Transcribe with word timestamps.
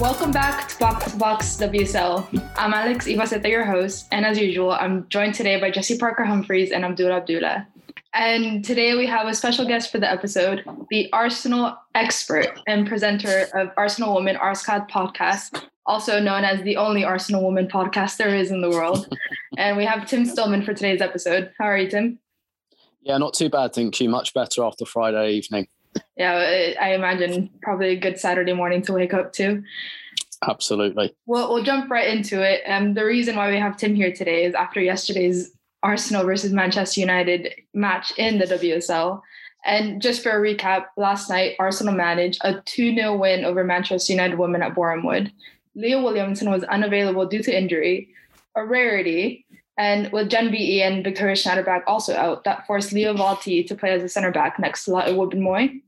Welcome 0.00 0.30
back 0.30 0.68
to 0.68 0.78
Box 0.78 1.12
to 1.12 1.18
Box 1.18 1.56
WSL. 1.56 2.50
I'm 2.56 2.72
Alex 2.72 3.06
Ibaceta, 3.06 3.48
your 3.48 3.64
host, 3.64 4.06
and 4.12 4.24
as 4.24 4.38
usual, 4.38 4.72
I'm 4.72 5.08
joined 5.08 5.34
today 5.34 5.60
by 5.60 5.70
Jesse 5.70 5.98
Parker 5.98 6.24
Humphreys 6.24 6.70
and 6.70 6.84
Abdul 6.84 7.12
Abdullah. 7.12 7.66
And 8.18 8.64
today 8.64 8.94
we 8.96 9.06
have 9.06 9.26
a 9.26 9.34
special 9.34 9.64
guest 9.64 9.90
for 9.90 9.98
the 9.98 10.10
episode, 10.10 10.64
the 10.90 11.10
Arsenal 11.12 11.78
expert 11.94 12.60
and 12.66 12.86
presenter 12.86 13.46
of 13.54 13.70
Arsenal 13.76 14.12
Woman 14.12 14.36
Arsecast 14.36 14.90
podcast, 14.90 15.62
also 15.86 16.20
known 16.20 16.44
as 16.44 16.60
the 16.62 16.76
only 16.76 17.04
Arsenal 17.04 17.42
Woman 17.42 17.68
podcast 17.68 18.18
there 18.18 18.34
is 18.34 18.50
in 18.50 18.60
the 18.60 18.70
world. 18.70 19.08
and 19.56 19.76
we 19.76 19.84
have 19.86 20.06
Tim 20.06 20.26
Stillman 20.26 20.62
for 20.62 20.74
today's 20.74 21.00
episode. 21.00 21.52
How 21.58 21.66
are 21.66 21.78
you, 21.78 21.88
Tim? 21.88 22.18
Yeah, 23.00 23.16
not 23.16 23.32
too 23.32 23.48
bad, 23.48 23.72
thank 23.72 24.00
you. 24.00 24.10
Much 24.10 24.34
better 24.34 24.64
after 24.64 24.84
Friday 24.84 25.30
evening 25.30 25.68
yeah, 26.16 26.74
I 26.80 26.94
imagine 26.94 27.50
probably 27.62 27.90
a 27.90 27.96
good 27.96 28.18
Saturday 28.18 28.52
morning 28.52 28.82
to 28.82 28.92
wake 28.92 29.14
up 29.14 29.32
to. 29.34 29.62
Absolutely. 30.46 31.14
Well, 31.26 31.52
we'll 31.52 31.64
jump 31.64 31.90
right 31.90 32.08
into 32.08 32.42
it. 32.42 32.62
Um, 32.66 32.94
the 32.94 33.04
reason 33.04 33.36
why 33.36 33.50
we 33.50 33.58
have 33.58 33.76
Tim 33.76 33.94
here 33.94 34.12
today 34.12 34.44
is 34.44 34.54
after 34.54 34.80
yesterday's 34.80 35.52
Arsenal 35.82 36.24
versus 36.24 36.52
Manchester 36.52 37.00
United 37.00 37.52
match 37.74 38.12
in 38.16 38.38
the 38.38 38.46
WSL. 38.46 39.20
And 39.64 40.00
just 40.00 40.22
for 40.22 40.30
a 40.30 40.40
recap, 40.40 40.86
last 40.96 41.28
night 41.28 41.56
Arsenal 41.58 41.94
managed 41.94 42.40
a 42.44 42.60
2 42.64 42.94
0 42.94 43.16
win 43.16 43.44
over 43.44 43.64
Manchester 43.64 44.12
United 44.12 44.38
women 44.38 44.62
at 44.62 44.76
Wood. 44.76 45.32
Leah 45.74 46.02
Williamson 46.02 46.50
was 46.50 46.64
unavailable 46.64 47.26
due 47.26 47.42
to 47.42 47.56
injury, 47.56 48.08
a 48.56 48.64
rarity. 48.64 49.44
And 49.76 50.10
with 50.10 50.28
Jen 50.28 50.50
Beattie 50.50 50.82
and 50.82 51.04
Viktoria 51.04 51.36
Schnaderbeck 51.36 51.82
also 51.86 52.16
out, 52.16 52.42
that 52.44 52.66
forced 52.66 52.92
Lia 52.92 53.14
Wälti 53.14 53.64
to 53.66 53.76
play 53.76 53.92
as 53.92 54.02
a 54.02 54.08
center 54.08 54.32
back 54.32 54.58
next 54.58 54.84
to 54.84 54.90
Lotte 54.90 55.14
Wubben-Moy 55.14 55.80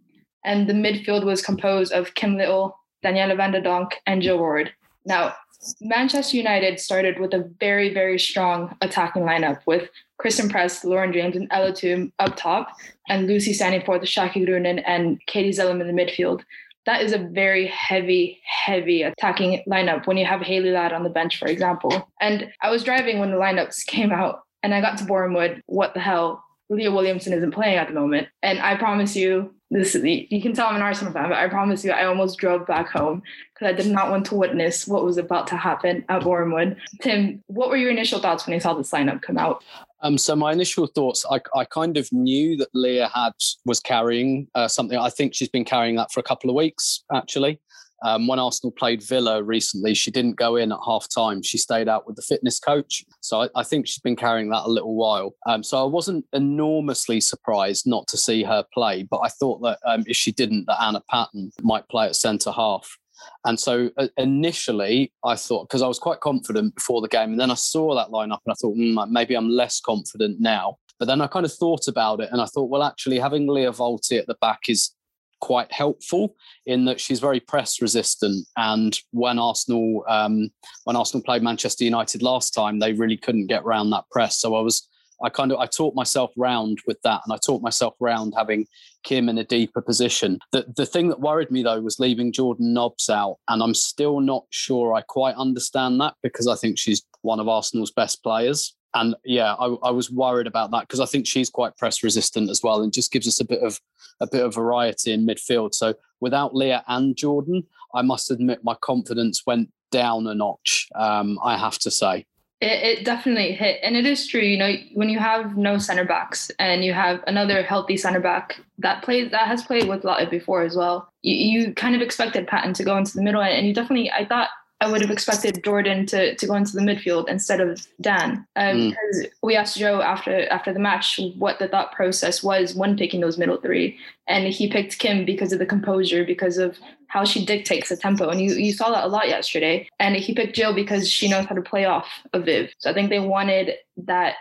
and 0.45 0.69
the 0.69 0.73
midfield 0.73 1.25
was 1.25 1.43
composed 1.43 1.93
of 1.93 2.15
Kim 2.15 2.37
Little, 2.37 2.79
Danielle 3.03 3.37
van 3.37 3.53
de 3.53 3.61
Donk, 3.61 3.97
and 4.07 4.23
Jill 4.23 4.39
Roord. 4.39 4.73
Now, 5.05 5.35
Manchester 5.81 6.37
United 6.37 6.81
started 6.81 7.19
with 7.19 7.35
a 7.35 7.51
very, 7.61 7.93
very 7.93 8.19
strong 8.19 8.77
attacking 8.81 9.23
lineup 9.23 9.61
with 9.67 9.91
Christen 10.19 10.49
Press, 10.49 10.85
Lauren 10.85 11.13
James, 11.13 11.37
and 11.37 11.49
Ella 11.51 11.75
Toone 11.75 12.13
up 12.19 12.37
top, 12.37 12.69
and 13.09 13.27
Lucy 13.27 13.53
Staniforth 13.53 14.01
the 14.01 14.07
Jackie 14.07 14.45
Groenen 14.45 14.83
and 14.87 15.21
Katie 15.27 15.51
Zelem 15.51 15.81
in 15.81 15.95
the 15.95 16.03
midfield. 16.03 16.43
That 16.87 17.03
is 17.03 17.13
a 17.13 17.19
very 17.19 17.67
heavy, 17.67 18.41
heavy 18.45 19.03
attacking 19.03 19.63
lineup 19.69 20.07
when 20.07 20.17
you 20.17 20.25
have 20.25 20.41
Hayley 20.41 20.71
Ladd 20.71 20.93
on 20.93 21.03
the 21.03 21.11
bench, 21.11 21.39
for 21.39 21.47
example. 21.47 22.11
And 22.21 22.51
I 22.63 22.71
was 22.71 22.85
driving 22.85 23.19
when 23.19 23.31
the 23.31 23.37
lineups 23.37 23.85
came 23.87 24.13
out 24.13 24.41
and 24.63 24.75
I 24.75 24.81
got 24.81 24.99
to 24.99 25.05
Wood. 25.05 25.63
What 25.67 25.95
the 25.95 26.01
hell? 26.01 26.43
Leah 26.71 26.93
Williamson 26.93 27.33
isn't 27.33 27.51
playing 27.51 27.77
at 27.77 27.89
the 27.89 27.95
moment. 27.95 28.29
And 28.43 28.61
I 28.61 28.77
promise 28.77 29.17
you, 29.17 29.55
this 29.71 29.95
you 29.95 30.43
can 30.43 30.53
tell 30.53 30.67
I'm 30.67 30.77
an 30.77 30.83
Arsenal 30.83 31.13
fan, 31.13 31.29
but 31.29 31.39
I 31.39 31.49
promise 31.49 31.85
you, 31.85 31.93
I 31.93 32.05
almost 32.05 32.39
drove 32.39 32.67
back 32.67 32.89
home 32.89 33.23
because 33.55 33.69
I 33.69 33.73
did 33.73 33.87
not 33.87 34.11
want 34.11 34.27
to 34.27 34.35
witness 34.35 34.87
what 34.87 35.05
was 35.05 35.17
about 35.17 35.47
to 35.49 35.57
happen 35.57 36.05
at 36.09 36.25
Wood. 36.25 36.77
Tim, 37.01 37.43
what 37.47 37.69
were 37.69 37.77
your 37.77 37.91
initial 37.91 38.21
thoughts 38.21 38.47
when 38.47 38.55
you 38.55 38.61
saw 38.61 38.75
this 38.75 38.91
lineup 38.91 39.23
come 39.23 39.39
out? 39.39 39.63
Um, 40.03 40.19
so 40.19 40.35
my 40.35 40.53
initial 40.53 40.87
thoughts, 40.87 41.25
I, 41.31 41.41
I 41.55 41.65
kind 41.67 41.97
of 41.97 42.11
knew 42.11 42.57
that 42.57 42.69
Leah 42.75 43.11
had 43.15 43.33
was 43.65 43.81
carrying 43.81 44.49
uh, 44.55 44.67
something. 44.67 44.99
I 44.99 45.11
think 45.11 45.35
she's 45.35 45.49
been 45.49 45.65
carrying 45.65 45.97
that 45.97 46.11
for 46.11 46.21
a 46.21 46.25
couple 46.25 46.51
of 46.51 46.57
weeks, 46.57 47.05
actually. 47.13 47.61
Um, 48.03 48.27
when 48.27 48.39
Arsenal 48.39 48.73
played 48.73 49.03
Villa 49.03 49.43
recently, 49.43 49.95
she 49.95 50.11
didn't 50.11 50.37
go 50.37 50.57
in 50.57 50.73
at 50.73 50.79
half 50.85 51.09
time. 51.09 51.43
She 51.43 51.59
stayed 51.59 51.89
out 51.89 52.07
with 52.07 52.17
the 52.17 52.23
fitness 52.23 52.59
coach. 52.59 53.05
So 53.21 53.43
I, 53.43 53.49
I 53.55 53.63
think 53.63 53.87
she's 53.87 54.01
been 54.01 54.17
carrying 54.17 54.51
that 54.51 54.65
a 54.65 54.71
little 54.71 54.95
while. 54.95 55.35
Um, 55.47 55.63
so 55.63 55.83
I 55.83 55.87
wasn't 55.87 56.25
enormously 56.33 57.21
surprised 57.21 57.87
not 57.87 58.07
to 58.09 58.17
see 58.17 58.43
her 58.43 58.65
play, 58.73 59.03
but 59.03 59.19
I 59.19 59.29
thought 59.29 59.61
that 59.63 59.79
um, 59.85 60.05
if 60.07 60.17
she 60.17 60.33
didn't, 60.33 60.67
that 60.67 60.83
Anna 60.83 61.03
Patten 61.11 61.51
might 61.63 61.89
play 61.89 62.07
at 62.07 62.17
centre 62.17 62.53
half. 62.53 62.97
And 63.45 63.59
so 63.59 63.91
uh, 63.97 64.09
initially, 64.17 65.13
I 65.25 65.37
thought 65.37 65.69
because 65.69 65.83
I 65.83 65.89
was 65.89 65.99
quite 65.99 66.21
confident 66.21 66.75
before 66.75 67.01
the 67.01 67.09
game, 67.09 67.33
and 67.33 67.41
then 67.41 67.51
I 67.51 67.55
saw 67.55 67.95
that 67.95 68.09
lineup, 68.09 68.39
and 68.47 68.53
I 68.53 68.55
thought 68.55 68.77
mm, 68.77 69.09
maybe 69.11 69.35
I'm 69.35 69.49
less 69.49 69.81
confident 69.81 70.41
now. 70.41 70.79
But 70.99 71.07
then 71.07 71.21
I 71.21 71.27
kind 71.27 71.47
of 71.47 71.53
thought 71.53 71.89
about 71.89 72.21
it, 72.21 72.29
and 72.33 72.41
I 72.41 72.47
thought, 72.47 72.71
well, 72.71 72.83
actually, 72.83 73.19
having 73.19 73.47
Lia 73.47 73.73
Wälti 73.73 74.19
at 74.19 74.27
the 74.27 74.37
back 74.41 74.61
is 74.69 74.95
quite 75.41 75.73
helpful 75.73 76.35
in 76.67 76.85
that 76.85 77.01
she's 77.01 77.21
very 77.21 77.41
press 77.41 77.81
resistant. 77.81 78.47
And 78.57 78.99
when 79.11 79.39
Arsenal 79.39 80.05
um, 80.09 80.51
when 80.85 80.97
Arsenal 80.97 81.25
played 81.25 81.43
Manchester 81.43 81.85
United 81.85 82.23
last 82.23 82.53
time, 82.53 82.79
they 82.79 82.93
really 82.93 83.17
couldn't 83.17 83.47
get 83.47 83.63
around 83.63 83.91
that 83.91 84.05
press. 84.11 84.41
So 84.41 84.55
I 84.55 84.61
was 84.61 84.89
I 85.23 85.29
kind 85.29 85.53
of 85.53 85.59
I 85.59 85.67
taught 85.67 85.95
myself 85.95 86.31
round 86.37 86.79
with 86.87 87.01
that, 87.03 87.21
and 87.25 87.33
I 87.33 87.39
taught 87.45 87.63
myself 87.63 87.95
round 88.01 88.35
having 88.37 88.67
Kim 89.05 89.29
in 89.29 89.39
a 89.39 89.45
deeper 89.45 89.83
position. 89.83 90.39
The 90.53 90.67
the 90.77 90.87
thing 90.87 91.09
that 91.09 91.21
worried 91.21 91.51
me 91.51 91.63
though 91.63 91.81
was 91.81 91.99
leaving 91.99 92.33
Jordan 92.33 92.73
Nobbs 92.73 93.11
out, 93.11 93.37
and 93.49 93.63
I'm 93.63 93.75
still 93.75 94.21
not 94.21 94.45
sure 94.51 94.95
I 94.95 95.03
quite 95.03 95.37
understand 95.37 96.01
that 96.01 96.15
because 96.23 96.47
I 96.47 96.57
think 96.57 96.79
she's 96.79 97.03
one 97.23 97.41
of 97.41 97.49
Arsenal's 97.49 97.91
best 97.91 98.23
players 98.23 98.75
and 98.95 99.15
yeah, 99.25 99.55
I, 99.55 99.67
I, 99.83 99.91
was 99.91 100.11
worried 100.11 100.47
about 100.47 100.71
that 100.73 100.83
because 100.83 101.01
I 101.01 101.07
think 101.07 101.27
she's 101.27 101.49
quite 101.49 101.77
press 101.77 102.03
resistant 102.03 102.51
as 102.51 102.63
well, 102.63 102.83
and 102.83 102.93
just 102.93 103.13
gives 103.13 103.29
us 103.29 103.41
a 103.41 103.45
bit 103.45 103.63
of 103.63 103.81
a 104.21 104.27
bit 104.27 104.45
of 104.45 104.55
variety 104.55 105.13
in 105.13 105.27
midfield. 105.27 105.75
So 105.75 105.95
without 106.21 106.55
Leah 106.55 106.85
and 106.89 107.17
Jordan, 107.17 107.67
I 107.95 108.03
must 108.03 108.31
admit 108.31 108.65
my 108.65 108.75
confidence 108.75 109.45
went 109.47 109.71
down 109.91 110.27
a 110.27 110.35
notch. 110.35 110.89
Um, 110.95 111.39
I 111.43 111.57
have 111.57 111.79
to 111.81 111.91
say. 111.91 112.27
It, 112.61 112.99
it, 112.99 113.05
definitely 113.07 113.53
hit, 113.53 113.81
and 113.83 113.97
it 113.97 114.05
is 114.05 114.27
true. 114.27 114.43
You 114.43 114.59
know, 114.59 114.75
when 114.93 115.09
you 115.09 115.19
have 115.19 115.57
no 115.57 115.79
center 115.79 116.05
backs 116.05 116.51
and 116.59 116.85
you 116.85 116.93
have 116.93 117.25
another 117.27 117.63
healthy 117.63 117.97
center 117.97 118.21
back 118.21 118.61
that 118.79 119.03
plays 119.03 119.31
that 119.31 119.47
has 119.47 119.63
played 119.63 119.89
with 119.89 120.05
Lotte 120.05 120.31
before 120.31 120.63
as 120.63 120.77
well, 120.77 121.11
you, 121.23 121.35
you 121.63 121.75
kind 121.75 121.95
of 121.97 122.03
expected 122.03 122.47
Patten 122.47 122.75
to 122.75 122.85
go 122.85 122.99
into 122.99 123.15
the 123.15 123.23
middle, 123.23 123.41
and 123.41 123.67
you 123.67 123.73
definitely 123.73 124.11
I 124.11 124.27
thought 124.27 124.51
I 124.81 124.91
would 124.91 125.03
have 125.03 125.11
expected 125.11 125.63
Jordan 125.63 126.07
to, 126.07 126.35
to 126.35 126.47
go 126.47 126.55
into 126.55 126.73
the 126.73 126.81
midfield 126.81 127.29
instead 127.29 127.61
of 127.61 127.87
Dan. 128.01 128.47
Um, 128.57 128.77
mm. 128.77 128.91
Because 128.91 129.27
we 129.43 129.55
asked 129.55 129.77
Joe 129.77 130.01
after 130.01 130.49
after 130.49 130.73
the 130.73 130.79
match 130.79 131.21
what 131.37 131.59
the 131.59 131.69
thought 131.69 131.93
process 131.93 132.43
was 132.43 132.75
when 132.75 132.97
picking 132.97 133.21
those 133.21 133.37
middle 133.37 133.59
three, 133.59 133.99
and 134.27 134.47
he 134.47 134.71
picked 134.71 134.99
Kim 134.99 135.25
because 135.25 135.53
of 135.53 135.59
the 135.59 135.67
composure, 135.67 136.25
because 136.25 136.57
of 136.57 136.79
how 137.09 137.25
she 137.25 137.45
dictates 137.45 137.91
the 137.91 137.97
tempo, 137.97 138.29
and 138.31 138.41
you 138.41 138.55
you 138.55 138.73
saw 138.73 138.91
that 138.91 139.05
a 139.05 139.09
lot 139.09 139.29
yesterday. 139.29 139.87
And 139.99 140.17
he 140.17 140.35
picked 140.35 140.57
Jill 140.57 140.75
because 140.75 141.11
she 141.11 141.29
knows 141.29 141.45
how 141.45 141.55
to 141.55 141.63
play 141.63 141.85
off 141.85 142.09
of 142.33 142.47
Viv. 142.47 142.73
So 142.79 142.91
I 142.91 142.95
think 142.95 143.11
they 143.11 143.21
wanted 143.21 143.75
that 143.99 144.37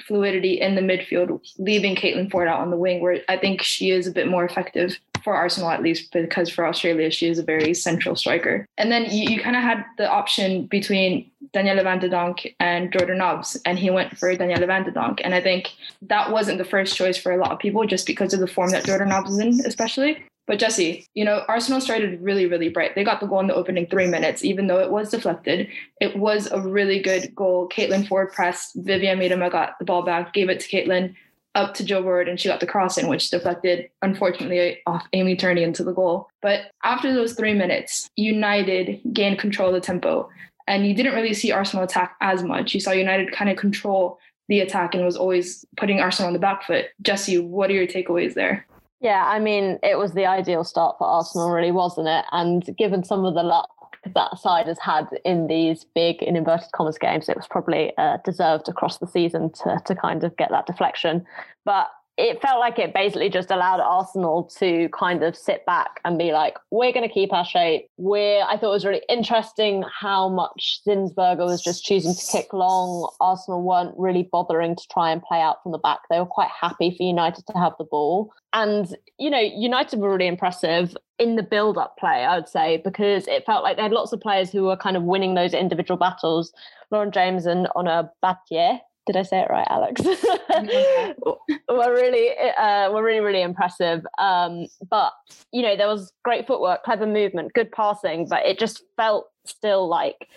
fluidity 0.00 0.60
in 0.60 0.74
the 0.74 0.80
midfield, 0.80 1.40
leaving 1.58 1.96
Caitlin 1.96 2.30
Foord 2.30 2.48
out 2.48 2.60
on 2.60 2.70
the 2.70 2.76
wing, 2.76 3.00
where 3.00 3.20
I 3.28 3.36
think 3.36 3.62
she 3.62 3.90
is 3.90 4.06
a 4.06 4.12
bit 4.12 4.28
more 4.28 4.44
effective 4.44 4.98
for 5.24 5.34
Arsenal 5.34 5.70
at 5.70 5.82
least, 5.82 6.12
because 6.12 6.48
for 6.48 6.64
Australia 6.64 7.10
she 7.10 7.28
is 7.28 7.38
a 7.38 7.42
very 7.42 7.74
central 7.74 8.14
striker. 8.14 8.64
And 8.78 8.92
then 8.92 9.06
you, 9.06 9.30
you 9.30 9.40
kind 9.40 9.56
of 9.56 9.62
had 9.62 9.84
the 9.98 10.08
option 10.08 10.66
between 10.66 11.28
Danielle 11.52 11.82
van 11.82 11.98
de 11.98 12.08
Donk 12.08 12.46
and 12.60 12.92
Jordan 12.92 13.18
Nobbs, 13.18 13.60
and 13.64 13.78
he 13.78 13.90
went 13.90 14.16
for 14.16 14.34
Danielle 14.36 14.66
van 14.66 14.84
de 14.84 14.90
Donk. 14.90 15.20
And 15.24 15.34
I 15.34 15.40
think 15.40 15.70
that 16.02 16.30
wasn't 16.30 16.58
the 16.58 16.64
first 16.64 16.96
choice 16.96 17.16
for 17.16 17.32
a 17.32 17.38
lot 17.38 17.50
of 17.50 17.58
people 17.58 17.84
just 17.86 18.06
because 18.06 18.34
of 18.34 18.40
the 18.40 18.46
form 18.46 18.70
that 18.70 18.84
Jordan 18.84 19.08
Nobbs 19.08 19.32
is 19.32 19.38
in, 19.38 19.66
especially. 19.66 20.24
But 20.46 20.58
Jesse, 20.60 21.06
you 21.14 21.24
know, 21.24 21.42
Arsenal 21.48 21.80
started 21.80 22.22
really, 22.22 22.46
really 22.46 22.68
bright. 22.68 22.94
They 22.94 23.02
got 23.02 23.20
the 23.20 23.26
goal 23.26 23.40
in 23.40 23.48
the 23.48 23.54
opening 23.54 23.86
three 23.86 24.06
minutes, 24.06 24.44
even 24.44 24.68
though 24.68 24.78
it 24.78 24.90
was 24.90 25.10
deflected. 25.10 25.68
It 26.00 26.16
was 26.16 26.46
a 26.50 26.60
really 26.60 27.00
good 27.00 27.34
goal. 27.34 27.68
Caitlin 27.68 28.06
Foord 28.06 28.32
pressed. 28.32 28.76
Vivianne 28.76 29.18
Miedema 29.18 29.50
got 29.50 29.78
the 29.78 29.84
ball 29.84 30.02
back, 30.02 30.32
gave 30.32 30.48
it 30.48 30.60
to 30.60 30.68
Caitlin 30.68 31.14
up 31.56 31.74
to 31.74 31.84
Jill 31.84 32.02
Roord, 32.02 32.28
and 32.28 32.38
she 32.38 32.48
got 32.48 32.60
the 32.60 32.66
cross 32.66 32.98
in, 32.98 33.08
which 33.08 33.30
deflected, 33.30 33.88
unfortunately, 34.02 34.78
off 34.86 35.06
Amy 35.14 35.34
Turner 35.34 35.62
into 35.62 35.82
the 35.82 35.92
goal. 35.92 36.28
But 36.42 36.70
after 36.84 37.12
those 37.12 37.32
three 37.32 37.54
minutes, 37.54 38.08
United 38.14 39.00
gained 39.12 39.38
control 39.38 39.70
of 39.70 39.74
the 39.74 39.80
tempo. 39.80 40.28
And 40.68 40.86
you 40.86 40.94
didn't 40.94 41.14
really 41.14 41.32
see 41.32 41.52
Arsenal 41.52 41.84
attack 41.84 42.14
as 42.20 42.42
much. 42.42 42.74
You 42.74 42.80
saw 42.80 42.90
United 42.90 43.32
kind 43.32 43.50
of 43.50 43.56
control 43.56 44.18
the 44.48 44.60
attack 44.60 44.94
and 44.94 45.04
was 45.04 45.16
always 45.16 45.64
putting 45.76 45.98
Arsenal 45.98 46.28
on 46.28 46.32
the 46.34 46.38
back 46.38 46.64
foot. 46.64 46.86
Jesse, 47.02 47.38
what 47.38 47.70
are 47.70 47.74
your 47.74 47.86
takeaways 47.86 48.34
there? 48.34 48.66
Yeah, 49.00 49.24
I 49.26 49.38
mean, 49.38 49.78
it 49.82 49.98
was 49.98 50.12
the 50.12 50.26
ideal 50.26 50.64
start 50.64 50.96
for 50.98 51.06
Arsenal, 51.06 51.50
really, 51.50 51.70
wasn't 51.70 52.08
it? 52.08 52.24
And 52.32 52.64
given 52.76 53.04
some 53.04 53.24
of 53.24 53.34
the 53.34 53.42
luck 53.42 53.68
that 54.14 54.38
side 54.38 54.66
has 54.66 54.78
had 54.78 55.06
in 55.24 55.48
these 55.48 55.84
big, 55.84 56.22
in 56.22 56.36
inverted 56.36 56.72
commas, 56.72 56.96
games, 56.96 57.28
it 57.28 57.36
was 57.36 57.46
probably 57.46 57.92
uh, 57.98 58.18
deserved 58.24 58.68
across 58.68 58.98
the 58.98 59.06
season 59.06 59.50
to, 59.52 59.80
to 59.84 59.94
kind 59.94 60.24
of 60.24 60.36
get 60.36 60.50
that 60.50 60.66
deflection. 60.66 61.26
But 61.64 61.88
it 62.18 62.40
felt 62.40 62.60
like 62.60 62.78
it 62.78 62.94
basically 62.94 63.28
just 63.28 63.50
allowed 63.50 63.80
Arsenal 63.80 64.44
to 64.58 64.88
kind 64.88 65.22
of 65.22 65.36
sit 65.36 65.66
back 65.66 66.00
and 66.04 66.16
be 66.16 66.32
like, 66.32 66.56
we're 66.70 66.92
going 66.92 67.06
to 67.06 67.12
keep 67.12 67.32
our 67.32 67.44
shape. 67.44 67.88
We're, 67.98 68.42
I 68.42 68.56
thought 68.56 68.70
it 68.70 68.74
was 68.74 68.86
really 68.86 69.02
interesting 69.08 69.84
how 70.00 70.30
much 70.30 70.80
Zinsberger 70.86 71.44
was 71.44 71.62
just 71.62 71.84
choosing 71.84 72.14
to 72.14 72.32
kick 72.32 72.54
long. 72.54 73.10
Arsenal 73.20 73.62
weren't 73.62 73.94
really 73.98 74.28
bothering 74.32 74.76
to 74.76 74.88
try 74.90 75.10
and 75.10 75.22
play 75.22 75.42
out 75.42 75.62
from 75.62 75.72
the 75.72 75.78
back. 75.78 76.00
They 76.08 76.18
were 76.18 76.24
quite 76.24 76.48
happy 76.48 76.94
for 76.96 77.02
United 77.02 77.46
to 77.48 77.58
have 77.58 77.74
the 77.78 77.84
ball. 77.84 78.32
And, 78.54 78.96
you 79.18 79.28
know, 79.28 79.40
United 79.40 79.98
were 79.98 80.10
really 80.10 80.26
impressive 80.26 80.96
in 81.18 81.36
the 81.36 81.42
build 81.42 81.76
up 81.76 81.98
play, 81.98 82.24
I 82.24 82.36
would 82.36 82.48
say, 82.48 82.80
because 82.82 83.26
it 83.28 83.44
felt 83.44 83.62
like 83.62 83.76
they 83.76 83.82
had 83.82 83.92
lots 83.92 84.12
of 84.12 84.20
players 84.20 84.50
who 84.50 84.64
were 84.64 84.76
kind 84.76 84.96
of 84.96 85.02
winning 85.02 85.34
those 85.34 85.52
individual 85.52 85.98
battles. 85.98 86.50
Lauren 86.90 87.12
James 87.12 87.44
and 87.44 87.68
Ona 87.76 88.10
Batlle. 88.24 88.80
Did 89.06 89.16
I 89.16 89.22
say 89.22 89.40
it 89.40 89.50
right, 89.50 89.66
Alex? 89.70 90.00
we're 91.68 91.94
really, 91.94 92.30
uh, 92.58 92.90
we're 92.92 93.04
really, 93.04 93.20
really 93.20 93.42
impressive. 93.42 94.04
Um, 94.18 94.66
but 94.90 95.12
you 95.52 95.62
know, 95.62 95.76
there 95.76 95.86
was 95.86 96.12
great 96.24 96.46
footwork, 96.46 96.82
clever 96.82 97.06
movement, 97.06 97.52
good 97.54 97.70
passing, 97.70 98.26
but 98.28 98.44
it 98.44 98.58
just 98.58 98.82
felt 98.96 99.28
still 99.44 99.88
like 99.88 100.28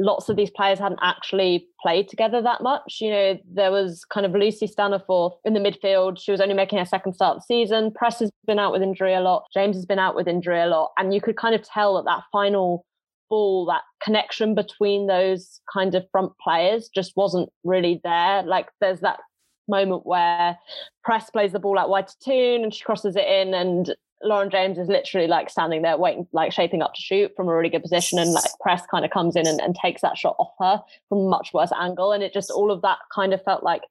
lots 0.00 0.28
of 0.28 0.36
these 0.36 0.50
players 0.50 0.78
hadn't 0.78 0.98
actually 1.02 1.66
played 1.80 2.08
together 2.08 2.40
that 2.42 2.62
much. 2.62 2.98
You 3.00 3.10
know, 3.10 3.38
there 3.52 3.70
was 3.70 4.04
kind 4.04 4.24
of 4.26 4.32
Lucy 4.32 4.66
Staniforth 4.66 5.34
in 5.44 5.54
the 5.54 5.60
midfield. 5.60 6.18
She 6.20 6.32
was 6.32 6.40
only 6.40 6.54
making 6.54 6.78
her 6.78 6.84
second 6.84 7.12
start 7.12 7.36
of 7.36 7.42
the 7.42 7.54
season. 7.54 7.92
Press 7.92 8.18
has 8.20 8.30
been 8.46 8.58
out 8.58 8.72
with 8.72 8.82
injury 8.82 9.14
a 9.14 9.20
lot. 9.20 9.44
James 9.52 9.76
has 9.76 9.86
been 9.86 9.98
out 9.98 10.16
with 10.16 10.26
injury 10.26 10.60
a 10.60 10.66
lot. 10.66 10.92
And 10.98 11.14
you 11.14 11.20
could 11.20 11.36
kind 11.36 11.54
of 11.54 11.62
tell 11.62 11.96
that 11.96 12.04
that 12.06 12.22
final 12.32 12.84
ball, 13.30 13.64
that 13.66 13.82
connection 14.02 14.54
between 14.54 15.06
those 15.06 15.60
kind 15.72 15.94
of 15.94 16.04
front 16.10 16.32
players 16.42 16.90
just 16.94 17.16
wasn't 17.16 17.48
really 17.64 18.00
there. 18.04 18.42
Like 18.42 18.68
there's 18.80 19.00
that 19.00 19.20
moment 19.68 20.04
where 20.04 20.58
Press 21.04 21.30
plays 21.30 21.52
the 21.52 21.58
ball 21.58 21.78
out 21.78 21.88
wide 21.88 22.08
to 22.08 22.18
Toone 22.22 22.64
and 22.64 22.74
she 22.74 22.84
crosses 22.84 23.16
it 23.16 23.26
in 23.26 23.54
and 23.54 23.94
Lauren 24.22 24.50
James 24.50 24.76
is 24.76 24.88
literally 24.88 25.26
like 25.26 25.48
standing 25.48 25.82
there 25.82 25.96
waiting, 25.96 26.26
like 26.32 26.52
shaping 26.52 26.82
up 26.82 26.94
to 26.94 27.00
shoot 27.00 27.32
from 27.34 27.48
a 27.48 27.54
really 27.54 27.70
good 27.70 27.82
position, 27.82 28.18
and 28.18 28.32
like 28.32 28.44
press 28.60 28.82
kind 28.90 29.04
of 29.04 29.10
comes 29.10 29.34
in 29.34 29.46
and, 29.46 29.60
and 29.60 29.74
takes 29.74 30.02
that 30.02 30.18
shot 30.18 30.36
off 30.38 30.52
her 30.58 30.82
from 31.08 31.18
a 31.18 31.28
much 31.28 31.54
worse 31.54 31.72
angle. 31.80 32.12
And 32.12 32.22
it 32.22 32.34
just 32.34 32.50
all 32.50 32.70
of 32.70 32.82
that 32.82 32.98
kind 33.14 33.32
of 33.32 33.42
felt 33.42 33.62
like 33.62 33.82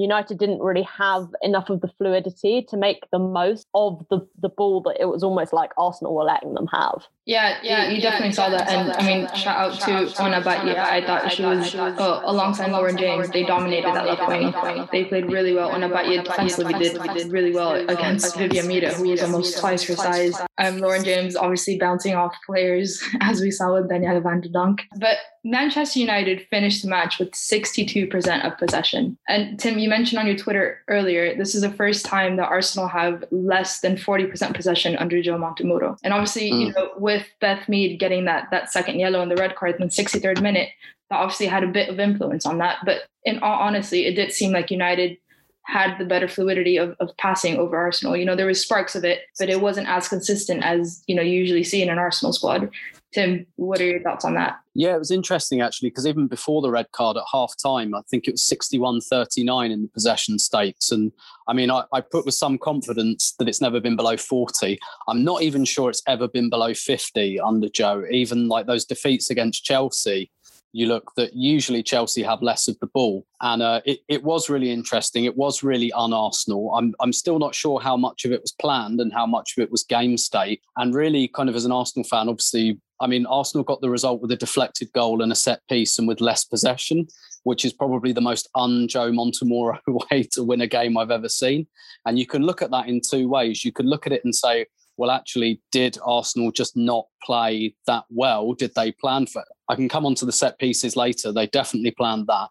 United 0.00 0.38
didn't 0.38 0.60
really 0.60 0.82
have 0.82 1.28
enough 1.42 1.70
of 1.70 1.80
the 1.80 1.88
fluidity 1.98 2.66
to 2.68 2.76
make 2.76 3.04
the 3.12 3.18
most 3.18 3.66
of 3.74 4.04
the, 4.10 4.26
the 4.40 4.48
ball 4.48 4.80
that 4.82 4.96
it 5.00 5.06
was 5.06 5.22
almost 5.22 5.52
like 5.52 5.70
Arsenal 5.76 6.14
were 6.14 6.24
letting 6.24 6.54
them 6.54 6.66
have. 6.72 7.04
Yeah, 7.26 7.58
yeah, 7.62 7.88
you, 7.88 7.96
you 7.96 8.02
definitely 8.02 8.28
yeah, 8.28 8.32
saw 8.32 8.50
that. 8.50 8.68
And 8.68 8.92
I 8.92 9.06
mean, 9.06 9.28
shout 9.34 9.56
out 9.56 9.80
to 9.80 10.22
Ona 10.22 10.40
Yeah, 10.66 10.86
I 10.90 11.04
thought 11.04 11.32
she 11.32 11.44
was, 11.44 11.74
uh, 11.74 12.22
alongside 12.24 12.72
Lauren 12.72 12.96
James, 12.96 13.30
they 13.30 13.44
dominated 13.44 13.94
that 13.94 14.06
left 14.06 14.28
wing. 14.28 14.88
They 14.90 15.04
played 15.04 15.30
really 15.30 15.54
well. 15.54 15.70
Ona 15.70 15.88
Batlle 15.88 16.24
defensively 16.24 16.74
did, 16.74 17.00
did 17.14 17.30
really 17.30 17.52
well 17.52 17.74
against 17.88 18.36
Vivianne 18.36 18.66
Miedema, 18.66 18.94
who 18.94 19.08
was 19.08 19.22
almost 19.22 19.58
twice 19.58 19.84
her 19.84 19.96
size. 19.96 20.40
Um, 20.58 20.78
Lauren 20.78 21.04
James 21.04 21.36
obviously 21.36 21.78
bouncing 21.78 22.14
off 22.14 22.34
players, 22.46 23.02
as 23.20 23.40
we 23.40 23.50
saw 23.50 23.74
with 23.74 23.88
Danielle 23.88 24.20
van 24.20 24.40
de 24.40 24.48
Donk. 24.48 24.82
But 24.98 25.18
Manchester 25.42 25.98
United 25.98 26.46
finished 26.48 26.82
the 26.82 26.88
match 26.88 27.18
with 27.18 27.30
62% 27.32 28.44
of 28.44 28.58
possession. 28.58 29.16
And 29.28 29.58
Tim, 29.58 29.78
you 29.78 29.88
mentioned 29.88 30.18
on 30.18 30.26
your 30.26 30.36
Twitter 30.36 30.82
earlier, 30.88 31.34
this 31.36 31.54
is 31.54 31.62
the 31.62 31.72
first 31.72 32.04
time 32.04 32.36
that 32.36 32.48
Arsenal 32.48 32.88
have 32.88 33.24
less 33.30 33.80
than 33.80 33.96
40% 33.96 34.54
possession 34.54 34.96
under 34.96 35.22
Joe 35.22 35.38
Montemurro. 35.38 35.96
And 36.04 36.12
obviously, 36.12 36.50
mm. 36.50 36.66
you 36.66 36.72
know, 36.72 36.90
with 36.96 37.26
Beth 37.40 37.68
Mead 37.68 37.98
getting 37.98 38.26
that 38.26 38.48
that 38.50 38.70
second 38.70 38.98
yellow 38.98 39.22
and 39.22 39.30
the 39.30 39.36
red 39.36 39.56
card 39.56 39.76
in 39.76 39.86
the 39.86 39.92
63rd 39.92 40.42
minute, 40.42 40.68
that 41.08 41.16
obviously 41.16 41.46
had 41.46 41.64
a 41.64 41.68
bit 41.68 41.88
of 41.88 41.98
influence 41.98 42.44
on 42.44 42.58
that. 42.58 42.78
But 42.84 43.02
in 43.24 43.38
all 43.38 43.60
honesty, 43.60 44.06
it 44.06 44.14
did 44.14 44.32
seem 44.32 44.52
like 44.52 44.70
United 44.70 45.16
had 45.64 45.98
the 45.98 46.04
better 46.04 46.28
fluidity 46.28 46.76
of, 46.76 46.96
of 47.00 47.16
passing 47.16 47.56
over 47.56 47.76
Arsenal. 47.76 48.16
You 48.16 48.24
know, 48.24 48.34
there 48.34 48.46
was 48.46 48.60
sparks 48.60 48.96
of 48.96 49.04
it, 49.04 49.20
but 49.38 49.48
it 49.48 49.60
wasn't 49.60 49.88
as 49.88 50.08
consistent 50.08 50.64
as, 50.64 51.02
you 51.06 51.14
know, 51.14 51.22
you 51.22 51.38
usually 51.38 51.64
see 51.64 51.82
in 51.82 51.88
an 51.88 51.98
Arsenal 51.98 52.32
squad. 52.32 52.70
Tim, 53.12 53.46
what 53.56 53.80
are 53.80 53.84
your 53.84 54.00
thoughts 54.00 54.24
on 54.24 54.34
that? 54.34 54.60
Yeah, 54.74 54.94
it 54.94 54.98
was 54.98 55.10
interesting 55.10 55.60
actually, 55.60 55.90
because 55.90 56.06
even 56.06 56.28
before 56.28 56.62
the 56.62 56.70
red 56.70 56.92
card 56.92 57.16
at 57.16 57.24
half 57.32 57.54
time, 57.60 57.92
I 57.92 58.02
think 58.08 58.28
it 58.28 58.32
was 58.32 58.42
61 58.44 59.00
39 59.00 59.70
in 59.72 59.82
the 59.82 59.88
possession 59.88 60.38
stakes. 60.38 60.92
And 60.92 61.10
I 61.48 61.52
mean, 61.52 61.70
I, 61.72 61.82
I, 61.92 62.02
put 62.02 62.24
with 62.24 62.34
some 62.34 62.56
confidence 62.56 63.34
that 63.38 63.48
it's 63.48 63.60
never 63.60 63.80
been 63.80 63.96
below 63.96 64.16
40. 64.16 64.78
I'm 65.08 65.24
not 65.24 65.42
even 65.42 65.64
sure 65.64 65.90
it's 65.90 66.02
ever 66.06 66.28
been 66.28 66.50
below 66.50 66.72
50 66.72 67.40
under 67.40 67.68
Joe, 67.68 68.04
even 68.10 68.46
like 68.46 68.66
those 68.66 68.84
defeats 68.84 69.28
against 69.28 69.64
Chelsea. 69.64 70.30
You 70.72 70.86
look 70.86 71.12
that 71.16 71.34
usually 71.34 71.82
Chelsea 71.82 72.22
have 72.22 72.42
less 72.42 72.68
of 72.68 72.78
the 72.80 72.86
ball. 72.86 73.26
And 73.40 73.62
uh, 73.62 73.80
it, 73.84 74.00
it 74.08 74.22
was 74.22 74.48
really 74.48 74.70
interesting. 74.70 75.24
It 75.24 75.36
was 75.36 75.62
really 75.62 75.92
un 75.92 76.12
Arsenal. 76.12 76.74
I'm, 76.74 76.94
I'm 77.00 77.12
still 77.12 77.38
not 77.38 77.54
sure 77.54 77.80
how 77.80 77.96
much 77.96 78.24
of 78.24 78.32
it 78.32 78.40
was 78.40 78.52
planned 78.52 79.00
and 79.00 79.12
how 79.12 79.26
much 79.26 79.56
of 79.56 79.62
it 79.62 79.70
was 79.70 79.82
game 79.82 80.16
state. 80.16 80.62
And 80.76 80.94
really, 80.94 81.28
kind 81.28 81.48
of 81.48 81.56
as 81.56 81.64
an 81.64 81.72
Arsenal 81.72 82.04
fan, 82.04 82.28
obviously, 82.28 82.80
I 83.00 83.06
mean, 83.06 83.26
Arsenal 83.26 83.64
got 83.64 83.80
the 83.80 83.90
result 83.90 84.20
with 84.20 84.30
a 84.30 84.36
deflected 84.36 84.92
goal 84.92 85.22
and 85.22 85.32
a 85.32 85.36
set 85.36 85.60
piece 85.68 85.98
and 85.98 86.06
with 86.06 86.20
less 86.20 86.44
possession, 86.44 87.08
which 87.44 87.64
is 87.64 87.72
probably 87.72 88.12
the 88.12 88.20
most 88.20 88.48
un 88.54 88.86
Joe 88.88 89.10
Montemurro 89.10 89.78
way 90.10 90.22
to 90.32 90.44
win 90.44 90.60
a 90.60 90.66
game 90.66 90.96
I've 90.96 91.10
ever 91.10 91.28
seen. 91.28 91.66
And 92.06 92.18
you 92.18 92.26
can 92.26 92.42
look 92.42 92.62
at 92.62 92.70
that 92.70 92.88
in 92.88 93.00
two 93.00 93.28
ways. 93.28 93.64
You 93.64 93.72
could 93.72 93.86
look 93.86 94.06
at 94.06 94.12
it 94.12 94.24
and 94.24 94.34
say, 94.34 94.66
well, 95.00 95.10
actually, 95.10 95.62
did 95.72 95.96
Arsenal 96.04 96.52
just 96.52 96.76
not 96.76 97.06
play 97.24 97.74
that 97.86 98.04
well? 98.10 98.52
Did 98.52 98.74
they 98.74 98.92
plan 98.92 99.24
for 99.24 99.40
it? 99.40 99.48
I 99.66 99.74
can 99.74 99.88
come 99.88 100.04
on 100.04 100.14
to 100.16 100.26
the 100.26 100.30
set 100.30 100.58
pieces 100.58 100.94
later. 100.94 101.32
They 101.32 101.46
definitely 101.46 101.92
planned 101.92 102.26
that. 102.26 102.50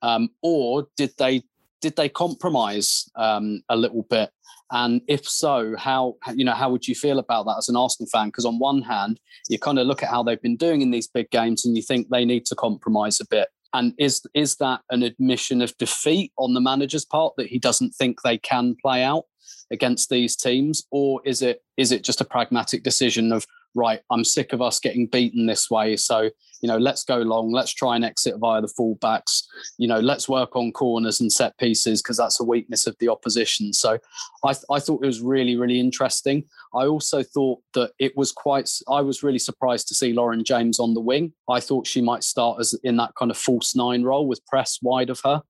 Um, 0.00 0.30
or 0.42 0.88
did 0.96 1.10
they 1.18 1.42
did 1.82 1.94
they 1.96 2.08
compromise 2.08 3.06
um, 3.16 3.62
a 3.68 3.76
little 3.76 4.04
bit? 4.08 4.30
And 4.70 5.02
if 5.08 5.28
so, 5.28 5.76
how 5.76 6.16
you 6.34 6.46
know 6.46 6.54
how 6.54 6.70
would 6.70 6.88
you 6.88 6.94
feel 6.94 7.18
about 7.18 7.44
that 7.44 7.58
as 7.58 7.68
an 7.68 7.76
Arsenal 7.76 8.08
fan? 8.08 8.28
Because 8.28 8.46
on 8.46 8.58
one 8.58 8.80
hand, 8.80 9.20
you 9.50 9.58
kind 9.58 9.78
of 9.78 9.86
look 9.86 10.02
at 10.02 10.08
how 10.08 10.22
they've 10.22 10.40
been 10.40 10.56
doing 10.56 10.80
in 10.80 10.90
these 10.90 11.06
big 11.06 11.28
games, 11.30 11.66
and 11.66 11.76
you 11.76 11.82
think 11.82 12.08
they 12.08 12.24
need 12.24 12.46
to 12.46 12.54
compromise 12.54 13.20
a 13.20 13.26
bit. 13.26 13.48
And 13.74 13.92
is 13.98 14.22
is 14.32 14.56
that 14.56 14.80
an 14.88 15.02
admission 15.02 15.60
of 15.60 15.76
defeat 15.76 16.32
on 16.38 16.54
the 16.54 16.62
manager's 16.62 17.04
part 17.04 17.34
that 17.36 17.48
he 17.48 17.58
doesn't 17.58 17.90
think 17.90 18.22
they 18.22 18.38
can 18.38 18.74
play 18.82 19.02
out 19.02 19.24
against 19.70 20.10
these 20.10 20.36
teams, 20.36 20.84
or 20.90 21.20
is 21.24 21.42
it 21.42 21.62
is 21.76 21.92
it 21.92 22.04
just 22.04 22.20
a 22.20 22.24
pragmatic 22.24 22.82
decision 22.82 23.32
of 23.32 23.46
right, 23.74 24.00
I'm 24.10 24.24
sick 24.24 24.52
of 24.52 24.62
us 24.62 24.78
getting 24.78 25.06
beaten 25.06 25.46
this 25.46 25.70
way. 25.70 25.96
So, 25.96 26.30
you 26.60 26.68
know, 26.68 26.78
let's 26.78 27.04
go 27.04 27.16
long. 27.16 27.52
Let's 27.52 27.72
try 27.72 27.96
and 27.96 28.04
exit 28.04 28.36
via 28.38 28.60
the 28.60 28.68
fullbacks. 28.68 29.42
You 29.78 29.88
know, 29.88 29.98
let's 29.98 30.28
work 30.28 30.56
on 30.56 30.72
corners 30.72 31.20
and 31.20 31.30
set 31.30 31.56
pieces 31.58 32.00
because 32.00 32.16
that's 32.16 32.40
a 32.40 32.44
weakness 32.44 32.86
of 32.86 32.96
the 33.00 33.08
opposition. 33.08 33.72
So 33.72 33.98
I, 34.44 34.52
th- 34.52 34.64
I 34.70 34.78
thought 34.78 35.02
it 35.02 35.06
was 35.06 35.20
really, 35.20 35.56
really 35.56 35.80
interesting. 35.80 36.44
I 36.74 36.86
also 36.86 37.22
thought 37.22 37.60
that 37.74 37.92
it 37.98 38.16
was 38.16 38.32
quite, 38.32 38.70
I 38.88 39.00
was 39.00 39.22
really 39.22 39.38
surprised 39.38 39.88
to 39.88 39.94
see 39.94 40.12
Lauren 40.12 40.44
James 40.44 40.78
on 40.78 40.94
the 40.94 41.00
wing. 41.00 41.32
I 41.50 41.60
thought 41.60 41.86
she 41.86 42.00
might 42.00 42.24
start 42.24 42.60
as 42.60 42.74
in 42.84 42.96
that 42.98 43.14
kind 43.18 43.30
of 43.30 43.36
false 43.36 43.74
nine 43.74 44.04
role 44.04 44.26
with 44.26 44.44
press 44.46 44.78
wide 44.82 45.10
of 45.10 45.20
her. 45.24 45.42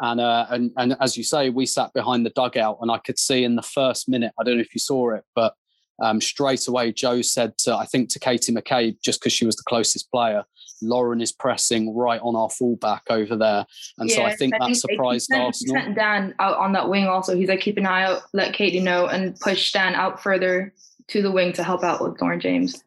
And, 0.00 0.20
uh, 0.20 0.46
and 0.50 0.72
and 0.76 0.96
as 1.00 1.16
you 1.16 1.24
say, 1.24 1.48
we 1.48 1.64
sat 1.64 1.92
behind 1.94 2.26
the 2.26 2.30
dugout, 2.30 2.78
and 2.82 2.90
I 2.90 2.98
could 2.98 3.18
see 3.18 3.44
in 3.44 3.56
the 3.56 3.62
first 3.62 4.08
minute. 4.08 4.32
I 4.38 4.44
don't 4.44 4.56
know 4.56 4.60
if 4.60 4.74
you 4.74 4.80
saw 4.80 5.14
it, 5.14 5.24
but 5.34 5.54
um, 6.02 6.20
straight 6.20 6.68
away, 6.68 6.92
Joe 6.92 7.22
said, 7.22 7.56
to, 7.58 7.74
I 7.74 7.86
think 7.86 8.10
to 8.10 8.18
Katie 8.18 8.52
McCabe, 8.52 8.98
just 9.02 9.20
because 9.20 9.32
she 9.32 9.46
was 9.46 9.56
the 9.56 9.62
closest 9.66 10.10
player, 10.10 10.44
Lauren 10.82 11.22
is 11.22 11.32
pressing 11.32 11.94
right 11.94 12.20
on 12.20 12.36
our 12.36 12.50
fullback 12.50 13.04
over 13.08 13.36
there. 13.36 13.64
And 13.98 14.10
yeah, 14.10 14.16
so 14.16 14.22
I 14.24 14.36
think 14.36 14.54
I 14.54 14.58
that 14.58 14.64
think 14.66 14.76
surprised 14.76 15.26
sent, 15.26 15.42
Arsenal. 15.42 15.82
Sent 15.82 15.94
Dan 15.94 16.34
out 16.38 16.58
on 16.58 16.72
that 16.72 16.88
wing 16.90 17.06
also. 17.06 17.34
He's 17.34 17.48
like, 17.48 17.60
keep 17.60 17.78
an 17.78 17.86
eye 17.86 18.04
out, 18.04 18.22
let 18.34 18.52
Katie 18.52 18.80
know, 18.80 19.06
and 19.06 19.38
push 19.40 19.72
Dan 19.72 19.94
out 19.94 20.22
further 20.22 20.74
to 21.08 21.22
the 21.22 21.30
wing 21.30 21.52
to 21.54 21.62
help 21.62 21.82
out 21.82 22.02
with 22.02 22.20
Lauren 22.20 22.40
James. 22.40 22.82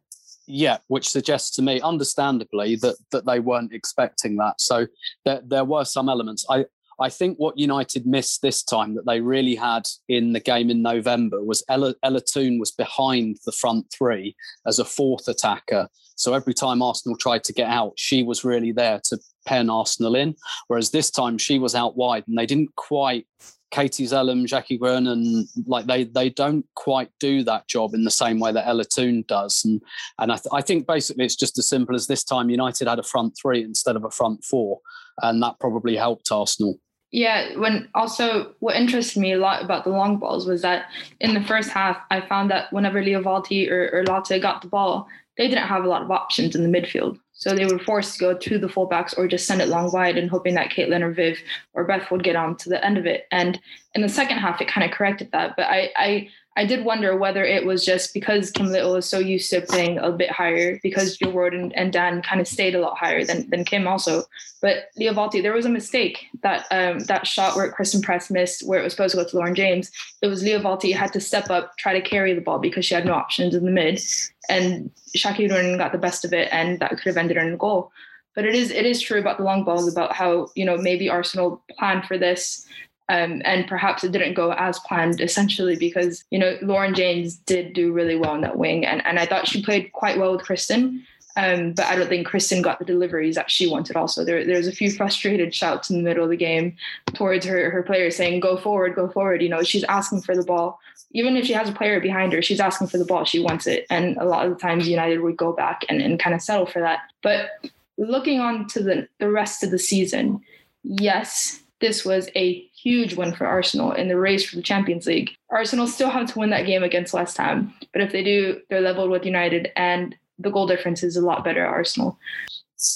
Yeah, 0.45 0.77
which 0.87 1.09
suggests 1.09 1.55
to 1.55 1.61
me, 1.61 1.79
understandably, 1.81 2.75
that 2.77 2.95
that 3.11 3.25
they 3.25 3.39
weren't 3.39 3.73
expecting 3.73 4.35
that. 4.37 4.59
So 4.59 4.87
there, 5.23 5.41
there 5.45 5.63
were 5.63 5.85
some 5.85 6.09
elements. 6.09 6.45
I, 6.49 6.65
I 7.01 7.09
think 7.09 7.37
what 7.37 7.57
United 7.57 8.05
missed 8.05 8.41
this 8.41 8.63
time 8.63 8.95
that 8.95 9.05
they 9.05 9.21
really 9.21 9.55
had 9.55 9.87
in 10.07 10.33
the 10.33 10.39
game 10.39 10.69
in 10.69 10.81
November 10.81 11.43
was 11.43 11.63
Ella, 11.69 11.95
Ella 12.03 12.21
Toone 12.21 12.59
was 12.59 12.71
behind 12.71 13.37
the 13.45 13.51
front 13.51 13.87
three 13.91 14.35
as 14.65 14.79
a 14.79 14.85
fourth 14.85 15.27
attacker. 15.27 15.87
So 16.15 16.33
every 16.33 16.53
time 16.53 16.81
Arsenal 16.81 17.17
tried 17.17 17.45
to 17.45 17.53
get 17.53 17.69
out, 17.69 17.93
she 17.95 18.23
was 18.23 18.43
really 18.43 18.73
there 18.73 18.99
to 19.05 19.17
pen 19.45 19.69
Arsenal 19.69 20.15
in. 20.15 20.35
Whereas 20.67 20.91
this 20.91 21.09
time 21.09 21.37
she 21.37 21.59
was 21.59 21.75
out 21.75 21.95
wide 21.95 22.25
and 22.27 22.37
they 22.37 22.45
didn't 22.45 22.75
quite 22.75 23.25
Katie 23.71 24.05
Zelem, 24.05 24.47
Jackie 24.47 24.79
and 24.81 25.47
like 25.67 25.85
they 25.85 26.03
they 26.03 26.29
don't 26.29 26.65
quite 26.75 27.09
do 27.19 27.43
that 27.43 27.67
job 27.67 27.93
in 27.93 28.03
the 28.03 28.11
same 28.11 28.39
way 28.39 28.51
that 28.51 28.67
Ella 28.67 28.83
Toone 28.83 29.23
does. 29.27 29.63
And 29.63 29.81
and 30.17 30.31
I, 30.31 30.35
th- 30.35 30.47
I 30.51 30.61
think 30.61 30.87
basically 30.87 31.25
it's 31.25 31.35
just 31.35 31.57
as 31.59 31.69
simple 31.69 31.95
as 31.95 32.07
this 32.07 32.23
time 32.23 32.49
United 32.49 32.87
had 32.87 32.99
a 32.99 33.03
front 33.03 33.37
three 33.39 33.63
instead 33.63 33.95
of 33.95 34.03
a 34.03 34.09
front 34.09 34.43
four, 34.43 34.79
and 35.21 35.41
that 35.43 35.59
probably 35.59 35.95
helped 35.95 36.31
Arsenal. 36.31 36.79
Yeah, 37.11 37.57
when 37.57 37.89
also 37.95 38.53
what 38.59 38.75
interested 38.75 39.19
me 39.19 39.33
a 39.33 39.39
lot 39.39 39.63
about 39.63 39.83
the 39.83 39.89
long 39.89 40.17
balls 40.17 40.45
was 40.45 40.61
that 40.61 40.85
in 41.19 41.33
the 41.33 41.41
first 41.41 41.69
half, 41.69 41.97
I 42.11 42.21
found 42.21 42.51
that 42.51 42.71
whenever 42.71 43.01
Wälti 43.01 43.69
or, 43.69 43.89
or 43.91 44.03
Lotte 44.05 44.39
got 44.41 44.61
the 44.61 44.67
ball, 44.67 45.07
they 45.37 45.47
didn't 45.47 45.67
have 45.67 45.83
a 45.83 45.87
lot 45.87 46.03
of 46.03 46.11
options 46.11 46.55
in 46.55 46.69
the 46.69 46.79
midfield. 46.79 47.17
So 47.31 47.55
they 47.55 47.65
were 47.65 47.79
forced 47.79 48.15
to 48.15 48.19
go 48.19 48.37
to 48.37 48.59
the 48.59 48.67
fullbacks 48.67 49.17
or 49.17 49.25
just 49.25 49.47
send 49.47 49.61
it 49.61 49.69
long 49.69 49.89
wide 49.91 50.17
and 50.17 50.29
hoping 50.29 50.53
that 50.55 50.71
Caitlin 50.71 51.01
or 51.01 51.11
Viv 51.11 51.39
or 51.73 51.85
Beth 51.85 52.11
would 52.11 52.23
get 52.23 52.35
on 52.35 52.57
to 52.57 52.69
the 52.69 52.83
end 52.85 52.97
of 52.97 53.05
it. 53.05 53.27
And 53.31 53.59
in 53.95 54.01
the 54.01 54.09
second 54.09 54.37
half, 54.39 54.59
it 54.59 54.67
kind 54.67 54.85
of 54.85 54.95
corrected 54.95 55.31
that. 55.31 55.55
But 55.55 55.67
I, 55.67 55.91
I 55.95 56.29
I 56.59 56.65
did 56.65 56.83
wonder 56.83 57.15
whether 57.15 57.45
it 57.45 57.65
was 57.65 57.85
just 57.85 58.13
because 58.13 58.51
Kim 58.51 58.67
Little 58.67 58.97
is 58.97 59.05
so 59.05 59.17
used 59.17 59.49
to 59.51 59.61
playing 59.61 59.97
a 59.97 60.11
bit 60.11 60.29
higher, 60.29 60.77
because 60.83 61.15
Jill 61.15 61.31
Roord 61.31 61.53
and, 61.53 61.73
and 61.73 61.93
Dan 61.93 62.21
kind 62.21 62.41
of 62.41 62.49
stayed 62.49 62.75
a 62.75 62.81
lot 62.81 62.97
higher 62.97 63.23
than, 63.23 63.49
than 63.49 63.63
Kim 63.63 63.87
also. 63.87 64.23
But 64.61 64.89
Lia 64.97 65.13
Wälti, 65.13 65.41
there 65.41 65.53
was 65.53 65.65
a 65.65 65.69
mistake 65.69 66.25
that 66.43 66.65
um, 66.69 66.99
that 67.05 67.25
shot 67.25 67.55
where 67.55 67.71
Christen 67.71 68.01
Press 68.01 68.29
missed, 68.29 68.67
where 68.67 68.77
it 68.77 68.83
was 68.83 68.91
supposed 68.91 69.15
to 69.15 69.23
go 69.23 69.29
to 69.29 69.37
Lauren 69.37 69.55
James. 69.55 69.89
It 70.21 70.27
was 70.27 70.43
Lia 70.43 70.59
Wälti 70.59 70.93
had 70.93 71.13
to 71.13 71.21
step 71.21 71.49
up, 71.49 71.77
try 71.77 71.93
to 71.93 72.01
carry 72.01 72.33
the 72.33 72.41
ball 72.41 72.59
because 72.59 72.83
she 72.83 72.93
had 72.93 73.05
no 73.05 73.13
options 73.13 73.55
in 73.55 73.63
the 73.63 73.71
mid, 73.71 74.01
and 74.49 74.91
Jackie 75.15 75.47
got 75.47 75.93
the 75.93 75.97
best 75.97 76.25
of 76.25 76.33
it, 76.33 76.49
and 76.51 76.77
that 76.81 76.89
could 76.89 77.05
have 77.05 77.15
ended 77.15 77.37
in 77.37 77.53
a 77.53 77.57
goal. 77.57 77.89
but 78.35 78.43
it 78.43 78.53
is 78.53 78.69
it 78.69 78.85
is 78.85 79.01
true 79.01 79.19
about 79.21 79.37
the 79.37 79.45
long 79.45 79.63
balls 79.63 79.89
about 79.89 80.13
how 80.13 80.49
you 80.55 80.65
know 80.65 80.77
maybe 80.77 81.09
Arsenal 81.09 81.63
planned 81.77 82.03
for 82.03 82.17
this. 82.17 82.65
Um, 83.09 83.41
and 83.43 83.67
perhaps 83.67 84.03
it 84.03 84.11
didn't 84.11 84.35
go 84.35 84.53
as 84.53 84.77
planned, 84.79 85.19
essentially 85.19 85.75
because 85.75 86.23
you 86.29 86.37
know 86.37 86.57
Lauren 86.61 86.93
James 86.93 87.35
did 87.35 87.73
do 87.73 87.91
really 87.91 88.15
well 88.15 88.35
in 88.35 88.41
that 88.41 88.57
wing, 88.57 88.85
and 88.85 89.03
and 89.05 89.19
I 89.19 89.25
thought 89.25 89.47
she 89.47 89.63
played 89.63 89.91
quite 89.93 90.19
well 90.19 90.31
with 90.31 90.43
Christen. 90.43 91.03
Um, 91.35 91.73
but 91.73 91.85
I 91.85 91.95
don't 91.95 92.09
think 92.09 92.27
Christen 92.27 92.61
got 92.61 92.79
the 92.79 92.85
deliveries 92.85 93.35
that 93.35 93.49
she 93.49 93.65
wanted. 93.65 93.95
Also, 93.95 94.25
there 94.25 94.45
there's 94.45 94.67
a 94.67 94.71
few 94.71 94.91
frustrated 94.91 95.55
shouts 95.55 95.89
in 95.89 95.97
the 95.97 96.03
middle 96.03 96.23
of 96.23 96.29
the 96.29 96.37
game 96.37 96.75
towards 97.13 97.45
her 97.45 97.69
her 97.69 97.81
players 97.81 98.15
saying, 98.15 98.41
"Go 98.41 98.57
forward, 98.57 98.95
go 98.95 99.09
forward." 99.09 99.41
You 99.41 99.49
know, 99.49 99.63
she's 99.63 99.83
asking 99.85 100.21
for 100.21 100.35
the 100.35 100.43
ball. 100.43 100.79
Even 101.11 101.35
if 101.35 101.45
she 101.45 101.53
has 101.53 101.69
a 101.69 101.73
player 101.73 101.99
behind 101.99 102.33
her, 102.33 102.41
she's 102.41 102.59
asking 102.59 102.87
for 102.87 102.99
the 102.99 103.05
ball. 103.05 103.23
She 103.25 103.39
wants 103.39 103.65
it, 103.67 103.85
and 103.89 104.17
a 104.17 104.25
lot 104.25 104.45
of 104.45 104.53
the 104.53 104.59
times 104.59 104.87
United 104.87 105.21
would 105.21 105.37
go 105.37 105.53
back 105.53 105.83
and, 105.89 106.01
and 106.01 106.19
kind 106.19 106.35
of 106.35 106.41
settle 106.41 106.67
for 106.67 106.79
that. 106.81 106.99
But 107.23 107.49
looking 107.97 108.39
on 108.39 108.67
to 108.67 108.83
the 108.83 109.07
the 109.19 109.31
rest 109.31 109.63
of 109.63 109.71
the 109.71 109.79
season, 109.79 110.41
yes, 110.83 111.61
this 111.79 112.03
was 112.03 112.29
a 112.35 112.68
huge 112.83 113.15
win 113.15 113.33
for 113.33 113.45
Arsenal 113.45 113.91
in 113.91 114.07
the 114.07 114.17
race 114.17 114.49
for 114.49 114.55
the 114.55 114.61
Champions 114.61 115.05
League. 115.05 115.31
Arsenal 115.49 115.87
still 115.87 116.09
have 116.09 116.31
to 116.31 116.39
win 116.39 116.49
that 116.51 116.65
game 116.65 116.83
against 116.83 117.13
West 117.13 117.37
Ham, 117.37 117.73
but 117.93 118.01
if 118.01 118.11
they 118.11 118.23
do, 118.23 118.61
they're 118.69 118.81
leveled 118.81 119.09
with 119.09 119.25
United, 119.25 119.71
and 119.75 120.15
the 120.37 120.49
goal 120.49 120.67
difference 120.67 121.03
is 121.03 121.15
a 121.15 121.25
lot 121.25 121.43
better 121.43 121.65
at 121.65 121.71
Arsenal. 121.71 122.17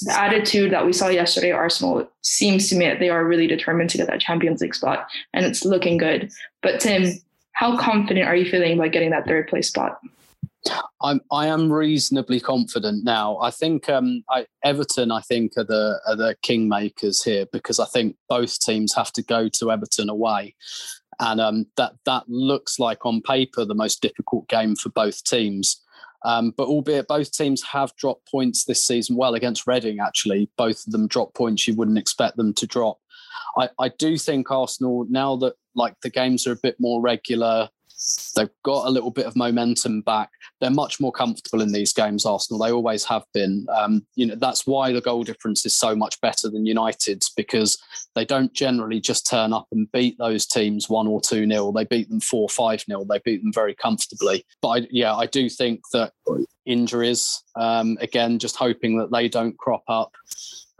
The 0.06 0.18
attitude 0.18 0.72
that 0.72 0.86
we 0.86 0.94
saw 0.94 1.08
yesterday 1.08 1.52
Arsenal 1.52 2.10
seems 2.22 2.70
to 2.70 2.76
me 2.76 2.86
that 2.86 3.00
they 3.00 3.10
are 3.10 3.24
really 3.24 3.46
determined 3.46 3.90
to 3.90 3.98
get 3.98 4.06
that 4.06 4.20
Champions 4.20 4.62
League 4.62 4.74
spot, 4.74 5.06
and 5.34 5.44
it's 5.44 5.64
looking 5.64 5.98
good. 5.98 6.32
But 6.62 6.80
Tim, 6.80 7.12
how 7.52 7.76
confident 7.78 8.26
are 8.26 8.36
you 8.36 8.50
feeling 8.50 8.78
about 8.78 8.92
getting 8.92 9.10
that 9.10 9.26
third 9.26 9.48
place 9.48 9.68
spot? 9.68 10.00
I'm 11.02 11.20
I 11.30 11.46
am 11.48 11.72
reasonably 11.72 12.40
confident 12.40 13.04
now. 13.04 13.38
I 13.38 13.50
think 13.50 13.88
um, 13.88 14.24
I, 14.30 14.46
Everton 14.64 15.10
I 15.10 15.20
think 15.20 15.52
are 15.56 15.64
the 15.64 16.00
are 16.06 16.16
the 16.16 16.36
kingmakers 16.42 17.22
here 17.22 17.46
because 17.52 17.78
I 17.78 17.86
think 17.86 18.16
both 18.28 18.58
teams 18.60 18.94
have 18.94 19.12
to 19.12 19.22
go 19.22 19.48
to 19.48 19.70
Everton 19.70 20.08
away, 20.08 20.54
and 21.20 21.40
um, 21.40 21.66
that 21.76 21.92
that 22.06 22.24
looks 22.28 22.78
like 22.78 23.04
on 23.04 23.20
paper 23.20 23.64
the 23.64 23.74
most 23.74 24.00
difficult 24.00 24.48
game 24.48 24.76
for 24.76 24.88
both 24.88 25.22
teams. 25.24 25.80
Um, 26.24 26.54
but 26.56 26.68
albeit 26.68 27.06
both 27.06 27.32
teams 27.32 27.62
have 27.64 27.94
dropped 27.96 28.30
points 28.30 28.64
this 28.64 28.82
season, 28.82 29.14
well 29.14 29.34
against 29.34 29.66
Reading 29.66 30.00
actually, 30.00 30.48
both 30.56 30.86
of 30.86 30.92
them 30.92 31.06
dropped 31.06 31.34
points 31.34 31.68
you 31.68 31.74
wouldn't 31.74 31.98
expect 31.98 32.38
them 32.38 32.54
to 32.54 32.66
drop. 32.66 32.98
I, 33.58 33.68
I 33.78 33.88
do 33.90 34.16
think 34.16 34.50
Arsenal 34.50 35.06
now 35.10 35.36
that 35.36 35.54
like 35.74 36.00
the 36.00 36.08
games 36.08 36.46
are 36.46 36.52
a 36.52 36.56
bit 36.62 36.76
more 36.78 37.02
regular, 37.02 37.68
They've 38.36 38.50
got 38.64 38.86
a 38.86 38.90
little 38.90 39.10
bit 39.10 39.26
of 39.26 39.36
momentum 39.36 40.02
back. 40.02 40.30
They're 40.60 40.70
much 40.70 41.00
more 41.00 41.12
comfortable 41.12 41.62
in 41.62 41.72
these 41.72 41.92
games, 41.92 42.26
Arsenal. 42.26 42.60
They 42.60 42.72
always 42.72 43.04
have 43.04 43.24
been. 43.32 43.66
Um, 43.74 44.06
you 44.14 44.26
know, 44.26 44.34
that's 44.34 44.66
why 44.66 44.92
the 44.92 45.00
goal 45.00 45.22
difference 45.22 45.64
is 45.64 45.74
so 45.74 45.94
much 45.94 46.20
better 46.20 46.50
than 46.50 46.66
United's 46.66 47.30
because 47.30 47.78
they 48.14 48.24
don't 48.24 48.52
generally 48.52 49.00
just 49.00 49.28
turn 49.28 49.52
up 49.52 49.66
and 49.72 49.90
beat 49.92 50.18
those 50.18 50.46
teams 50.46 50.88
one 50.88 51.06
or 51.06 51.20
two 51.20 51.46
nil. 51.46 51.72
They 51.72 51.84
beat 51.84 52.08
them 52.08 52.20
four, 52.20 52.48
five 52.48 52.84
nil. 52.88 53.04
They 53.04 53.20
beat 53.24 53.42
them 53.42 53.52
very 53.52 53.74
comfortably. 53.74 54.44
But 54.60 54.68
I, 54.68 54.86
yeah, 54.90 55.14
I 55.14 55.26
do 55.26 55.48
think 55.48 55.80
that 55.92 56.12
injuries, 56.66 57.42
um, 57.56 57.96
again, 58.00 58.38
just 58.38 58.56
hoping 58.56 58.98
that 58.98 59.12
they 59.12 59.28
don't 59.28 59.56
crop 59.58 59.84
up. 59.88 60.12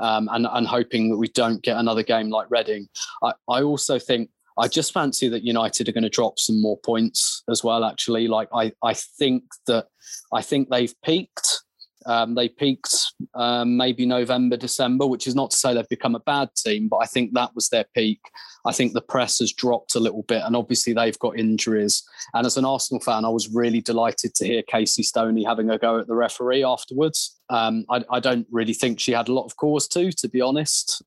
Um, 0.00 0.28
and, 0.32 0.48
and 0.50 0.66
hoping 0.66 1.10
that 1.10 1.18
we 1.18 1.28
don't 1.28 1.62
get 1.62 1.76
another 1.76 2.02
game 2.02 2.28
like 2.28 2.50
Reading. 2.50 2.88
I, 3.22 3.32
I 3.48 3.62
also 3.62 3.96
think 4.00 4.28
I 4.58 4.68
just 4.68 4.92
fancy 4.92 5.28
that 5.28 5.42
United 5.42 5.88
are 5.88 5.92
going 5.92 6.04
to 6.04 6.10
drop 6.10 6.38
some 6.38 6.60
more 6.60 6.78
points 6.78 7.42
as 7.50 7.64
well. 7.64 7.84
Actually, 7.84 8.28
like 8.28 8.48
I, 8.54 8.72
I 8.82 8.94
think 8.94 9.44
that 9.66 9.86
I 10.32 10.42
think 10.42 10.68
they've 10.70 10.94
peaked. 11.02 11.62
Um, 12.06 12.34
they 12.34 12.50
peaked 12.50 13.14
um, 13.34 13.78
maybe 13.78 14.04
November, 14.04 14.58
December, 14.58 15.06
which 15.06 15.26
is 15.26 15.34
not 15.34 15.50
to 15.52 15.56
say 15.56 15.72
they've 15.72 15.88
become 15.88 16.14
a 16.14 16.20
bad 16.20 16.50
team, 16.54 16.86
but 16.86 16.98
I 16.98 17.06
think 17.06 17.32
that 17.32 17.54
was 17.54 17.70
their 17.70 17.86
peak. 17.94 18.20
I 18.66 18.72
think 18.72 18.92
the 18.92 19.00
press 19.00 19.38
has 19.38 19.52
dropped 19.52 19.94
a 19.94 20.00
little 20.00 20.22
bit, 20.22 20.42
and 20.44 20.54
obviously 20.54 20.92
they've 20.92 21.18
got 21.18 21.38
injuries. 21.38 22.02
And 22.34 22.46
as 22.46 22.58
an 22.58 22.66
Arsenal 22.66 23.00
fan, 23.00 23.24
I 23.24 23.30
was 23.30 23.48
really 23.48 23.80
delighted 23.80 24.34
to 24.34 24.46
hear 24.46 24.62
Casey 24.62 25.02
Stoney 25.02 25.44
having 25.44 25.70
a 25.70 25.78
go 25.78 25.98
at 25.98 26.06
the 26.06 26.14
referee 26.14 26.62
afterwards. 26.62 27.40
Um, 27.48 27.84
I, 27.90 28.04
I, 28.10 28.20
don't 28.20 28.46
really 28.50 28.72
think 28.72 29.00
she 29.00 29.12
had 29.12 29.28
a 29.28 29.32
lot 29.34 29.44
of 29.44 29.56
cause 29.56 29.86
to, 29.88 30.10
to 30.12 30.28
be 30.28 30.40
honest. 30.40 31.02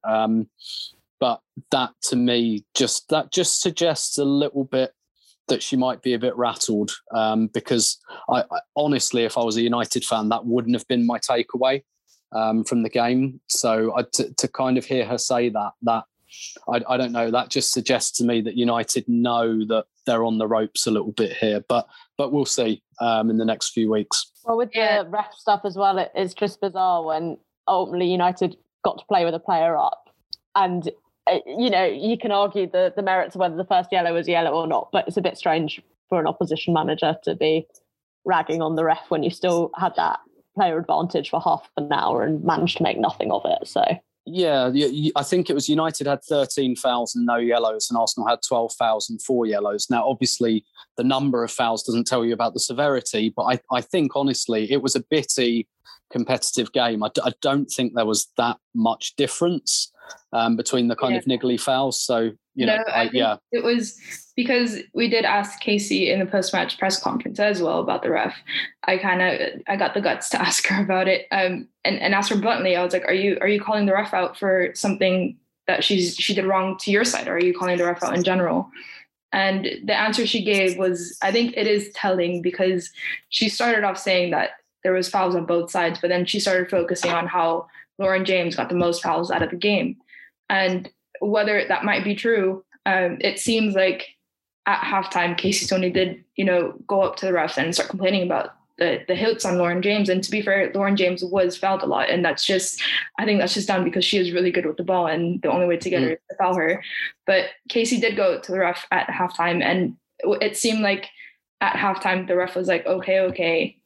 But 1.19 1.41
that 1.71 1.91
to 2.03 2.15
me 2.15 2.65
just 2.75 3.09
that 3.09 3.31
just 3.31 3.61
suggests 3.61 4.17
a 4.17 4.25
little 4.25 4.63
bit 4.63 4.91
that 5.47 5.63
she 5.63 5.75
might 5.75 6.01
be 6.01 6.13
a 6.13 6.19
bit 6.19 6.35
rattled 6.35 6.91
um, 7.13 7.47
because 7.47 7.99
I, 8.29 8.43
I, 8.51 8.59
honestly, 8.75 9.23
if 9.23 9.37
I 9.37 9.43
was 9.43 9.57
a 9.57 9.61
United 9.61 10.03
fan, 10.03 10.29
that 10.29 10.45
wouldn't 10.45 10.75
have 10.75 10.87
been 10.87 11.05
my 11.05 11.19
takeaway 11.19 11.83
um, 12.33 12.63
from 12.63 12.83
the 12.83 12.89
game. 12.89 13.39
So 13.47 13.95
I, 13.95 14.03
to, 14.13 14.33
to 14.33 14.47
kind 14.47 14.77
of 14.77 14.85
hear 14.85 15.05
her 15.05 15.17
say 15.17 15.49
that, 15.49 15.71
that 15.83 16.03
I, 16.67 16.81
I, 16.89 16.97
don't 16.97 17.13
know, 17.13 17.31
that 17.31 17.49
just 17.49 17.71
suggests 17.71 18.17
to 18.17 18.25
me 18.25 18.41
that 18.41 18.57
United 18.57 19.07
know 19.07 19.65
that 19.67 19.85
they're 20.05 20.25
on 20.25 20.37
the 20.37 20.47
ropes 20.47 20.85
a 20.87 20.91
little 20.91 21.13
bit 21.13 21.33
here, 21.37 21.63
but 21.67 21.87
but 22.17 22.31
we'll 22.31 22.45
see 22.45 22.83
um, 22.99 23.29
in 23.29 23.37
the 23.37 23.45
next 23.45 23.69
few 23.69 23.89
weeks. 23.89 24.31
Well, 24.43 24.57
with 24.57 24.71
yeah. 24.73 25.03
the 25.03 25.09
ref 25.09 25.33
stuff 25.33 25.61
as 25.63 25.75
well, 25.75 25.97
it, 25.97 26.11
it's 26.15 26.33
just 26.33 26.59
bizarre 26.59 27.03
when 27.03 27.37
ultimately 27.67 28.11
United 28.11 28.57
got 28.83 28.97
to 28.99 29.05
play 29.05 29.23
with 29.25 29.33
a 29.33 29.39
player 29.39 29.77
up 29.77 30.09
and 30.55 30.89
Uh, 31.29 31.39
you 31.45 31.69
know, 31.69 31.85
you 31.85 32.17
can 32.17 32.31
argue 32.31 32.69
the, 32.69 32.93
the 32.95 33.01
merits 33.01 33.35
of 33.35 33.39
whether 33.39 33.55
the 33.55 33.65
first 33.65 33.91
yellow 33.91 34.13
was 34.13 34.27
yellow 34.27 34.51
or 34.51 34.67
not, 34.67 34.89
but 34.91 35.07
it's 35.07 35.17
a 35.17 35.21
bit 35.21 35.37
strange 35.37 35.81
for 36.09 36.19
an 36.19 36.27
opposition 36.27 36.73
manager 36.73 37.15
to 37.23 37.35
be 37.35 37.67
ragging 38.25 38.61
on 38.61 38.75
the 38.75 38.83
ref 38.83 39.09
when 39.09 39.23
you 39.23 39.29
still 39.29 39.71
had 39.75 39.95
that 39.95 40.19
player 40.55 40.77
advantage 40.77 41.29
for 41.29 41.41
half 41.41 41.69
an 41.77 41.91
hour 41.91 42.23
and 42.23 42.43
managed 42.43 42.77
to 42.77 42.83
make 42.83 42.97
nothing 42.97 43.31
of 43.31 43.41
it. 43.45 43.67
So 43.67 43.83
yeah, 44.29 44.69
I 45.15 45.23
think 45.23 45.49
it 45.49 45.53
was 45.53 45.69
United 45.69 46.05
had 46.05 46.21
13 46.21 46.75
fouls 46.75 47.15
and 47.15 47.25
no 47.25 47.37
yellows, 47.37 47.89
and 47.89 47.97
Arsenal 47.97 48.27
had 48.27 48.39
12 48.45 48.73
fouls 48.77 49.09
and 49.09 49.21
four 49.21 49.45
yellows. 49.45 49.87
Now, 49.89 50.05
obviously, 50.05 50.65
the 50.97 51.03
number 51.05 51.45
of 51.45 51.51
fouls 51.51 51.83
doesn't 51.83 52.07
tell 52.07 52.25
you 52.25 52.33
about 52.33 52.53
the 52.53 52.59
severity, 52.59 53.31
but 53.33 53.43
I, 53.43 53.59
I 53.71 53.79
think 53.79 54.11
honestly, 54.15 54.69
it 54.69 54.81
was 54.81 54.97
a 54.97 55.03
bitty 55.09 55.69
competitive 56.11 56.73
game. 56.73 57.03
I 57.03 57.09
d- 57.13 57.21
I 57.23 57.31
don't 57.41 57.67
think 57.67 57.93
there 57.93 58.05
was 58.05 58.27
that 58.35 58.57
much 58.75 59.15
difference 59.15 59.93
um, 60.33 60.55
between 60.55 60.87
the 60.87 60.95
kind 60.95 61.13
yeah. 61.13 61.19
of 61.19 61.25
niggly 61.25 61.59
fouls. 61.59 61.99
So 61.99 62.31
you 62.55 62.65
know, 62.65 62.77
no, 62.77 62.83
I, 62.91 63.09
yeah, 63.13 63.37
it 63.51 63.63
was 63.63 63.99
because 64.35 64.79
we 64.93 65.07
did 65.09 65.25
ask 65.25 65.59
Casey 65.59 66.09
in 66.09 66.19
the 66.19 66.25
post-match 66.25 66.77
press 66.79 67.01
conference 67.01 67.39
as 67.39 67.61
well 67.61 67.79
about 67.79 68.01
the 68.01 68.09
ref. 68.09 68.35
I 68.83 68.97
kind 68.97 69.21
of 69.21 69.61
I 69.67 69.75
got 69.75 69.93
the 69.93 70.01
guts 70.01 70.29
to 70.29 70.41
ask 70.47 70.65
her 70.67 70.81
about 70.81 71.07
it, 71.07 71.27
um, 71.31 71.67
and 71.85 71.99
and 71.99 72.13
ask 72.15 72.31
her 72.31 72.37
bluntly. 72.37 72.75
I 72.75 72.83
was 72.83 72.93
like, 72.93 73.05
"Are 73.05 73.13
you 73.13 73.37
are 73.41 73.47
you 73.47 73.61
calling 73.61 73.85
the 73.85 73.93
ref 73.93 74.13
out 74.13 74.37
for 74.37 74.71
something 74.73 75.37
that 75.67 75.83
she's 75.83 76.15
she 76.15 76.33
did 76.33 76.45
wrong 76.45 76.77
to 76.79 76.91
your 76.91 77.03
side, 77.03 77.27
or 77.27 77.35
are 77.35 77.43
you 77.43 77.53
calling 77.53 77.77
the 77.77 77.85
ref 77.85 78.03
out 78.03 78.15
in 78.15 78.23
general?" 78.23 78.69
And 79.33 79.67
the 79.83 79.93
answer 79.93 80.25
she 80.25 80.43
gave 80.43 80.77
was, 80.77 81.17
I 81.21 81.31
think 81.31 81.55
it 81.57 81.67
is 81.67 81.91
telling 81.93 82.41
because 82.41 82.89
she 83.29 83.49
started 83.49 83.83
off 83.83 83.97
saying 83.97 84.31
that 84.31 84.51
there 84.83 84.93
was 84.93 85.09
fouls 85.09 85.35
on 85.35 85.45
both 85.45 85.69
sides, 85.69 85.99
but 85.99 86.07
then 86.07 86.25
she 86.25 86.39
started 86.39 86.69
focusing 86.69 87.11
on 87.11 87.27
how 87.27 87.67
Lauren 87.97 88.25
James 88.25 88.55
got 88.55 88.69
the 88.69 88.75
most 88.75 89.03
fouls 89.03 89.31
out 89.31 89.41
of 89.41 89.49
the 89.49 89.55
game. 89.55 89.97
And 90.49 90.89
whether 91.19 91.65
that 91.67 91.83
might 91.83 92.03
be 92.03 92.15
true, 92.15 92.63
um, 92.85 93.17
it 93.21 93.39
seems 93.39 93.75
like 93.75 94.07
at 94.65 94.81
halftime, 94.81 95.37
Casey 95.37 95.65
Stoney 95.65 95.89
did, 95.89 96.23
you 96.35 96.45
know, 96.45 96.73
go 96.87 97.01
up 97.01 97.15
to 97.17 97.25
the 97.25 97.31
refs 97.31 97.57
and 97.57 97.73
start 97.73 97.89
complaining 97.89 98.23
about 98.23 98.53
the 98.77 99.03
the 99.07 99.15
hits 99.15 99.45
on 99.45 99.57
Lauren 99.57 99.81
James. 99.81 100.09
And 100.09 100.23
to 100.23 100.31
be 100.31 100.41
fair, 100.41 100.71
Lauren 100.73 100.95
James 100.95 101.23
was 101.23 101.57
fouled 101.57 101.83
a 101.83 101.87
lot, 101.87 102.09
and 102.09 102.23
that's 102.23 102.45
just 102.45 102.81
I 103.17 103.25
think 103.25 103.39
that's 103.39 103.53
just 103.53 103.67
done 103.67 103.83
because 103.83 104.05
she 104.05 104.17
is 104.17 104.31
really 104.31 104.51
good 104.51 104.65
with 104.65 104.77
the 104.77 104.83
ball, 104.83 105.07
and 105.07 105.41
the 105.41 105.51
only 105.51 105.65
way 105.65 105.77
to 105.77 105.89
get 105.89 106.01
mm. 106.01 106.05
her 106.05 106.11
is 106.11 106.19
to 106.29 106.35
foul 106.37 106.55
her. 106.55 106.83
But 107.25 107.45
Casey 107.69 107.99
did 107.99 108.15
go 108.15 108.39
to 108.39 108.51
the 108.51 108.59
ref 108.59 108.85
at 108.91 109.07
halftime, 109.07 109.63
and 109.63 109.97
it 110.41 110.57
seemed 110.57 110.81
like 110.81 111.09
at 111.61 111.73
halftime 111.73 112.27
the 112.27 112.35
ref 112.35 112.55
was 112.55 112.67
like, 112.67 112.85
okay, 112.85 113.19
okay, 113.21 113.77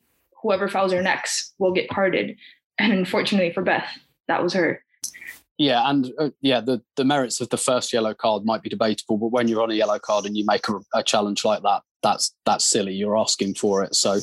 whoever 0.41 0.67
fouls 0.67 0.91
her 0.91 1.01
next 1.01 1.53
will 1.57 1.71
get 1.71 1.89
carded. 1.89 2.37
And 2.79 2.93
unfortunately 2.93 3.53
for 3.53 3.63
Beth, 3.63 3.87
that 4.27 4.41
was 4.41 4.53
her. 4.53 4.83
Yeah, 5.57 5.87
and 5.87 6.11
uh, 6.17 6.29
yeah, 6.41 6.59
the, 6.59 6.81
the 6.95 7.05
merits 7.05 7.39
of 7.39 7.49
the 7.49 7.57
first 7.57 7.93
yellow 7.93 8.15
card 8.15 8.45
might 8.45 8.63
be 8.63 8.69
debatable, 8.69 9.17
but 9.17 9.27
when 9.27 9.47
you're 9.47 9.61
on 9.61 9.69
a 9.69 9.75
yellow 9.75 9.99
card 9.99 10.25
and 10.25 10.35
you 10.35 10.43
make 10.43 10.67
a, 10.67 10.79
a 10.95 11.03
challenge 11.03 11.45
like 11.45 11.61
that, 11.61 11.83
that's 12.01 12.35
that's 12.47 12.65
silly. 12.65 12.93
You're 12.93 13.17
asking 13.17 13.55
for 13.55 13.83
it. 13.83 13.93
So, 13.93 14.19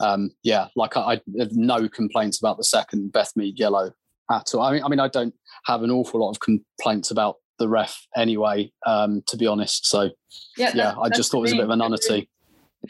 um, 0.00 0.30
yeah, 0.42 0.68
like 0.76 0.96
I, 0.96 1.00
I, 1.00 1.20
have 1.38 1.52
no 1.52 1.88
complaints 1.88 2.38
about 2.38 2.56
the 2.56 2.64
second 2.64 3.12
Beth 3.12 3.32
Mead 3.36 3.58
yellow 3.58 3.92
at 4.30 4.54
all. 4.54 4.62
I 4.62 4.72
mean, 4.72 4.82
I 4.82 4.88
mean, 4.88 5.00
I 5.00 5.08
don't 5.08 5.34
have 5.66 5.82
an 5.82 5.90
awful 5.90 6.20
lot 6.20 6.30
of 6.30 6.40
complaints 6.40 7.10
about 7.10 7.36
the 7.58 7.68
ref 7.68 8.06
anyway, 8.16 8.72
um, 8.86 9.22
to 9.26 9.36
be 9.36 9.46
honest. 9.46 9.86
So, 9.86 10.10
yeah, 10.56 10.72
yeah 10.74 10.94
I 10.98 11.10
just 11.10 11.30
thought 11.30 11.40
it 11.40 11.42
was 11.42 11.52
a 11.52 11.56
bit 11.56 11.64
of 11.64 11.70
a 11.70 11.76
nullity. 11.76 12.30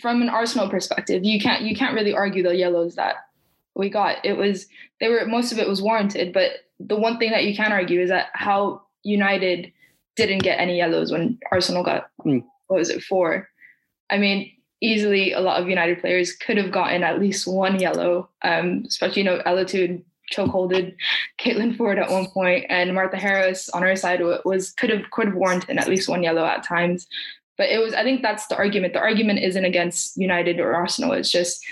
From 0.01 0.23
an 0.23 0.29
Arsenal 0.29 0.69
perspective, 0.69 1.25
you 1.25 1.41
can't 1.41 1.63
you 1.63 1.75
can't 1.75 1.95
really 1.95 2.15
argue 2.15 2.43
the 2.43 2.55
yellows 2.55 2.95
that 2.95 3.17
we 3.79 3.89
got. 3.89 4.23
It 4.25 4.37
was 4.37 4.67
they 5.01 5.09
were 5.09 5.25
most 5.25 5.53
of 5.53 5.59
it 5.59 5.69
was 5.69 5.81
warranted, 5.81 6.35
but 6.35 6.51
the 6.79 6.97
one 6.97 7.19
thing 7.19 7.31
that 7.31 7.45
you 7.45 7.57
can 7.57 7.73
argue 7.73 8.01
is 8.01 8.11
that 8.11 8.27
how 8.35 8.83
United 9.05 9.73
didn't 10.17 10.43
get 10.43 10.61
any 10.61 10.77
yellows 10.77 11.13
when 11.13 11.39
Arsenal 11.51 11.85
got 11.85 12.11
mm. 12.27 12.45
what 12.67 12.79
was 12.79 12.91
it 12.91 13.03
four? 13.03 13.49
I 14.11 14.19
mean, 14.19 14.51
easily 14.83 15.33
a 15.33 15.41
lot 15.41 15.63
of 15.63 15.69
United 15.69 16.01
players 16.01 16.33
could 16.33 16.57
have 16.57 16.73
gotten 16.73 17.03
at 17.03 17.21
least 17.21 17.47
one 17.47 17.79
yellow. 17.79 18.29
Um, 18.43 18.85
especially 18.87 19.23
you 19.23 19.31
know 19.31 19.43
Ella 19.47 19.65
chokeholded 19.65 20.95
Caitlin 21.41 21.77
Foord 21.77 22.03
at 22.03 22.11
one 22.11 22.27
point, 22.27 22.67
and 22.69 22.95
Martha 22.95 23.17
Harris 23.17 23.69
on 23.71 23.83
her 23.83 23.97
side 23.97 24.21
was 24.45 24.73
could 24.73 24.91
have 24.91 25.09
could 25.13 25.29
have 25.29 25.37
warranted 25.37 25.79
at 25.79 25.89
least 25.89 26.09
one 26.09 26.25
yellow 26.25 26.45
at 26.45 26.65
times. 26.65 27.07
But 27.57 27.71
it 27.71 27.79
was 27.79 27.95
I 27.95 28.03
think 28.03 28.23
that's 28.23 28.49
the 28.49 28.57
argument. 28.57 28.93
The 28.93 29.01
argument 29.01 29.39
isn't 29.39 29.65
against 29.65 30.17
United 30.17 30.59
or 30.59 30.75
Arsenal. 30.75 31.13
It's 31.13 31.31
just 31.31 31.65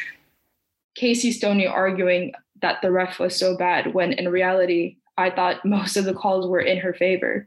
Casey 0.97 1.31
Stoney 1.31 1.67
arguing 1.67 2.33
that 2.63 2.83
the 2.83 2.91
ref 2.91 3.19
was 3.19 3.37
so 3.37 3.57
bad 3.57 3.95
when 3.95 4.13
in 4.13 4.29
reality 4.29 4.97
I 5.19 5.31
thought 5.31 5.65
most 5.65 5.97
of 5.97 6.05
the 6.05 6.15
calls 6.15 6.47
were 6.47 6.61
in 6.61 6.79
her 6.79 6.93
favor 6.93 7.47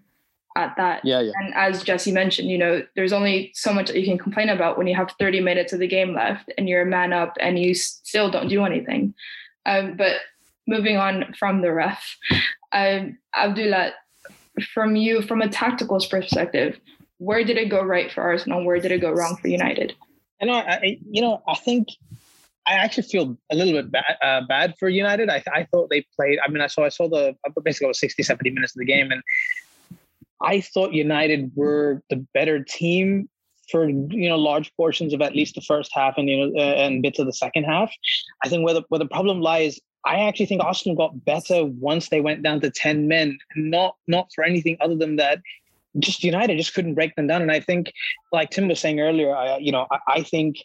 at 0.55 0.75
that. 0.77 1.03
Yeah, 1.03 1.21
yeah. 1.21 1.31
And 1.35 1.53
as 1.55 1.83
Jesse 1.83 2.11
mentioned, 2.11 2.49
you 2.49 2.57
know, 2.57 2.83
there's 2.95 3.13
only 3.13 3.51
so 3.53 3.73
much 3.73 3.87
that 3.87 3.99
you 3.99 4.05
can 4.05 4.17
complain 4.17 4.49
about 4.49 4.77
when 4.77 4.87
you 4.87 4.95
have 4.95 5.13
30 5.19 5.41
minutes 5.41 5.73
of 5.73 5.79
the 5.79 5.87
game 5.87 6.13
left 6.13 6.51
and 6.57 6.67
you're 6.67 6.81
a 6.81 6.85
man 6.85 7.13
up 7.13 7.37
and 7.39 7.59
you 7.59 7.75
still 7.75 8.29
don't 8.29 8.47
do 8.47 8.65
anything. 8.65 9.13
Um, 9.65 9.95
but 9.95 10.17
moving 10.67 10.97
on 10.97 11.33
from 11.37 11.61
the 11.61 11.71
ref, 11.71 12.17
um, 12.71 13.17
Abdullah, 13.35 13.93
from 14.73 14.95
you, 14.95 15.21
from 15.21 15.41
a 15.41 15.49
tactical 15.49 15.99
perspective, 16.09 16.79
where 17.17 17.43
did 17.43 17.57
it 17.57 17.69
go 17.69 17.83
right 17.83 18.11
for 18.11 18.21
Arsenal? 18.21 18.63
Where 18.63 18.79
did 18.79 18.91
it 18.91 18.99
go 18.99 19.11
wrong 19.11 19.37
for 19.37 19.47
United? 19.47 19.95
You 20.41 20.47
know, 20.47 20.53
I, 20.53 20.99
you 21.09 21.21
know, 21.21 21.43
I 21.47 21.55
think 21.55 21.89
I 22.69 22.73
actually 22.73 23.03
feel 23.03 23.35
a 23.51 23.55
little 23.55 23.73
bit 23.73 23.91
bad, 23.91 24.17
uh, 24.21 24.41
bad 24.47 24.75
for 24.77 24.89
United. 24.89 25.27
I, 25.27 25.43
I 25.51 25.63
thought 25.71 25.89
they 25.89 26.05
played. 26.15 26.37
I 26.45 26.51
mean, 26.51 26.61
I 26.61 26.67
saw 26.67 26.85
I 26.85 26.89
saw 26.89 27.09
the 27.09 27.35
basically 27.63 27.85
it 27.85 27.87
was 27.89 27.99
60, 27.99 28.21
70 28.21 28.51
minutes 28.51 28.75
of 28.75 28.79
the 28.79 28.85
game, 28.85 29.11
and 29.11 29.23
I 30.41 30.61
thought 30.61 30.93
United 30.93 31.51
were 31.55 32.03
the 32.11 32.25
better 32.33 32.63
team 32.63 33.27
for 33.71 33.89
you 33.89 34.29
know 34.29 34.37
large 34.37 34.71
portions 34.75 35.13
of 35.13 35.21
at 35.21 35.35
least 35.35 35.55
the 35.55 35.61
first 35.61 35.91
half 35.93 36.15
and 36.17 36.29
you 36.29 36.37
know 36.47 36.59
uh, 36.59 36.75
and 36.75 37.01
bits 37.01 37.17
of 37.17 37.25
the 37.25 37.33
second 37.33 37.63
half. 37.63 37.91
I 38.43 38.49
think 38.49 38.63
where 38.63 38.75
the 38.75 38.83
where 38.89 38.99
the 38.99 39.07
problem 39.07 39.41
lies, 39.41 39.79
I 40.05 40.19
actually 40.19 40.45
think 40.45 40.63
Arsenal 40.63 40.95
got 40.95 41.25
better 41.25 41.65
once 41.65 42.09
they 42.09 42.21
went 42.21 42.43
down 42.43 42.61
to 42.61 42.69
ten 42.69 43.07
men. 43.07 43.39
Not 43.55 43.95
not 44.07 44.29
for 44.35 44.43
anything 44.43 44.77
other 44.79 44.95
than 44.95 45.15
that. 45.15 45.39
Just 45.97 46.23
United 46.23 46.57
just 46.57 46.75
couldn't 46.75 46.93
break 46.93 47.15
them 47.15 47.25
down, 47.25 47.41
and 47.41 47.51
I 47.51 47.59
think, 47.59 47.91
like 48.31 48.51
Tim 48.51 48.67
was 48.67 48.79
saying 48.79 48.99
earlier, 48.99 49.35
I, 49.35 49.57
you 49.57 49.71
know, 49.71 49.87
I, 49.89 49.97
I 50.07 50.21
think 50.21 50.57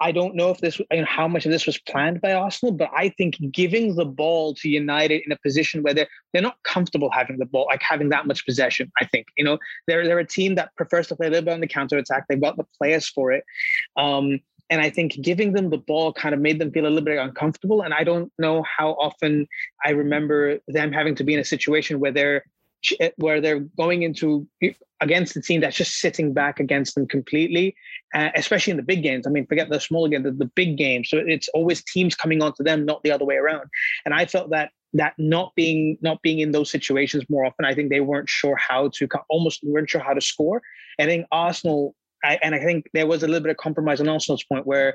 I 0.00 0.12
don't 0.12 0.34
know 0.34 0.50
if 0.50 0.58
this, 0.58 0.78
you 0.78 0.86
know, 0.92 1.04
how 1.06 1.26
much 1.26 1.46
of 1.46 1.52
this 1.52 1.64
was 1.64 1.78
planned 1.78 2.20
by 2.20 2.32
Arsenal, 2.34 2.72
but 2.72 2.90
I 2.94 3.08
think 3.10 3.36
giving 3.50 3.96
the 3.96 4.04
ball 4.04 4.54
to 4.54 4.68
United 4.68 5.22
in 5.24 5.32
a 5.32 5.38
position 5.38 5.82
where 5.82 5.94
they're 5.94 6.08
they're 6.32 6.42
not 6.42 6.62
comfortable 6.64 7.10
having 7.10 7.38
the 7.38 7.46
ball, 7.46 7.66
like 7.66 7.82
having 7.82 8.10
that 8.10 8.26
much 8.26 8.44
possession. 8.44 8.92
I 9.00 9.06
think 9.06 9.28
you 9.38 9.44
know 9.44 9.58
they're 9.86 10.04
they're 10.06 10.18
a 10.18 10.26
team 10.26 10.54
that 10.56 10.74
prefers 10.76 11.06
to 11.08 11.16
play 11.16 11.28
a 11.28 11.30
little 11.30 11.44
bit 11.44 11.54
on 11.54 11.60
the 11.60 11.66
counter 11.66 11.96
attack. 11.96 12.26
They've 12.28 12.40
got 12.40 12.58
the 12.58 12.66
players 12.78 13.08
for 13.08 13.32
it, 13.32 13.44
um, 13.96 14.40
and 14.68 14.82
I 14.82 14.90
think 14.90 15.20
giving 15.22 15.52
them 15.52 15.70
the 15.70 15.78
ball 15.78 16.12
kind 16.12 16.34
of 16.34 16.40
made 16.40 16.58
them 16.58 16.70
feel 16.72 16.84
a 16.84 16.88
little 16.88 17.04
bit 17.04 17.18
uncomfortable. 17.18 17.80
And 17.82 17.94
I 17.94 18.04
don't 18.04 18.30
know 18.38 18.62
how 18.62 18.90
often 18.92 19.46
I 19.84 19.90
remember 19.90 20.58
them 20.68 20.92
having 20.92 21.14
to 21.16 21.24
be 21.24 21.34
in 21.34 21.40
a 21.40 21.44
situation 21.44 22.00
where 22.00 22.12
they're 22.12 22.44
where 23.16 23.40
they're 23.40 23.60
going 23.60 24.02
into 24.02 24.46
against 25.00 25.34
the 25.34 25.40
team 25.40 25.60
that's 25.60 25.76
just 25.76 26.00
sitting 26.00 26.32
back 26.32 26.60
against 26.60 26.94
them 26.94 27.06
completely, 27.06 27.74
uh, 28.14 28.30
especially 28.34 28.72
in 28.72 28.76
the 28.76 28.82
big 28.82 29.02
games. 29.02 29.26
I 29.26 29.30
mean, 29.30 29.46
forget 29.46 29.68
the 29.68 29.80
small 29.80 30.08
game, 30.08 30.22
the, 30.22 30.32
the 30.32 30.50
big 30.54 30.76
games. 30.76 31.08
So 31.08 31.18
it's 31.18 31.48
always 31.48 31.82
teams 31.84 32.14
coming 32.14 32.42
onto 32.42 32.62
them, 32.62 32.84
not 32.84 33.02
the 33.02 33.12
other 33.12 33.24
way 33.24 33.36
around. 33.36 33.68
And 34.04 34.14
I 34.14 34.26
felt 34.26 34.50
that 34.50 34.70
that 34.92 35.14
not 35.18 35.54
being 35.54 35.96
not 36.00 36.20
being 36.22 36.40
in 36.40 36.50
those 36.50 36.70
situations 36.70 37.24
more 37.28 37.44
often, 37.44 37.64
I 37.64 37.74
think 37.74 37.90
they 37.90 38.00
weren't 38.00 38.28
sure 38.28 38.56
how 38.56 38.90
to 38.94 39.08
almost 39.28 39.60
weren't 39.62 39.88
sure 39.88 40.00
how 40.00 40.14
to 40.14 40.20
score. 40.20 40.62
I 40.98 41.06
think 41.06 41.26
Arsenal 41.30 41.94
I, 42.22 42.38
and 42.42 42.54
I 42.54 42.58
think 42.58 42.88
there 42.92 43.06
was 43.06 43.22
a 43.22 43.26
little 43.26 43.42
bit 43.42 43.50
of 43.50 43.56
compromise 43.56 44.00
on 44.00 44.08
Arsenal's 44.08 44.44
point 44.44 44.66
where, 44.66 44.94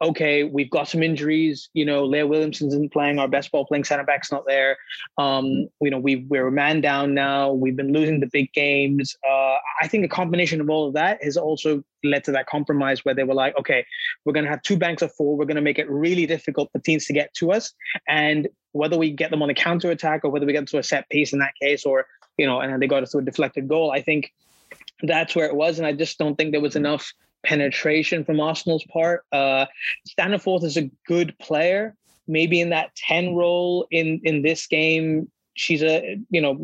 okay, 0.00 0.44
we've 0.44 0.70
got 0.70 0.88
some 0.88 1.02
injuries. 1.02 1.68
You 1.74 1.84
know, 1.84 2.04
Leah 2.04 2.26
Williamson 2.26 2.68
isn't 2.68 2.92
playing. 2.92 3.18
Our 3.18 3.28
best 3.28 3.52
ball 3.52 3.66
playing 3.66 3.84
center 3.84 4.04
back's 4.04 4.32
not 4.32 4.44
there. 4.46 4.76
Um, 5.18 5.68
you 5.80 5.90
know, 5.90 5.98
we 5.98 6.26
we're 6.28 6.46
a 6.46 6.52
man 6.52 6.80
down 6.80 7.14
now. 7.14 7.52
We've 7.52 7.76
been 7.76 7.92
losing 7.92 8.20
the 8.20 8.28
big 8.32 8.52
games. 8.52 9.16
Uh, 9.28 9.56
I 9.80 9.88
think 9.88 10.04
a 10.04 10.08
combination 10.08 10.60
of 10.60 10.70
all 10.70 10.88
of 10.88 10.94
that 10.94 11.22
has 11.22 11.36
also 11.36 11.82
led 12.04 12.24
to 12.24 12.32
that 12.32 12.46
compromise 12.46 13.04
where 13.04 13.14
they 13.14 13.24
were 13.24 13.34
like, 13.34 13.56
okay, 13.58 13.84
we're 14.24 14.32
going 14.32 14.44
to 14.44 14.50
have 14.50 14.62
two 14.62 14.76
banks 14.76 15.02
of 15.02 15.12
four. 15.14 15.36
We're 15.36 15.44
going 15.44 15.56
to 15.56 15.62
make 15.62 15.78
it 15.78 15.88
really 15.88 16.26
difficult 16.26 16.70
for 16.72 16.80
teams 16.80 17.06
to 17.06 17.12
get 17.12 17.32
to 17.34 17.52
us, 17.52 17.72
and 18.08 18.48
whether 18.72 18.96
we 18.96 19.10
get 19.10 19.30
them 19.30 19.42
on 19.42 19.50
a 19.50 19.54
counter 19.54 19.90
attack 19.90 20.24
or 20.24 20.30
whether 20.30 20.46
we 20.46 20.52
get 20.52 20.60
them 20.60 20.66
to 20.66 20.78
a 20.78 20.82
set 20.82 21.08
piece 21.10 21.32
in 21.32 21.38
that 21.40 21.52
case, 21.60 21.84
or 21.84 22.06
you 22.38 22.46
know, 22.46 22.60
and 22.60 22.80
they 22.80 22.86
got 22.86 23.02
us 23.02 23.10
to 23.10 23.18
a 23.18 23.22
deflected 23.22 23.68
goal. 23.68 23.92
I 23.92 24.00
think 24.00 24.32
that's 25.02 25.34
where 25.34 25.46
it 25.46 25.54
was. 25.54 25.78
And 25.78 25.86
I 25.86 25.92
just 25.92 26.18
don't 26.18 26.36
think 26.36 26.52
there 26.52 26.60
was 26.60 26.76
enough 26.76 27.12
penetration 27.44 28.24
from 28.24 28.40
Arsenal's 28.40 28.84
part. 28.84 29.24
Uh, 29.32 29.66
Staniforth 30.08 30.64
is 30.64 30.76
a 30.76 30.90
good 31.06 31.36
player. 31.38 31.94
Maybe 32.28 32.60
in 32.60 32.70
that 32.70 32.94
10 32.96 33.34
role 33.34 33.86
in, 33.90 34.20
in 34.24 34.42
this 34.42 34.66
game, 34.66 35.30
she's 35.54 35.82
a, 35.82 36.18
you 36.30 36.40
know, 36.40 36.54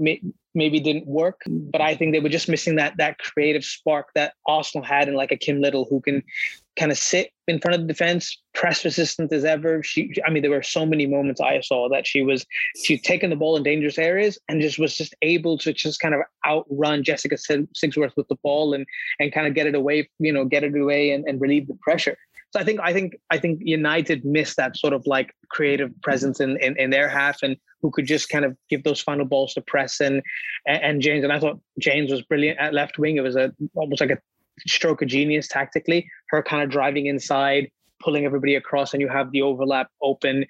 maybe 0.58 0.80
didn't 0.80 1.06
work. 1.06 1.40
But 1.46 1.80
I 1.80 1.94
think 1.94 2.12
they 2.12 2.20
were 2.20 2.28
just 2.28 2.48
missing 2.48 2.76
that 2.76 2.96
that 2.98 3.18
creative 3.18 3.64
spark 3.64 4.08
that 4.14 4.34
Arsenal 4.46 4.84
had 4.84 5.08
in 5.08 5.14
like 5.14 5.32
a 5.32 5.36
Kim 5.36 5.62
Little 5.62 5.86
who 5.88 6.00
can 6.00 6.22
kind 6.78 6.92
of 6.92 6.98
sit 6.98 7.32
in 7.48 7.58
front 7.58 7.74
of 7.74 7.80
the 7.80 7.86
defense, 7.88 8.40
press 8.54 8.84
resistant 8.84 9.32
as 9.32 9.44
ever. 9.44 9.82
She, 9.82 10.12
I 10.24 10.30
mean, 10.30 10.42
there 10.42 10.50
were 10.50 10.62
so 10.62 10.86
many 10.86 11.06
moments 11.06 11.40
I 11.40 11.60
saw 11.60 11.88
that 11.88 12.06
she 12.06 12.22
was 12.22 12.46
she'd 12.76 13.02
taken 13.02 13.30
the 13.30 13.36
ball 13.36 13.56
in 13.56 13.62
dangerous 13.62 13.98
areas 13.98 14.38
and 14.48 14.60
just 14.60 14.78
was 14.78 14.96
just 14.96 15.14
able 15.22 15.58
to 15.58 15.72
just 15.72 16.00
kind 16.00 16.14
of 16.14 16.20
outrun 16.46 17.02
Jessica 17.02 17.36
Sigsworth 17.36 18.16
with 18.16 18.28
the 18.28 18.36
ball 18.42 18.74
and 18.74 18.86
and 19.18 19.32
kind 19.32 19.46
of 19.46 19.54
get 19.54 19.66
it 19.66 19.74
away, 19.74 20.08
you 20.18 20.32
know, 20.32 20.44
get 20.44 20.64
it 20.64 20.76
away 20.76 21.10
and, 21.10 21.24
and 21.26 21.40
relieve 21.40 21.68
the 21.68 21.78
pressure. 21.80 22.16
So 22.50 22.60
I 22.60 22.64
think 22.64 22.80
I 22.80 22.92
think 22.92 23.16
I 23.30 23.38
think 23.38 23.60
United 23.62 24.24
missed 24.24 24.56
that 24.56 24.76
sort 24.76 24.94
of 24.94 25.06
like 25.06 25.34
creative 25.50 25.90
presence 26.02 26.40
in, 26.40 26.56
in, 26.62 26.78
in 26.78 26.90
their 26.90 27.08
half 27.08 27.42
and 27.42 27.56
who 27.82 27.90
could 27.90 28.06
just 28.06 28.28
kind 28.28 28.44
of 28.44 28.56
give 28.70 28.84
those 28.84 29.00
final 29.00 29.26
balls 29.26 29.54
to 29.54 29.60
press 29.60 30.00
and 30.00 30.22
and 30.66 31.02
James 31.02 31.24
and 31.24 31.32
I 31.32 31.40
thought 31.40 31.60
James 31.78 32.10
was 32.10 32.22
brilliant 32.22 32.58
at 32.58 32.72
left 32.72 32.98
wing. 32.98 33.16
It 33.16 33.22
was 33.22 33.36
a 33.36 33.52
almost 33.74 34.00
like 34.00 34.10
a 34.10 34.18
stroke 34.66 35.02
of 35.02 35.08
genius 35.08 35.46
tactically. 35.46 36.08
Her 36.30 36.42
kind 36.42 36.62
of 36.62 36.70
driving 36.70 37.06
inside, 37.06 37.70
pulling 38.00 38.24
everybody 38.24 38.54
across, 38.54 38.92
and 38.92 39.00
you 39.00 39.08
have 39.08 39.30
the 39.32 39.42
overlap 39.42 39.90
open, 40.02 40.46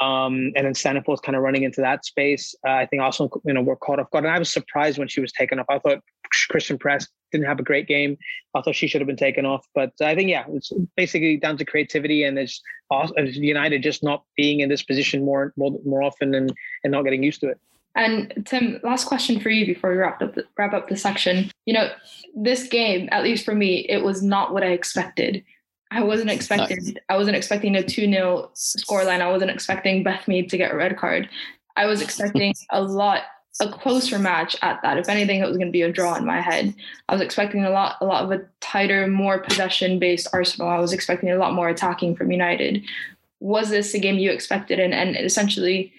um, 0.00 0.52
and 0.56 0.64
then 0.66 0.74
Staniforth 0.74 1.22
kind 1.22 1.36
of 1.36 1.42
running 1.42 1.62
into 1.62 1.80
that 1.80 2.04
space. 2.04 2.54
Uh, 2.66 2.72
I 2.72 2.86
think 2.86 3.02
also 3.02 3.30
you 3.44 3.52
know 3.52 3.62
we're 3.62 3.76
caught 3.76 3.98
off 3.98 4.10
guard, 4.10 4.24
and 4.24 4.34
I 4.34 4.38
was 4.38 4.52
surprised 4.52 4.98
when 4.98 5.08
she 5.08 5.20
was 5.20 5.32
taken 5.32 5.58
off. 5.58 5.66
I 5.68 5.78
thought 5.78 6.02
Christen 6.50 6.78
Press 6.78 7.08
didn't 7.32 7.46
have 7.46 7.58
a 7.58 7.62
great 7.62 7.86
game. 7.86 8.16
I 8.54 8.62
thought 8.62 8.74
she 8.74 8.86
should 8.86 9.00
have 9.00 9.06
been 9.06 9.16
taken 9.16 9.46
off, 9.46 9.66
but 9.74 9.92
I 10.00 10.14
think 10.14 10.30
yeah, 10.30 10.44
it's 10.48 10.72
basically 10.96 11.36
down 11.36 11.56
to 11.58 11.64
creativity 11.64 12.24
and 12.24 12.38
it's 12.38 12.62
United 12.90 13.82
just 13.82 14.02
not 14.02 14.24
being 14.36 14.60
in 14.60 14.68
this 14.68 14.82
position 14.82 15.24
more 15.24 15.52
more, 15.56 15.78
more 15.84 16.02
often 16.02 16.34
and 16.34 16.52
and 16.84 16.92
not 16.92 17.02
getting 17.02 17.22
used 17.22 17.40
to 17.40 17.48
it. 17.48 17.60
And 17.96 18.44
Tim, 18.44 18.78
last 18.82 19.06
question 19.06 19.40
for 19.40 19.48
you 19.48 19.64
before 19.64 19.90
we 19.90 19.96
wrap 19.96 20.20
up 20.20 20.34
the, 20.34 20.44
wrap 20.58 20.74
up 20.74 20.88
the 20.88 20.96
section. 20.96 21.50
You 21.64 21.72
know, 21.72 21.88
this 22.34 22.68
game, 22.68 23.08
at 23.10 23.22
least 23.24 23.44
for 23.44 23.54
me, 23.54 23.86
it 23.88 24.04
was 24.04 24.22
not 24.22 24.52
what 24.52 24.62
I 24.62 24.68
expected. 24.68 25.42
I 25.96 26.02
wasn't 26.02 26.28
expecting. 26.28 26.76
Nice. 26.76 26.94
I 27.08 27.16
wasn't 27.16 27.36
expecting 27.38 27.74
a 27.74 27.82
two 27.82 28.04
0 28.06 28.50
scoreline. 28.54 29.22
I 29.22 29.30
wasn't 29.30 29.50
expecting 29.50 30.02
Beth 30.02 30.28
Mead 30.28 30.50
to 30.50 30.58
get 30.58 30.72
a 30.72 30.76
red 30.76 30.98
card. 30.98 31.28
I 31.76 31.86
was 31.86 32.02
expecting 32.02 32.54
a 32.70 32.82
lot 32.82 33.22
a 33.60 33.70
closer 33.70 34.18
match 34.18 34.54
at 34.60 34.82
that. 34.82 34.98
If 34.98 35.08
anything, 35.08 35.40
it 35.40 35.48
was 35.48 35.56
going 35.56 35.68
to 35.68 35.72
be 35.72 35.80
a 35.80 35.90
draw 35.90 36.14
in 36.16 36.26
my 36.26 36.42
head. 36.42 36.74
I 37.08 37.14
was 37.14 37.22
expecting 37.22 37.64
a 37.64 37.70
lot, 37.70 37.96
a 38.02 38.04
lot 38.04 38.24
of 38.24 38.30
a 38.30 38.44
tighter, 38.60 39.06
more 39.06 39.38
possession-based 39.38 40.28
Arsenal. 40.34 40.68
I 40.68 40.78
was 40.78 40.92
expecting 40.92 41.30
a 41.30 41.38
lot 41.38 41.54
more 41.54 41.70
attacking 41.70 42.16
from 42.16 42.30
United. 42.30 42.84
Was 43.40 43.70
this 43.70 43.94
a 43.94 43.98
game 43.98 44.18
you 44.18 44.30
expected? 44.30 44.78
And 44.78 44.92
and 44.92 45.16
essentially, 45.16 45.94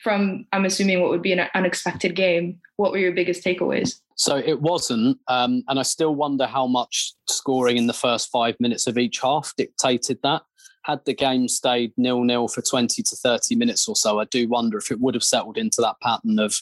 from 0.00 0.46
I'm 0.52 0.64
assuming 0.64 1.00
what 1.00 1.10
would 1.10 1.22
be 1.22 1.32
an 1.32 1.48
unexpected 1.54 2.14
game, 2.14 2.60
what 2.76 2.92
were 2.92 2.98
your 2.98 3.12
biggest 3.12 3.44
takeaways? 3.44 4.00
So 4.16 4.36
it 4.36 4.60
wasn't, 4.60 5.18
um, 5.28 5.62
and 5.68 5.78
I 5.78 5.82
still 5.82 6.14
wonder 6.14 6.46
how 6.46 6.66
much 6.66 7.14
scoring 7.28 7.76
in 7.76 7.86
the 7.86 7.92
first 7.92 8.30
five 8.30 8.54
minutes 8.60 8.86
of 8.86 8.96
each 8.96 9.20
half 9.20 9.52
dictated 9.56 10.18
that. 10.22 10.42
Had 10.84 11.00
the 11.04 11.14
game 11.14 11.48
stayed 11.48 11.92
nil 11.96 12.24
nil 12.24 12.46
for 12.46 12.62
20 12.62 13.02
to 13.02 13.16
30 13.16 13.56
minutes 13.56 13.88
or 13.88 13.96
so, 13.96 14.20
I 14.20 14.24
do 14.26 14.48
wonder 14.48 14.78
if 14.78 14.90
it 14.90 15.00
would 15.00 15.14
have 15.14 15.24
settled 15.24 15.58
into 15.58 15.80
that 15.80 16.00
pattern 16.00 16.38
of 16.38 16.54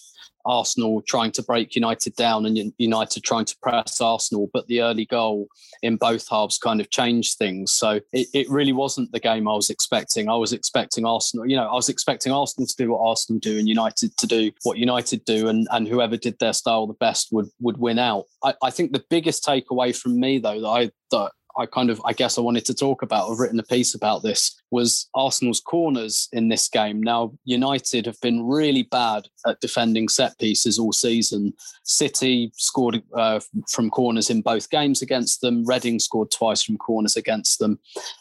Arsenal 0.45 1.03
trying 1.03 1.33
to 1.33 1.43
break 1.43 1.75
United 1.75 2.15
down 2.17 2.47
and 2.47 2.73
United 2.79 3.23
trying 3.23 3.45
to 3.45 3.57
press 3.63 4.01
Arsenal, 4.01 4.51
but 4.53 4.67
the 4.67 4.83
early 4.83 5.07
goal 5.07 5.49
in 5.83 5.97
both 5.97 6.29
halves 6.29 6.59
kind 6.59 6.81
of 6.81 6.91
changed 6.91 7.39
things. 7.39 7.73
So 7.73 8.01
it, 8.13 8.29
it 8.33 8.51
really 8.51 8.73
wasn't 8.73 9.13
the 9.13 9.21
game 9.21 9.49
I 9.49 9.55
was 9.55 9.71
expecting. 9.71 10.29
I 10.29 10.37
was 10.37 10.53
expecting 10.53 11.07
Arsenal, 11.07 11.47
you 11.47 11.57
know, 11.57 11.69
I 11.69 11.75
was 11.75 11.89
expecting 11.89 12.33
Arsenal 12.33 12.67
to 12.67 12.77
do 12.77 12.91
what 12.91 13.07
Arsenal 13.07 13.41
do 13.41 13.59
and 13.59 13.69
United 13.69 14.17
to 14.17 14.27
do 14.27 14.53
what 14.63 14.79
United 14.79 15.25
do, 15.25 15.49
and, 15.49 15.67
and 15.71 15.89
whoever 15.89 16.17
did 16.17 16.39
their 16.39 16.53
style 16.53 16.87
the 16.87 16.95
best 16.95 17.29
would 17.33 17.49
would 17.61 17.79
win 17.79 17.99
out. 17.99 18.25
I, 18.45 18.55
I 18.63 18.71
think 18.71 18.93
the 18.93 19.05
biggest 19.11 19.45
takeaway 19.45 19.97
from 19.97 20.19
me 20.19 20.39
though 20.39 20.61
that 20.61 20.69
I 20.69 20.91
that 21.11 21.33
I 21.59 21.67
kind 21.67 21.91
of, 21.91 22.01
I 22.05 22.13
guess 22.13 22.39
I 22.39 22.41
wanted 22.41 22.65
to 22.67 22.75
talk 22.75 23.03
about, 23.03 23.31
I've 23.31 23.39
written 23.39 23.61
a 23.61 23.65
piece 23.65 23.95
about 23.95 24.23
this, 24.23 24.61
was 24.71 25.09
Arsenal's 25.15 25.61
corners 25.61 26.29
in 26.33 26.49
this 26.49 26.69
game. 26.69 27.03
Now, 27.03 27.33
United 27.45 28.07
have 28.07 28.21
been 28.21 28.47
really 28.47 28.85
bad 28.85 29.29
at 29.47 29.61
defending 29.61 30.09
set 30.09 30.39
pieces 30.39 30.79
all 30.79 30.93
season. 30.93 31.53
City 31.85 32.53
scored 32.57 33.03
uh, 33.17 33.41
from 33.71 33.91
corners 33.91 34.31
in 34.31 34.41
both 34.43 34.71
games 34.71 35.03
against 35.03 35.41
them. 35.41 35.65
Reading 35.67 35.99
scored 35.99 36.31
twice 36.31 36.63
from 36.63 36.79
corners 36.79 37.17
against 37.17 37.59
them. 37.59 37.79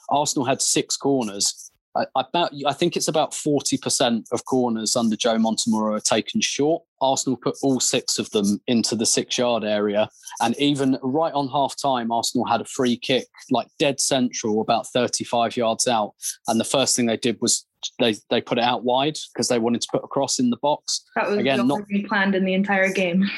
Arsenal 0.09 0.45
had 0.45 0.61
six 0.61 0.97
corners 0.97 1.70
I, 1.95 2.05
about 2.15 2.51
I 2.65 2.73
think 2.73 2.95
it's 2.95 3.07
about 3.07 3.33
forty 3.33 3.77
percent 3.77 4.27
of 4.31 4.45
corners 4.45 4.95
under 4.95 5.15
Joe 5.15 5.37
Montemurro 5.37 5.97
are 5.97 5.99
taken 5.99 6.41
short. 6.41 6.83
Arsenal 7.01 7.35
put 7.35 7.57
all 7.63 7.79
six 7.79 8.19
of 8.19 8.29
them 8.29 8.61
into 8.67 8.95
the 8.95 9.05
six-yard 9.05 9.63
area, 9.63 10.07
and 10.39 10.55
even 10.57 10.97
right 11.01 11.33
on 11.33 11.49
half 11.49 11.75
time, 11.75 12.11
Arsenal 12.11 12.45
had 12.45 12.61
a 12.61 12.65
free 12.65 12.95
kick 12.95 13.25
like 13.49 13.67
dead 13.79 13.99
central, 13.99 14.61
about 14.61 14.87
thirty-five 14.87 15.57
yards 15.57 15.87
out, 15.87 16.13
and 16.47 16.59
the 16.59 16.65
first 16.65 16.95
thing 16.95 17.07
they 17.07 17.17
did 17.17 17.37
was 17.41 17.65
they 17.99 18.15
they 18.29 18.39
put 18.39 18.57
it 18.57 18.63
out 18.63 18.83
wide 18.83 19.17
because 19.33 19.47
they 19.47 19.59
wanted 19.59 19.81
to 19.81 19.87
put 19.91 20.03
a 20.03 20.07
cross 20.07 20.39
in 20.39 20.49
the 20.49 20.57
box. 20.57 21.03
That 21.15 21.29
was 21.29 21.39
again 21.39 21.67
not 21.67 21.81
planned 22.07 22.35
in 22.35 22.45
the 22.45 22.53
entire 22.53 22.93
game. 22.93 23.29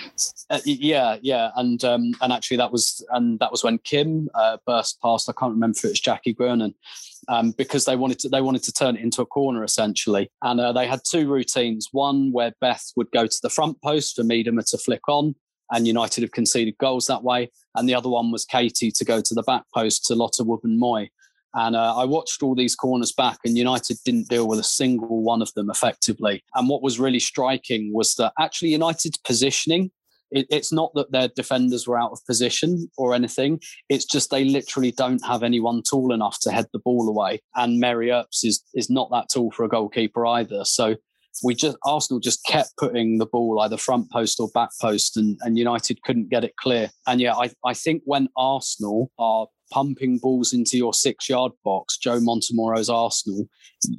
Uh, 0.49 0.59
yeah, 0.65 1.17
yeah, 1.21 1.51
and 1.55 1.83
um, 1.83 2.13
and 2.21 2.33
actually 2.33 2.57
that 2.57 2.71
was 2.71 3.03
and 3.11 3.39
that 3.39 3.51
was 3.51 3.63
when 3.63 3.79
Kim 3.79 4.29
uh, 4.35 4.57
burst 4.67 5.01
past. 5.01 5.29
I 5.29 5.33
can't 5.33 5.53
remember 5.53 5.77
if 5.77 5.85
it 5.85 5.89
was 5.89 5.99
Jackie 5.99 6.33
Byrne, 6.33 6.61
um, 7.27 7.51
because 7.51 7.85
they 7.85 7.95
wanted 7.95 8.19
to 8.19 8.29
they 8.29 8.41
wanted 8.41 8.63
to 8.63 8.71
turn 8.71 8.95
it 8.95 9.03
into 9.03 9.21
a 9.21 9.25
corner 9.25 9.63
essentially, 9.63 10.29
and 10.41 10.59
uh, 10.59 10.71
they 10.71 10.87
had 10.87 11.01
two 11.09 11.27
routines. 11.27 11.87
One 11.91 12.31
where 12.31 12.53
Beth 12.61 12.91
would 12.95 13.11
go 13.11 13.27
to 13.27 13.39
the 13.41 13.49
front 13.49 13.81
post 13.81 14.15
for 14.15 14.23
Miedema 14.23 14.69
to 14.71 14.77
flick 14.77 15.07
on, 15.07 15.35
and 15.71 15.87
United 15.87 16.21
have 16.21 16.31
conceded 16.31 16.77
goals 16.77 17.07
that 17.07 17.23
way. 17.23 17.51
And 17.75 17.89
the 17.89 17.95
other 17.95 18.09
one 18.09 18.31
was 18.31 18.45
Katie 18.45 18.91
to 18.91 19.05
go 19.05 19.21
to 19.21 19.33
the 19.33 19.43
back 19.43 19.63
post 19.73 20.05
to 20.05 20.15
Lotte 20.15 20.39
Wubben-Moy. 20.39 21.09
And 21.55 21.75
uh, 21.75 21.95
I 21.95 22.05
watched 22.05 22.41
all 22.41 22.55
these 22.55 22.75
corners 22.75 23.11
back, 23.11 23.39
and 23.45 23.57
United 23.57 23.97
didn't 24.05 24.29
deal 24.29 24.47
with 24.47 24.59
a 24.59 24.63
single 24.63 25.21
one 25.21 25.41
of 25.41 25.53
them 25.53 25.69
effectively. 25.69 26.43
And 26.55 26.67
what 26.67 26.81
was 26.81 26.99
really 26.99 27.19
striking 27.19 27.93
was 27.93 28.15
that 28.15 28.33
actually 28.39 28.69
United's 28.69 29.17
positioning. 29.17 29.91
It, 30.33 30.47
it's 30.49 30.73
not 30.73 30.91
that 30.95 31.11
their 31.11 31.29
defenders 31.29 31.87
were 31.87 31.97
out 31.97 32.11
of 32.11 32.25
position 32.25 32.89
or 32.97 33.13
anything. 33.13 33.61
It's 33.89 34.05
just 34.05 34.31
they 34.31 34.43
literally 34.43 34.91
don't 34.91 35.23
have 35.25 35.43
anyone 35.43 35.83
tall 35.83 36.13
enough 36.13 36.39
to 36.41 36.51
head 36.51 36.65
the 36.73 36.79
ball 36.79 37.07
away. 37.07 37.41
And 37.55 37.79
Mary 37.79 38.11
Earps 38.11 38.43
is 38.43 38.63
is 38.73 38.89
not 38.89 39.09
that 39.11 39.27
tall 39.33 39.51
for 39.51 39.63
a 39.63 39.69
goalkeeper 39.69 40.25
either. 40.25 40.65
So 40.65 40.95
we 41.43 41.55
just 41.55 41.77
Arsenal 41.85 42.19
just 42.19 42.45
kept 42.45 42.71
putting 42.77 43.17
the 43.17 43.25
ball 43.25 43.59
either 43.61 43.77
front 43.77 44.11
post 44.11 44.39
or 44.39 44.49
back 44.53 44.69
post, 44.81 45.17
and, 45.17 45.37
and 45.41 45.57
United 45.57 46.01
couldn't 46.03 46.29
get 46.29 46.43
it 46.43 46.55
clear. 46.57 46.91
And 47.07 47.19
yeah, 47.21 47.33
I, 47.33 47.51
I 47.65 47.73
think 47.73 48.03
when 48.05 48.29
Arsenal 48.37 49.11
are 49.17 49.47
pumping 49.73 50.19
balls 50.19 50.53
into 50.53 50.77
your 50.77 50.93
six 50.93 51.27
yard 51.27 51.51
box, 51.63 51.97
Joe 51.97 52.19
Montemurro's 52.19 52.89
Arsenal, 52.89 53.49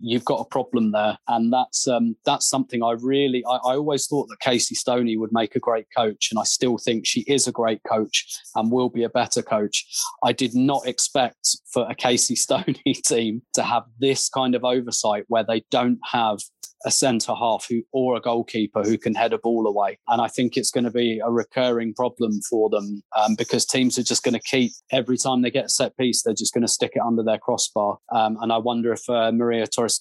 you've 0.01 0.25
got 0.25 0.41
a 0.41 0.45
problem 0.45 0.93
there. 0.93 1.19
And 1.27 1.53
that's 1.53 1.89
um, 1.89 2.17
that's 2.25 2.49
something 2.49 2.83
I 2.83 2.93
really 2.93 3.45
I, 3.45 3.57
I, 3.57 3.77
always 3.77 4.07
thought 4.07 4.29
that 4.29 4.39
Casey 4.39 4.77
Stoney 4.77 5.17
would 5.17 5.33
make 5.33 5.57
a 5.57 5.61
great 5.61 5.87
coach, 5.97 6.29
and 6.31 6.39
I 6.39 6.45
still 6.45 6.79
think 6.79 7.07
she 7.07 7.23
is 7.23 7.49
a 7.49 7.53
great 7.53 7.81
coach 7.89 8.25
and 8.55 8.71
will 8.71 8.89
be 8.89 9.03
a 9.03 9.09
better 9.09 9.43
coach. 9.43 9.85
I 10.23 10.33
did 10.33 10.55
not 10.55 10.87
expect 10.87 11.57
for 11.73 11.87
a 11.91 11.95
Casey 11.95 12.37
Stoney 12.45 12.95
team 13.05 13.43
to 13.55 13.65
have 13.65 13.85
this 13.99 14.29
kind 14.29 14.55
of 14.55 14.65
oversight 14.65 15.25
where 15.27 15.45
they 15.45 15.65
don't 15.73 15.99
have 16.13 16.39
a 16.85 16.91
centre 16.91 17.35
half 17.35 17.67
who 17.69 17.83
or 17.93 18.17
a 18.17 18.21
goalkeeper 18.21 18.83
who 18.83 18.99
can 18.99 19.15
head 19.15 19.33
a 19.33 19.39
ball 19.39 19.67
away. 19.67 19.99
And 20.09 20.21
I 20.21 20.29
think 20.29 20.57
it's 20.57 20.71
going 20.71 20.85
to 20.85 20.91
be 20.91 21.21
a 21.25 21.31
recurring 21.31 21.95
problem 21.95 22.41
for 22.49 22.71
them 22.71 23.03
um, 23.17 23.35
because 23.37 23.65
teams 23.67 23.99
are 23.99 24.03
just 24.03 24.23
going 24.23 24.35
to 24.35 24.41
keep 24.41 24.73
every 24.91 25.17
time 25.17 25.43
they 25.43 25.51
get 25.51 25.67
a 25.67 25.71
set 25.71 25.97
piece, 25.97 26.23
they're 26.23 26.35
just 26.35 26.55
going 26.55 26.63
to 26.63 26.69
stick 26.69 26.93
it 26.95 27.03
under 27.05 27.23
their 27.23 27.39
crossbar. 27.39 27.99
Um, 28.13 28.37
and 28.41 28.53
I 28.53 28.59
wonder 28.59 28.93
if 28.93 29.09
uh, 29.09 29.33
Maria 29.33 29.67
Torres 29.67 29.99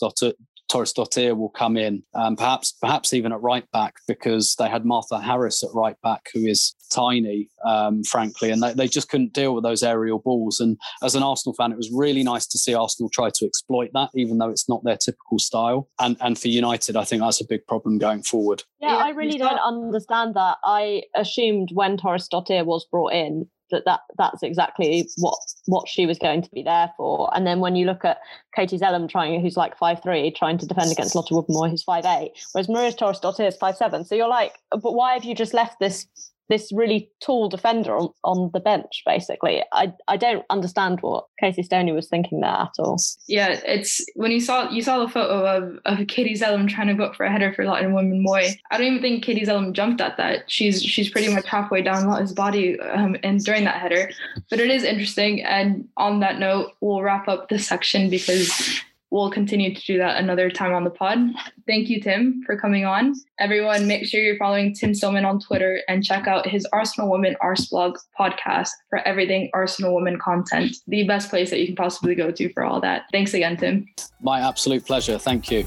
Thorisdottir 0.74 1.38
will 1.38 1.50
come 1.50 1.78
in, 1.78 2.04
um, 2.16 2.36
perhaps 2.36 2.72
perhaps 2.72 3.14
even 3.14 3.32
at 3.32 3.42
right 3.42 3.70
back 3.72 3.96
because 4.08 4.56
they 4.56 4.68
had 4.68 4.86
Martha 4.86 5.20
Harris 5.20 5.64
at 5.64 5.70
right 5.74 5.96
back, 6.02 6.28
who 6.34 6.46
is 6.46 6.74
tiny, 6.94 7.50
um, 7.66 8.04
frankly, 8.04 8.52
and 8.52 8.62
they, 8.62 8.74
they 8.74 8.88
just 8.88 9.10
couldn't 9.10 9.34
deal 9.34 9.56
with 9.56 9.64
those 9.64 9.84
aerial 9.84 10.20
balls. 10.20 10.60
And 10.60 10.78
as 11.02 11.16
an 11.16 11.24
Arsenal 11.24 11.54
fan, 11.56 11.72
it 11.72 11.78
was 11.78 11.92
really 11.94 12.24
nice 12.24 12.46
to 12.48 12.58
see 12.58 12.74
Arsenal 12.74 13.10
try 13.10 13.30
to 13.34 13.46
exploit 13.46 13.90
that, 13.94 14.10
even 14.16 14.38
though 14.38 14.50
it's 14.50 14.70
not 14.70 14.84
their 14.84 14.98
typical 14.98 15.40
style. 15.40 15.90
And 16.00 16.18
and 16.22 16.38
for 16.38 16.48
United, 16.48 16.96
I 16.96 17.04
think 17.04 17.22
that's 17.22 17.42
a 17.42 17.48
big 17.48 17.66
problem 17.68 17.98
going 17.98 18.24
forward. 18.24 18.64
Yeah, 18.80 18.96
I 18.96 19.10
really 19.10 19.38
don't 19.38 19.60
understand 19.60 20.36
that. 20.36 20.58
I 20.64 21.04
assumed 21.16 21.70
when 21.74 21.98
Thorisdottir 21.98 22.66
was 22.66 22.86
brought 22.92 23.14
in 23.14 23.48
that, 23.72 23.84
that 23.86 24.02
that's 24.18 24.44
exactly 24.44 25.08
what 25.18 25.38
what 25.66 25.88
she 25.88 26.06
was 26.06 26.20
going 26.20 26.42
to 26.42 26.50
be 26.52 26.64
there 26.64 26.92
for. 26.96 27.30
And 27.36 27.48
then 27.48 27.60
when 27.60 27.76
you 27.76 27.86
look 27.86 28.06
at 28.06 28.20
Katie 28.56 28.78
Zelem 28.78 29.10
trying, 29.10 29.42
who's 29.42 29.58
like 29.58 29.78
five 29.78 30.02
three, 30.04 30.32
trying 30.32 30.58
to 30.60 30.66
defend 30.66 30.92
against 30.92 31.16
Lotte 31.16 31.32
Wubben-Moy, 31.32 31.70
who's 31.70 31.84
five 31.84 32.06
eight, 32.06 32.32
whereas 32.52 32.70
Maria 32.70 32.92
Thorisdottir 32.92 33.48
is 33.48 33.58
five 33.58 33.76
seven. 33.76 34.06
So 34.06 34.16
you're 34.16 34.28
like, 34.28 34.60
but 34.70 34.94
why 34.94 35.14
have 35.14 35.24
you 35.24 35.34
just 35.34 35.54
left 35.54 35.80
this 35.80 36.06
this 36.50 36.72
really 36.74 37.10
tall 37.22 37.50
defender 37.50 37.96
on, 37.96 38.10
on 38.24 38.50
the 38.54 38.60
bench, 38.60 39.04
basically. 39.06 39.64
I, 39.72 39.94
I 40.08 40.18
don't 40.18 40.46
understand 40.50 41.00
what 41.02 41.26
Casey 41.40 41.64
Stoney 41.64 41.92
was 41.92 42.08
thinking 42.08 42.42
there 42.42 42.50
at 42.50 42.72
all. 42.80 42.98
Yeah, 43.28 43.60
it's 43.66 44.06
when 44.16 44.32
you 44.32 44.40
saw 44.40 44.70
you 44.70 44.82
saw 44.82 45.00
the 45.00 45.10
photo 45.10 45.46
of, 45.46 45.80
of 45.86 46.08
Katie 46.08 46.36
Zelem 46.36 46.68
trying 46.68 46.88
to 46.88 46.94
go 46.94 47.14
for 47.14 47.26
a 47.26 47.32
header 47.32 47.54
for 47.54 47.66
Lotte 47.66 47.84
Wubben-Moy. 47.84 48.50
I 48.72 48.78
don't 48.78 48.88
even 48.88 49.02
think 49.02 49.24
Katie 49.24 49.46
Zelem 49.46 49.74
jumped 49.74 50.02
at 50.02 50.18
that. 50.18 50.50
She's 50.52 50.84
she's 50.84 51.10
pretty 51.10 51.34
much 51.34 51.48
halfway 51.48 51.82
down 51.82 52.08
Lotte's 52.08 52.34
body 52.34 52.80
um, 52.80 53.16
and 53.24 53.44
during 53.44 53.64
that 53.64 53.82
header. 53.82 54.10
But 54.50 54.60
it 54.60 54.70
is 54.70 54.84
interesting. 54.84 55.44
And 55.44 55.88
on 55.98 56.20
that 56.20 56.40
note, 56.40 56.74
we'll 56.82 57.02
wrap 57.02 57.28
up 57.28 57.50
this 57.50 57.68
section 57.68 58.10
because 58.10 58.82
we'll 59.14 59.30
continue 59.30 59.76
to 59.76 59.82
do 59.86 60.00
that 60.00 60.18
another 60.18 60.50
time 60.50 60.74
on 60.74 60.84
the 60.84 60.90
pod. 60.90 61.20
Thank 61.68 61.88
you, 61.88 62.02
Tim, 62.02 62.42
for 62.48 62.58
coming 62.58 62.84
on. 62.84 63.14
Everyone, 63.40 63.86
make 63.88 64.08
sure 64.08 64.20
you're 64.20 64.38
following 64.38 64.74
Tim 64.74 64.96
Stillman 64.96 65.24
on 65.24 65.40
Twitter 65.40 65.82
and 65.88 66.04
check 66.04 66.26
out 66.26 66.48
his 66.48 66.66
Arsenal 66.74 67.12
Women 67.12 67.36
Arseblog 67.40 67.96
podcast 68.20 68.70
for 68.90 69.08
everything 69.08 69.52
Arsenal 69.54 69.94
Women 69.94 70.18
content. 70.18 70.78
The 70.88 71.04
best 71.04 71.30
place 71.30 71.52
that 71.52 71.60
you 71.60 71.68
can 71.68 71.76
possibly 71.76 72.16
go 72.16 72.32
to 72.32 72.52
for 72.54 72.64
all 72.64 72.82
that. 72.82 73.04
Thanks 73.12 73.36
again, 73.36 73.56
Tim. 73.56 73.88
My 74.20 74.40
absolute 74.40 74.84
pleasure. 74.84 75.20
Thank 75.20 75.52
you. 75.52 75.64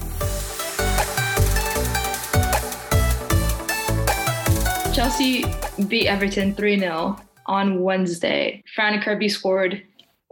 Chelsea 4.93 5.45
beat 5.87 6.07
Everton 6.07 6.53
3 6.53 6.79
0 6.79 7.17
on 7.45 7.81
Wednesday. 7.81 8.61
Fran 8.75 9.01
Kirby 9.01 9.29
scored 9.29 9.83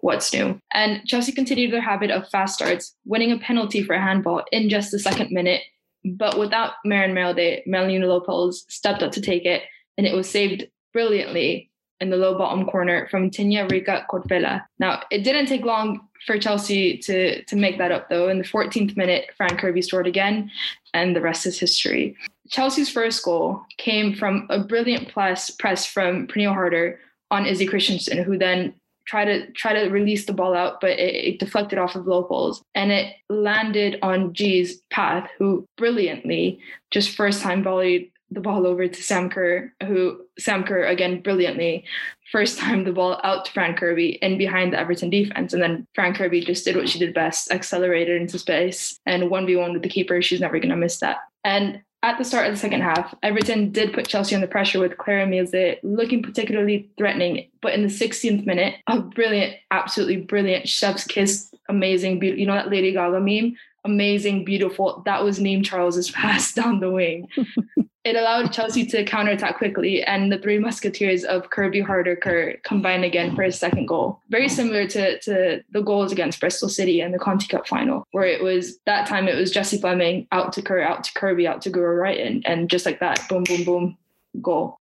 what's 0.06 0.32
new. 0.32 0.60
And 0.72 1.04
Chelsea 1.08 1.32
continued 1.32 1.74
their 1.74 1.82
habit 1.82 2.12
of 2.12 2.30
fast 2.30 2.54
starts, 2.54 2.96
winning 3.06 3.32
a 3.32 3.40
penalty 3.40 3.82
for 3.82 3.96
a 3.96 4.02
handball 4.02 4.44
in 4.52 4.70
just 4.70 4.92
the 4.92 5.00
second 5.00 5.32
minute. 5.32 5.64
But 6.06 6.38
without 6.38 6.74
Maren 6.86 7.16
Mjelde, 7.16 7.66
Melanie 7.66 7.98
Leupolz 7.98 8.70
stepped 8.70 9.02
up 9.02 9.12
to 9.14 9.22
take 9.22 9.46
it, 9.46 9.64
and 9.98 10.06
it 10.06 10.14
was 10.14 10.30
saved 10.30 10.68
brilliantly 10.94 11.72
in 12.00 12.12
the 12.12 12.18
low 12.18 12.38
bottom 12.38 12.68
corner 12.68 13.08
from 13.10 13.32
Tinja-Riikka 13.32 14.06
Korpela. 14.08 14.64
Now, 14.78 15.02
it 15.10 15.24
didn't 15.24 15.48
take 15.48 15.66
long 15.66 16.08
for 16.28 16.38
Chelsea 16.38 17.00
to, 17.00 17.44
to 17.44 17.56
make 17.56 17.80
that 17.80 17.92
up, 17.92 18.08
though. 18.08 18.30
In 18.30 18.38
the 18.38 18.44
14th 18.44 18.96
minute, 18.96 19.32
Fran 19.36 19.58
Kirby 19.58 19.82
scored 19.82 20.06
again, 20.06 20.52
and 20.94 21.16
the 21.16 21.22
rest 21.22 21.48
is 21.48 21.60
history. 21.60 22.16
Chelsea's 22.52 22.92
first 22.92 23.26
goal 23.26 23.64
came 23.78 24.14
from 24.14 24.46
a 24.52 24.60
brilliant 24.60 25.12
press, 25.12 25.50
press 25.50 25.84
from 25.84 26.28
Pernille 26.28 26.54
Harder 26.54 27.00
on 27.32 27.48
Izzy 27.48 27.66
Christiansen, 27.66 28.24
who 28.24 28.38
then 28.38 28.76
try 29.06 29.26
to 29.26 29.52
try 29.52 29.74
to 29.74 29.90
release 29.90 30.26
the 30.26 30.34
ball 30.34 30.54
out, 30.54 30.82
but 30.82 30.92
it, 30.92 31.34
it 31.34 31.40
deflected 31.40 31.80
off 31.80 31.96
of 31.96 32.08
locals 32.08 32.64
and 32.74 32.92
it 32.92 33.16
landed 33.30 34.00
on 34.02 34.34
Ji's 34.34 34.82
path, 34.90 35.30
who 35.38 35.68
brilliantly 35.78 36.60
just 36.92 37.16
first 37.16 37.42
time 37.42 37.64
volleyed 37.64 38.12
the 38.32 38.42
ball 38.42 38.66
over 38.66 38.88
to 38.88 39.04
Sam 39.04 39.30
Kerr, 39.30 39.72
who 39.84 40.22
Sam 40.40 40.64
Kerr 40.64 40.86
again 40.86 41.22
brilliantly 41.22 41.86
first 42.32 42.58
time 42.58 42.84
the 42.84 42.92
ball 42.92 43.20
out 43.24 43.46
to 43.46 43.52
Fran 43.52 43.76
Kirby 43.76 44.22
and 44.22 44.38
behind 44.38 44.74
the 44.74 44.80
Everton 44.80 45.10
defense. 45.10 45.54
And 45.54 45.62
then 45.62 45.88
Fran 45.94 46.14
Kirby 46.14 46.42
just 46.42 46.66
did 46.66 46.76
what 46.76 46.90
she 46.90 47.00
did 47.00 47.14
best, 47.14 47.52
accelerated 47.52 48.20
into 48.20 48.40
space 48.40 49.00
and 49.06 49.24
1v1 49.24 49.74
with 49.74 49.84
the 49.84 49.90
keeper. 49.90 50.22
She's 50.22 50.42
never 50.42 50.60
going 50.60 50.72
to 50.72 50.76
miss 50.76 51.00
that. 51.00 51.18
And 51.44 51.82
at 52.06 52.20
the 52.20 52.24
start 52.24 52.46
of 52.46 52.54
the 52.54 52.60
second 52.60 52.82
half, 52.82 53.16
Everton 53.24 53.72
did 53.72 53.92
put 53.92 54.08
Chelsea 54.08 54.36
under 54.36 54.48
pressure 54.48 54.80
with 54.80 54.98
Claire 54.98 55.26
Emslie 55.26 55.80
looking 55.82 56.22
particularly 56.22 56.88
threatening. 56.98 57.50
But 57.62 57.74
in 57.74 57.82
the 57.82 57.88
16th 57.88 58.46
minute, 58.46 58.76
a 58.86 59.00
brilliant, 59.00 59.56
absolutely 59.72 60.18
brilliant 60.18 60.70
chef's 60.70 61.04
kiss, 61.04 61.52
amazing, 61.68 62.20
beautiful. 62.20 62.40
You 62.40 62.46
know 62.46 62.54
that 62.54 62.70
Lady 62.70 62.94
Gaga 62.94 63.20
meme? 63.20 63.56
Amazing, 63.86 64.46
beautiful. 64.46 65.04
That 65.06 65.24
was 65.24 65.40
named 65.40 65.66
Charles's 65.66 66.12
pass 66.12 66.54
down 66.54 66.80
the 66.80 66.90
wing. 66.90 67.30
it 68.04 68.16
allowed 68.16 68.52
Chelsea 68.52 68.86
to 68.88 69.06
counterattack 69.06 69.58
quickly, 69.58 70.04
and 70.04 70.32
the 70.32 70.40
three 70.40 70.60
musketeers 70.60 71.24
of 71.24 71.52
Kirby 71.52 71.82
Harder 71.82 72.16
combined 72.64 73.06
again 73.06 73.36
for 73.36 73.44
his 73.44 73.58
second 73.58 73.88
goal. 73.88 74.22
Very 74.30 74.50
similar 74.50 74.88
to, 74.88 75.20
to 75.20 75.64
the 75.72 75.82
goals 75.82 76.12
against 76.12 76.40
Bristol 76.40 76.68
City 76.68 77.00
and 77.00 77.14
the 77.14 77.20
Conti 77.20 77.48
Cup 77.48 77.68
final, 77.68 78.08
where 78.12 78.26
it 78.26 78.44
was 78.44 78.80
that 78.86 79.08
time 79.08 79.28
it 79.28 79.36
was 79.36 79.52
Jessie 79.52 79.80
Fleming 79.80 80.28
out 80.32 80.52
to 80.54 80.62
Kerr, 80.62 80.82
out 80.82 81.04
to 81.06 81.14
Kirby, 81.14 81.48
out 81.48 81.62
to 81.62 81.72
Guro 81.72 81.98
Reiten, 81.98 82.42
and 82.46 82.70
just 82.70 82.86
like 82.86 83.00
that, 83.00 83.22
boom, 83.30 83.44
boom, 83.44 83.64
boom, 83.64 83.98
goal. 84.42 84.80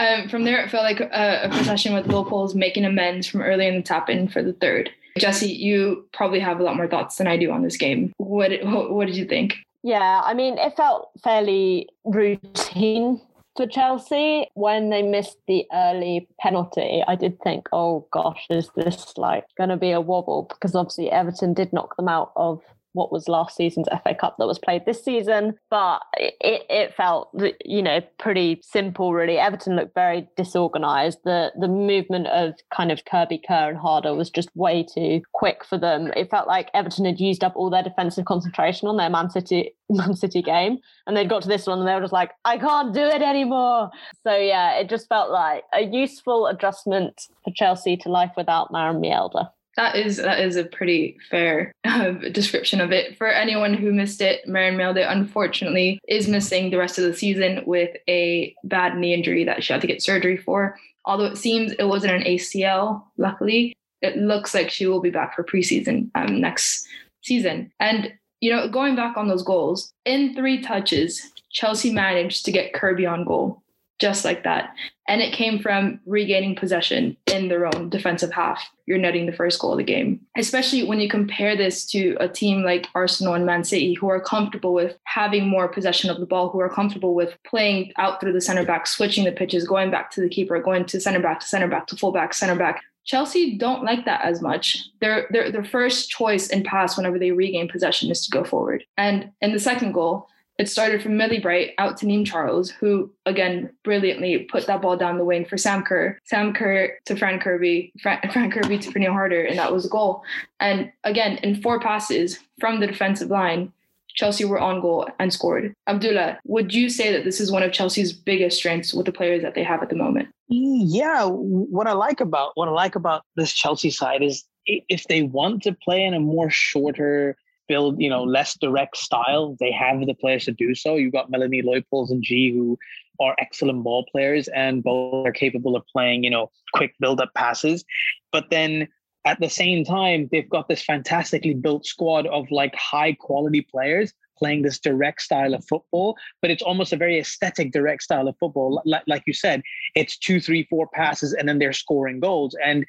Um, 0.00 0.28
from 0.28 0.44
there, 0.44 0.64
it 0.64 0.70
felt 0.70 0.84
like 0.84 1.00
a, 1.00 1.42
a 1.44 1.48
procession 1.50 1.94
with 1.94 2.06
Leupolz 2.06 2.54
making 2.54 2.86
amends 2.86 3.26
from 3.26 3.42
early 3.42 3.66
in 3.66 3.76
the 3.76 3.82
tap 3.82 4.08
in 4.08 4.28
for 4.28 4.42
the 4.42 4.54
third. 4.54 4.90
Jesse, 5.18 5.48
you 5.50 6.08
probably 6.12 6.40
have 6.40 6.60
a 6.60 6.62
lot 6.62 6.76
more 6.76 6.88
thoughts 6.88 7.16
than 7.16 7.26
I 7.26 7.36
do 7.36 7.50
on 7.50 7.62
this 7.62 7.76
game. 7.76 8.12
What, 8.18 8.52
what, 8.62 9.06
did 9.06 9.16
you 9.16 9.24
think? 9.24 9.56
Yeah, 9.82 10.22
I 10.24 10.34
mean, 10.34 10.58
it 10.58 10.76
felt 10.76 11.10
fairly 11.22 11.88
routine 12.04 13.20
for 13.56 13.66
Chelsea 13.66 14.46
when 14.54 14.90
they 14.90 15.02
missed 15.02 15.38
the 15.46 15.66
early 15.72 16.28
penalty. 16.38 17.02
I 17.06 17.14
did 17.16 17.40
think, 17.42 17.66
oh 17.72 18.06
gosh, 18.10 18.46
is 18.50 18.70
this 18.76 19.16
like 19.16 19.44
going 19.56 19.70
to 19.70 19.76
be 19.76 19.90
a 19.90 20.00
wobble? 20.00 20.46
Because 20.48 20.74
obviously 20.74 21.10
Everton 21.10 21.54
did 21.54 21.72
knock 21.72 21.96
them 21.96 22.08
out 22.08 22.32
of 22.36 22.60
what 22.92 23.12
was 23.12 23.28
last 23.28 23.56
season's 23.56 23.88
FA 24.02 24.14
Cup 24.14 24.36
that 24.38 24.46
was 24.46 24.58
played 24.58 24.84
this 24.84 25.04
season. 25.04 25.54
But 25.70 26.02
it, 26.16 26.64
it 26.68 26.94
felt, 26.94 27.30
you 27.64 27.82
know, 27.82 28.00
pretty 28.18 28.60
simple, 28.62 29.12
really. 29.12 29.38
Everton 29.38 29.76
looked 29.76 29.94
very 29.94 30.28
disorganised. 30.36 31.18
The 31.24 31.52
the 31.58 31.68
movement 31.68 32.26
of 32.28 32.54
kind 32.74 32.90
of 32.90 33.04
Kirby 33.04 33.42
Kerr 33.46 33.70
and 33.70 33.78
Harder 33.78 34.14
was 34.14 34.30
just 34.30 34.54
way 34.54 34.82
too 34.82 35.22
quick 35.32 35.64
for 35.64 35.78
them. 35.78 36.12
It 36.16 36.30
felt 36.30 36.48
like 36.48 36.70
Everton 36.74 37.04
had 37.04 37.20
used 37.20 37.44
up 37.44 37.54
all 37.56 37.70
their 37.70 37.82
defensive 37.82 38.24
concentration 38.24 38.88
on 38.88 38.96
their 38.96 39.10
Man 39.10 39.30
City 39.30 39.72
Man 39.88 40.14
City 40.14 40.42
game, 40.42 40.78
and 41.06 41.16
they'd 41.16 41.28
got 41.28 41.42
to 41.42 41.48
this 41.48 41.66
one 41.66 41.78
and 41.78 41.88
they 41.88 41.94
were 41.94 42.00
just 42.00 42.12
like, 42.12 42.32
I 42.44 42.58
can't 42.58 42.94
do 42.94 43.02
it 43.02 43.22
anymore. 43.22 43.90
So 44.22 44.36
yeah, 44.36 44.78
it 44.78 44.88
just 44.88 45.08
felt 45.08 45.30
like 45.30 45.64
a 45.74 45.82
useful 45.82 46.46
adjustment 46.46 47.28
for 47.44 47.52
Chelsea 47.54 47.96
to 47.98 48.08
life 48.08 48.32
without 48.36 48.72
Maren 48.72 49.00
Mjelde. 49.00 49.48
That 49.80 49.96
is 49.96 50.18
that 50.18 50.40
is 50.40 50.56
a 50.56 50.64
pretty 50.64 51.16
fair 51.30 51.72
uh, 51.84 52.10
description 52.32 52.82
of 52.82 52.92
it. 52.92 53.16
For 53.16 53.28
anyone 53.28 53.72
who 53.72 53.94
missed 53.94 54.20
it, 54.20 54.46
Maren 54.46 54.76
Mjelde 54.76 55.10
unfortunately 55.10 55.98
is 56.06 56.28
missing 56.28 56.68
the 56.68 56.76
rest 56.76 56.98
of 56.98 57.04
the 57.04 57.14
season 57.14 57.62
with 57.64 57.96
a 58.06 58.54
bad 58.62 58.98
knee 58.98 59.14
injury 59.14 59.42
that 59.44 59.64
she 59.64 59.72
had 59.72 59.80
to 59.80 59.86
get 59.86 60.02
surgery 60.02 60.36
for. 60.36 60.76
Although 61.06 61.24
it 61.24 61.38
seems 61.38 61.72
it 61.72 61.84
wasn't 61.84 62.12
an 62.12 62.24
ACL, 62.24 63.04
luckily, 63.16 63.74
it 64.02 64.18
looks 64.18 64.52
like 64.52 64.68
she 64.68 64.86
will 64.86 65.00
be 65.00 65.08
back 65.08 65.34
for 65.34 65.44
preseason 65.44 66.10
um, 66.14 66.42
next 66.42 66.86
season. 67.22 67.72
And 67.80 68.12
you 68.40 68.50
know, 68.50 68.68
going 68.68 68.96
back 68.96 69.16
on 69.16 69.28
those 69.28 69.42
goals, 69.42 69.94
in 70.04 70.34
three 70.34 70.60
touches, 70.60 71.22
Chelsea 71.52 71.90
managed 71.90 72.44
to 72.44 72.52
get 72.52 72.74
Kirby 72.74 73.06
on 73.06 73.24
goal 73.24 73.62
just 74.00 74.24
like 74.24 74.44
that. 74.44 74.74
And 75.06 75.20
it 75.20 75.32
came 75.32 75.58
from 75.58 76.00
regaining 76.06 76.54
possession 76.56 77.16
in 77.26 77.48
their 77.48 77.66
own 77.66 77.90
defensive 77.90 78.32
half. 78.32 78.62
You're 78.86 78.98
netting 78.98 79.26
the 79.26 79.32
first 79.32 79.60
goal 79.60 79.72
of 79.72 79.78
the 79.78 79.84
game, 79.84 80.20
especially 80.36 80.84
when 80.84 81.00
you 81.00 81.08
compare 81.08 81.56
this 81.56 81.84
to 81.90 82.16
a 82.20 82.28
team 82.28 82.62
like 82.62 82.86
Arsenal 82.94 83.34
and 83.34 83.44
Man 83.44 83.64
City, 83.64 83.94
who 83.94 84.08
are 84.08 84.20
comfortable 84.20 84.72
with 84.72 84.96
having 85.04 85.48
more 85.48 85.68
possession 85.68 86.10
of 86.10 86.18
the 86.18 86.26
ball, 86.26 86.48
who 86.48 86.60
are 86.60 86.68
comfortable 86.68 87.14
with 87.14 87.36
playing 87.44 87.92
out 87.98 88.20
through 88.20 88.32
the 88.32 88.40
center 88.40 88.64
back, 88.64 88.86
switching 88.86 89.24
the 89.24 89.32
pitches, 89.32 89.66
going 89.66 89.90
back 89.90 90.10
to 90.12 90.20
the 90.20 90.28
keeper, 90.28 90.60
going 90.60 90.84
to 90.86 91.00
center 91.00 91.20
back 91.20 91.40
to 91.40 91.46
center 91.46 91.68
back 91.68 91.86
to 91.88 91.96
full 91.96 92.12
back, 92.12 92.32
center 92.32 92.56
back. 92.56 92.82
Chelsea 93.04 93.56
don't 93.56 93.82
like 93.82 94.04
that 94.04 94.22
as 94.24 94.40
much. 94.40 94.84
Their, 95.00 95.26
their 95.30 95.50
their 95.50 95.64
first 95.64 96.10
choice 96.10 96.48
in 96.48 96.62
pass 96.62 96.96
whenever 96.96 97.18
they 97.18 97.32
regain 97.32 97.68
possession 97.68 98.10
is 98.10 98.24
to 98.26 98.30
go 98.30 98.44
forward. 98.44 98.84
And 98.96 99.32
in 99.40 99.52
the 99.52 99.58
second 99.58 99.92
goal, 99.92 100.28
it 100.60 100.68
started 100.68 101.02
from 101.02 101.16
Millie 101.16 101.40
Bright 101.40 101.70
out 101.78 101.96
to 101.96 102.06
Niamh 102.06 102.26
Charles, 102.26 102.68
who 102.70 103.10
again 103.24 103.70
brilliantly 103.82 104.40
put 104.40 104.66
that 104.66 104.82
ball 104.82 104.94
down 104.94 105.16
the 105.16 105.24
wing 105.24 105.46
for 105.46 105.56
Sam 105.56 105.82
Kerr. 105.82 106.18
Sam 106.24 106.52
Kerr 106.52 106.98
to 107.06 107.16
Fran 107.16 107.40
Kirby, 107.40 107.94
Fran, 108.02 108.20
Fran 108.30 108.50
Kirby 108.50 108.78
to 108.78 108.90
Pernille 108.90 109.12
Harder, 109.12 109.42
and 109.42 109.58
that 109.58 109.72
was 109.72 109.86
a 109.86 109.88
goal. 109.88 110.22
And 110.60 110.92
again, 111.02 111.38
in 111.38 111.62
four 111.62 111.80
passes 111.80 112.38
from 112.60 112.78
the 112.78 112.86
defensive 112.86 113.30
line, 113.30 113.72
Chelsea 114.14 114.44
were 114.44 114.60
on 114.60 114.82
goal 114.82 115.08
and 115.18 115.32
scored. 115.32 115.74
Abdullah, 115.86 116.38
would 116.44 116.74
you 116.74 116.90
say 116.90 117.10
that 117.10 117.24
this 117.24 117.40
is 117.40 117.50
one 117.50 117.62
of 117.62 117.72
Chelsea's 117.72 118.12
biggest 118.12 118.58
strengths 118.58 118.92
with 118.92 119.06
the 119.06 119.12
players 119.12 119.40
that 119.40 119.54
they 119.54 119.64
have 119.64 119.82
at 119.82 119.88
the 119.88 119.96
moment? 119.96 120.28
Yeah, 120.48 121.24
what 121.26 121.86
I 121.86 121.92
like 121.92 122.20
about 122.20 122.52
what 122.56 122.68
I 122.68 122.72
like 122.72 122.96
about 122.96 123.22
this 123.34 123.54
Chelsea 123.54 123.90
side 123.90 124.22
is 124.22 124.44
if 124.66 125.04
they 125.04 125.22
want 125.22 125.62
to 125.62 125.72
play 125.72 126.04
in 126.04 126.12
a 126.12 126.20
more 126.20 126.50
shorter 126.50 127.38
build, 127.70 128.00
you 128.00 128.10
know, 128.10 128.24
less 128.24 128.58
direct 128.58 128.96
style, 128.96 129.56
they 129.60 129.70
have 129.70 130.04
the 130.04 130.14
players 130.14 130.44
to 130.46 130.52
do 130.52 130.74
so. 130.74 130.96
You've 130.96 131.12
got 131.12 131.30
Melanie 131.30 131.62
Leupolz 131.62 132.10
and 132.10 132.20
Ji, 132.20 132.52
who 132.52 132.76
are 133.20 133.36
excellent 133.38 133.84
ball 133.84 134.04
players 134.10 134.48
and 134.48 134.82
both 134.82 135.24
are 135.24 135.32
capable 135.32 135.76
of 135.76 135.84
playing, 135.86 136.24
you 136.24 136.30
know, 136.30 136.50
quick 136.74 136.94
build-up 136.98 137.30
passes. 137.36 137.84
But 138.32 138.50
then 138.50 138.88
at 139.24 139.38
the 139.38 139.48
same 139.48 139.84
time, 139.84 140.28
they've 140.32 140.50
got 140.50 140.68
this 140.68 140.82
fantastically 140.82 141.54
built 141.54 141.86
squad 141.86 142.26
of 142.26 142.50
like 142.50 142.74
high 142.74 143.12
quality 143.12 143.60
players 143.60 144.12
playing 144.40 144.62
this 144.62 144.78
direct 144.78 145.22
style 145.22 145.54
of 145.54 145.64
football, 145.66 146.16
but 146.42 146.50
it's 146.50 146.62
almost 146.62 146.92
a 146.92 146.96
very 146.96 147.18
aesthetic 147.18 147.72
direct 147.72 148.02
style 148.02 148.26
of 148.26 148.36
football. 148.38 148.82
Like, 148.84 149.02
like 149.06 149.22
you 149.26 149.34
said, 149.34 149.62
it's 149.94 150.16
two, 150.16 150.40
three, 150.40 150.64
four 150.64 150.88
passes, 150.88 151.32
and 151.32 151.48
then 151.48 151.58
they're 151.58 151.72
scoring 151.72 152.20
goals. 152.20 152.56
And 152.64 152.84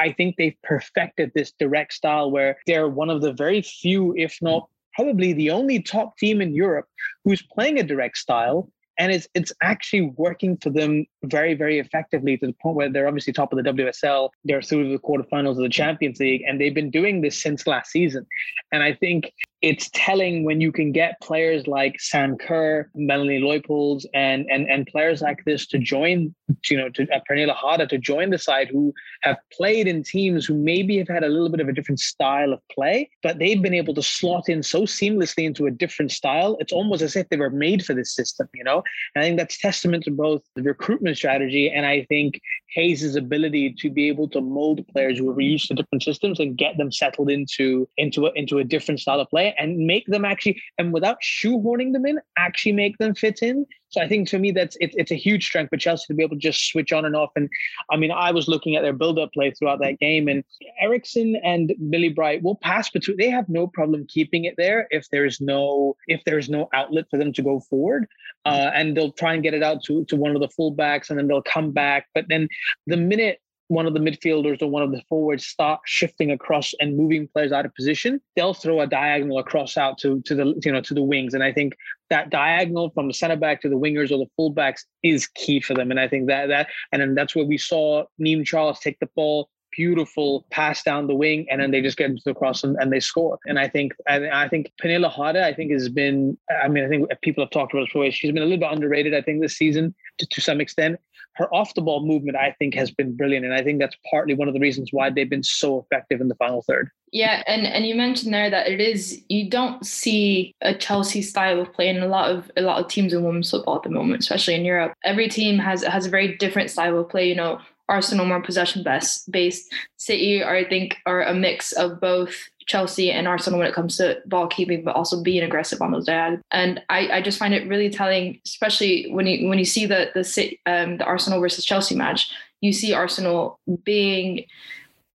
I 0.00 0.12
think 0.12 0.36
they've 0.36 0.56
perfected 0.62 1.32
this 1.34 1.52
direct 1.58 1.92
style 1.92 2.30
where 2.30 2.56
they're 2.66 2.88
one 2.88 3.10
of 3.10 3.22
the 3.22 3.32
very 3.32 3.62
few, 3.62 4.14
if 4.16 4.38
not 4.42 4.68
probably 4.94 5.32
the 5.32 5.50
only 5.50 5.82
top 5.82 6.16
team 6.18 6.40
in 6.40 6.54
Europe 6.54 6.86
who's 7.24 7.42
playing 7.42 7.78
a 7.78 7.82
direct 7.82 8.16
style 8.16 8.70
and 8.98 9.12
it's 9.12 9.28
it's 9.34 9.52
actually 9.62 10.12
working 10.16 10.56
for 10.58 10.70
them 10.70 11.04
very 11.24 11.54
very 11.54 11.78
effectively 11.78 12.36
to 12.36 12.46
the 12.46 12.52
point 12.62 12.76
where 12.76 12.90
they're 12.90 13.08
obviously 13.08 13.32
top 13.32 13.52
of 13.52 13.62
the 13.62 13.70
WSL. 13.70 14.30
They're 14.44 14.62
through 14.62 14.90
the 14.90 14.98
quarterfinals 14.98 15.52
of 15.52 15.62
the 15.62 15.68
Champions 15.68 16.18
League, 16.20 16.42
and 16.46 16.60
they've 16.60 16.74
been 16.74 16.90
doing 16.90 17.20
this 17.20 17.40
since 17.40 17.66
last 17.66 17.90
season. 17.90 18.26
And 18.72 18.82
I 18.82 18.94
think 18.94 19.32
it's 19.64 19.88
telling 19.94 20.44
when 20.44 20.60
you 20.60 20.70
can 20.70 20.92
get 20.92 21.18
players 21.22 21.66
like 21.66 21.98
Sam 21.98 22.36
Kerr, 22.36 22.90
Melanie 22.94 23.40
Leupolz, 23.40 24.04
and 24.12 24.44
and 24.50 24.68
and 24.70 24.86
players 24.86 25.22
like 25.22 25.42
this 25.46 25.66
to 25.68 25.78
join, 25.78 26.34
you 26.68 26.76
know, 26.76 26.90
to 26.90 27.10
uh, 27.10 27.20
Pernille 27.26 27.54
Harder 27.54 27.86
to 27.86 27.96
join 27.96 28.28
the 28.28 28.36
side 28.36 28.68
who 28.68 28.92
have 29.22 29.38
played 29.50 29.88
in 29.88 30.02
teams 30.02 30.44
who 30.44 30.52
maybe 30.52 30.98
have 30.98 31.08
had 31.08 31.24
a 31.24 31.28
little 31.28 31.48
bit 31.48 31.60
of 31.60 31.68
a 31.68 31.72
different 31.72 32.00
style 32.00 32.52
of 32.52 32.60
play, 32.70 33.08
but 33.22 33.38
they've 33.38 33.62
been 33.62 33.72
able 33.72 33.94
to 33.94 34.02
slot 34.02 34.50
in 34.50 34.62
so 34.62 34.82
seamlessly 34.82 35.44
into 35.44 35.64
a 35.64 35.70
different 35.70 36.12
style. 36.12 36.58
It's 36.60 36.72
almost 36.72 37.00
as 37.00 37.16
if 37.16 37.30
they 37.30 37.38
were 37.38 37.48
made 37.48 37.86
for 37.86 37.94
this 37.94 38.14
system, 38.14 38.46
you 38.52 38.64
know. 38.64 38.82
And 39.14 39.24
I 39.24 39.26
think 39.26 39.38
that's 39.38 39.58
testament 39.58 40.04
to 40.04 40.10
both 40.10 40.42
the 40.56 40.62
recruitment 40.62 41.16
strategy 41.16 41.70
and 41.70 41.86
I 41.86 42.04
think 42.10 42.38
Hayes' 42.74 43.16
ability 43.16 43.76
to 43.78 43.88
be 43.88 44.08
able 44.08 44.28
to 44.30 44.42
mold 44.42 44.86
players 44.88 45.18
who 45.18 45.30
are 45.30 45.40
used 45.40 45.68
to 45.68 45.74
different 45.74 46.02
systems 46.02 46.38
and 46.38 46.58
get 46.58 46.76
them 46.76 46.92
settled 46.92 47.30
into 47.30 47.88
into 47.96 48.26
a, 48.26 48.32
into 48.34 48.58
a 48.58 48.64
different 48.64 49.00
style 49.00 49.20
of 49.20 49.30
play 49.30 49.53
and 49.58 49.78
make 49.78 50.06
them 50.06 50.24
actually 50.24 50.60
and 50.78 50.92
without 50.92 51.18
shoehorning 51.22 51.92
them 51.92 52.06
in, 52.06 52.18
actually 52.36 52.72
make 52.72 52.98
them 52.98 53.14
fit 53.14 53.42
in. 53.42 53.66
So 53.88 54.00
I 54.00 54.08
think 54.08 54.28
to 54.30 54.40
me 54.40 54.50
that's 54.50 54.76
it, 54.80 54.90
it's 54.94 55.12
a 55.12 55.16
huge 55.16 55.46
strength 55.46 55.70
for 55.70 55.76
Chelsea 55.76 56.06
to 56.08 56.14
be 56.14 56.24
able 56.24 56.34
to 56.34 56.40
just 56.40 56.68
switch 56.68 56.92
on 56.92 57.04
and 57.04 57.14
off. 57.14 57.30
And 57.36 57.48
I 57.90 57.96
mean, 57.96 58.10
I 58.10 58.32
was 58.32 58.48
looking 58.48 58.74
at 58.74 58.82
their 58.82 58.92
build-up 58.92 59.32
play 59.32 59.52
throughout 59.52 59.78
that 59.82 60.00
game, 60.00 60.26
and 60.26 60.42
Eriksson 60.80 61.36
and 61.44 61.72
Millie 61.78 62.08
Bright 62.08 62.42
will 62.42 62.56
pass 62.56 62.90
between. 62.90 63.16
They 63.18 63.30
have 63.30 63.48
no 63.48 63.68
problem 63.68 64.04
keeping 64.08 64.46
it 64.46 64.54
there 64.56 64.88
if 64.90 65.08
there's 65.10 65.40
no 65.40 65.96
if 66.08 66.24
there's 66.24 66.48
no 66.48 66.68
outlet 66.74 67.04
for 67.08 67.18
them 67.18 67.32
to 67.34 67.42
go 67.42 67.60
forward, 67.60 68.08
uh, 68.46 68.70
and 68.74 68.96
they'll 68.96 69.12
try 69.12 69.34
and 69.34 69.44
get 69.44 69.54
it 69.54 69.62
out 69.62 69.84
to 69.84 70.04
to 70.06 70.16
one 70.16 70.34
of 70.34 70.40
the 70.40 70.48
fullbacks, 70.48 71.08
and 71.08 71.18
then 71.18 71.28
they'll 71.28 71.42
come 71.42 71.70
back. 71.70 72.08
But 72.14 72.24
then 72.28 72.48
the 72.88 72.96
minute 72.96 73.38
one 73.68 73.86
of 73.86 73.94
the 73.94 74.00
midfielders 74.00 74.60
or 74.60 74.68
one 74.68 74.82
of 74.82 74.92
the 74.92 75.02
forwards 75.08 75.46
start 75.46 75.80
shifting 75.86 76.30
across 76.30 76.74
and 76.80 76.96
moving 76.96 77.28
players 77.28 77.52
out 77.52 77.64
of 77.64 77.74
position, 77.74 78.20
they'll 78.36 78.54
throw 78.54 78.80
a 78.80 78.86
diagonal 78.86 79.38
across 79.38 79.76
out 79.76 79.98
to 79.98 80.20
to 80.22 80.34
the 80.34 80.60
you 80.64 80.72
know 80.72 80.80
to 80.80 80.94
the 80.94 81.02
wings. 81.02 81.34
And 81.34 81.42
I 81.42 81.52
think 81.52 81.74
that 82.10 82.30
diagonal 82.30 82.90
from 82.90 83.08
the 83.08 83.14
center 83.14 83.36
back 83.36 83.60
to 83.62 83.68
the 83.68 83.76
wingers 83.76 84.10
or 84.10 84.18
the 84.18 84.30
fullbacks 84.38 84.80
is 85.02 85.26
key 85.26 85.60
for 85.60 85.74
them. 85.74 85.90
And 85.90 85.98
I 85.98 86.08
think 86.08 86.26
that 86.28 86.46
that 86.48 86.68
and 86.92 87.00
then 87.00 87.14
that's 87.14 87.34
where 87.34 87.46
we 87.46 87.58
saw 87.58 88.04
Niamh 88.20 88.44
Charles 88.44 88.80
take 88.80 88.98
the 89.00 89.08
ball 89.16 89.48
beautiful 89.76 90.46
pass 90.50 90.82
down 90.82 91.06
the 91.06 91.14
wing, 91.14 91.46
and 91.50 91.60
then 91.60 91.70
they 91.70 91.80
just 91.80 91.96
get 91.96 92.10
into 92.10 92.22
the 92.24 92.34
cross 92.34 92.62
and, 92.62 92.76
and 92.78 92.92
they 92.92 93.00
score. 93.00 93.38
And 93.46 93.58
I 93.58 93.68
think 93.68 93.92
I, 94.08 94.44
I 94.44 94.48
think 94.48 94.70
Pernille 94.82 95.10
Harder, 95.10 95.42
I 95.42 95.52
think 95.52 95.72
has 95.72 95.88
been. 95.88 96.38
I 96.62 96.68
mean, 96.68 96.84
I 96.84 96.88
think 96.88 97.08
people 97.22 97.42
have 97.42 97.50
talked 97.50 97.72
about 97.72 97.82
it 97.82 97.88
before. 97.88 98.10
She's 98.10 98.32
been 98.32 98.42
a 98.42 98.46
little 98.46 98.58
bit 98.58 98.72
underrated, 98.72 99.14
I 99.14 99.22
think, 99.22 99.40
this 99.40 99.56
season 99.56 99.94
to, 100.18 100.26
to 100.26 100.40
some 100.40 100.60
extent. 100.60 101.00
Her 101.34 101.52
off 101.52 101.74
the 101.74 101.82
ball 101.82 102.06
movement, 102.06 102.36
I 102.36 102.54
think, 102.58 102.74
has 102.74 102.92
been 102.92 103.16
brilliant, 103.16 103.44
and 103.44 103.54
I 103.54 103.62
think 103.62 103.80
that's 103.80 103.96
partly 104.08 104.34
one 104.34 104.46
of 104.46 104.54
the 104.54 104.60
reasons 104.60 104.90
why 104.92 105.10
they've 105.10 105.28
been 105.28 105.42
so 105.42 105.80
effective 105.80 106.20
in 106.20 106.28
the 106.28 106.36
final 106.36 106.62
third. 106.62 106.90
Yeah, 107.10 107.42
and 107.46 107.66
and 107.66 107.86
you 107.86 107.94
mentioned 107.96 108.32
there 108.32 108.50
that 108.50 108.68
it 108.68 108.80
is 108.80 109.22
you 109.28 109.50
don't 109.50 109.84
see 109.84 110.54
a 110.60 110.74
Chelsea 110.74 111.22
style 111.22 111.60
of 111.60 111.72
play 111.72 111.88
in 111.88 112.02
a 112.02 112.06
lot 112.06 112.30
of 112.30 112.50
a 112.56 112.62
lot 112.62 112.80
of 112.80 112.88
teams 112.88 113.12
in 113.12 113.24
women's 113.24 113.50
football 113.50 113.76
at 113.76 113.82
the 113.82 113.90
moment, 113.90 114.22
especially 114.22 114.54
in 114.54 114.64
Europe. 114.64 114.94
Every 115.04 115.28
team 115.28 115.58
has 115.58 115.82
has 115.82 116.06
a 116.06 116.10
very 116.10 116.36
different 116.36 116.70
style 116.70 116.98
of 116.98 117.08
play. 117.08 117.28
You 117.28 117.34
know, 117.34 117.60
Arsenal 117.88 118.26
more 118.26 118.40
possession 118.40 118.82
best 118.82 119.30
based. 119.30 119.72
City 119.96 120.42
are 120.42 120.54
I 120.54 120.64
think 120.64 120.96
are 121.06 121.22
a 121.22 121.34
mix 121.34 121.72
of 121.72 122.00
both 122.00 122.34
Chelsea 122.66 123.10
and 123.10 123.28
Arsenal 123.28 123.58
when 123.58 123.68
it 123.68 123.74
comes 123.74 123.96
to 123.96 124.20
ball 124.26 124.46
keeping, 124.46 124.84
but 124.84 124.96
also 124.96 125.22
being 125.22 125.42
aggressive 125.42 125.82
on 125.82 125.92
those 125.92 126.06
diagonals. 126.06 126.42
And 126.50 126.82
I, 126.88 127.08
I 127.08 127.22
just 127.22 127.38
find 127.38 127.54
it 127.54 127.68
really 127.68 127.90
telling, 127.90 128.40
especially 128.46 129.10
when 129.10 129.26
you 129.26 129.48
when 129.48 129.58
you 129.58 129.64
see 129.64 129.86
the 129.86 130.10
the 130.14 130.58
um, 130.66 130.98
the 130.98 131.04
Arsenal 131.04 131.40
versus 131.40 131.64
Chelsea 131.64 131.94
match, 131.94 132.30
you 132.60 132.72
see 132.72 132.92
Arsenal 132.92 133.58
being 133.84 134.46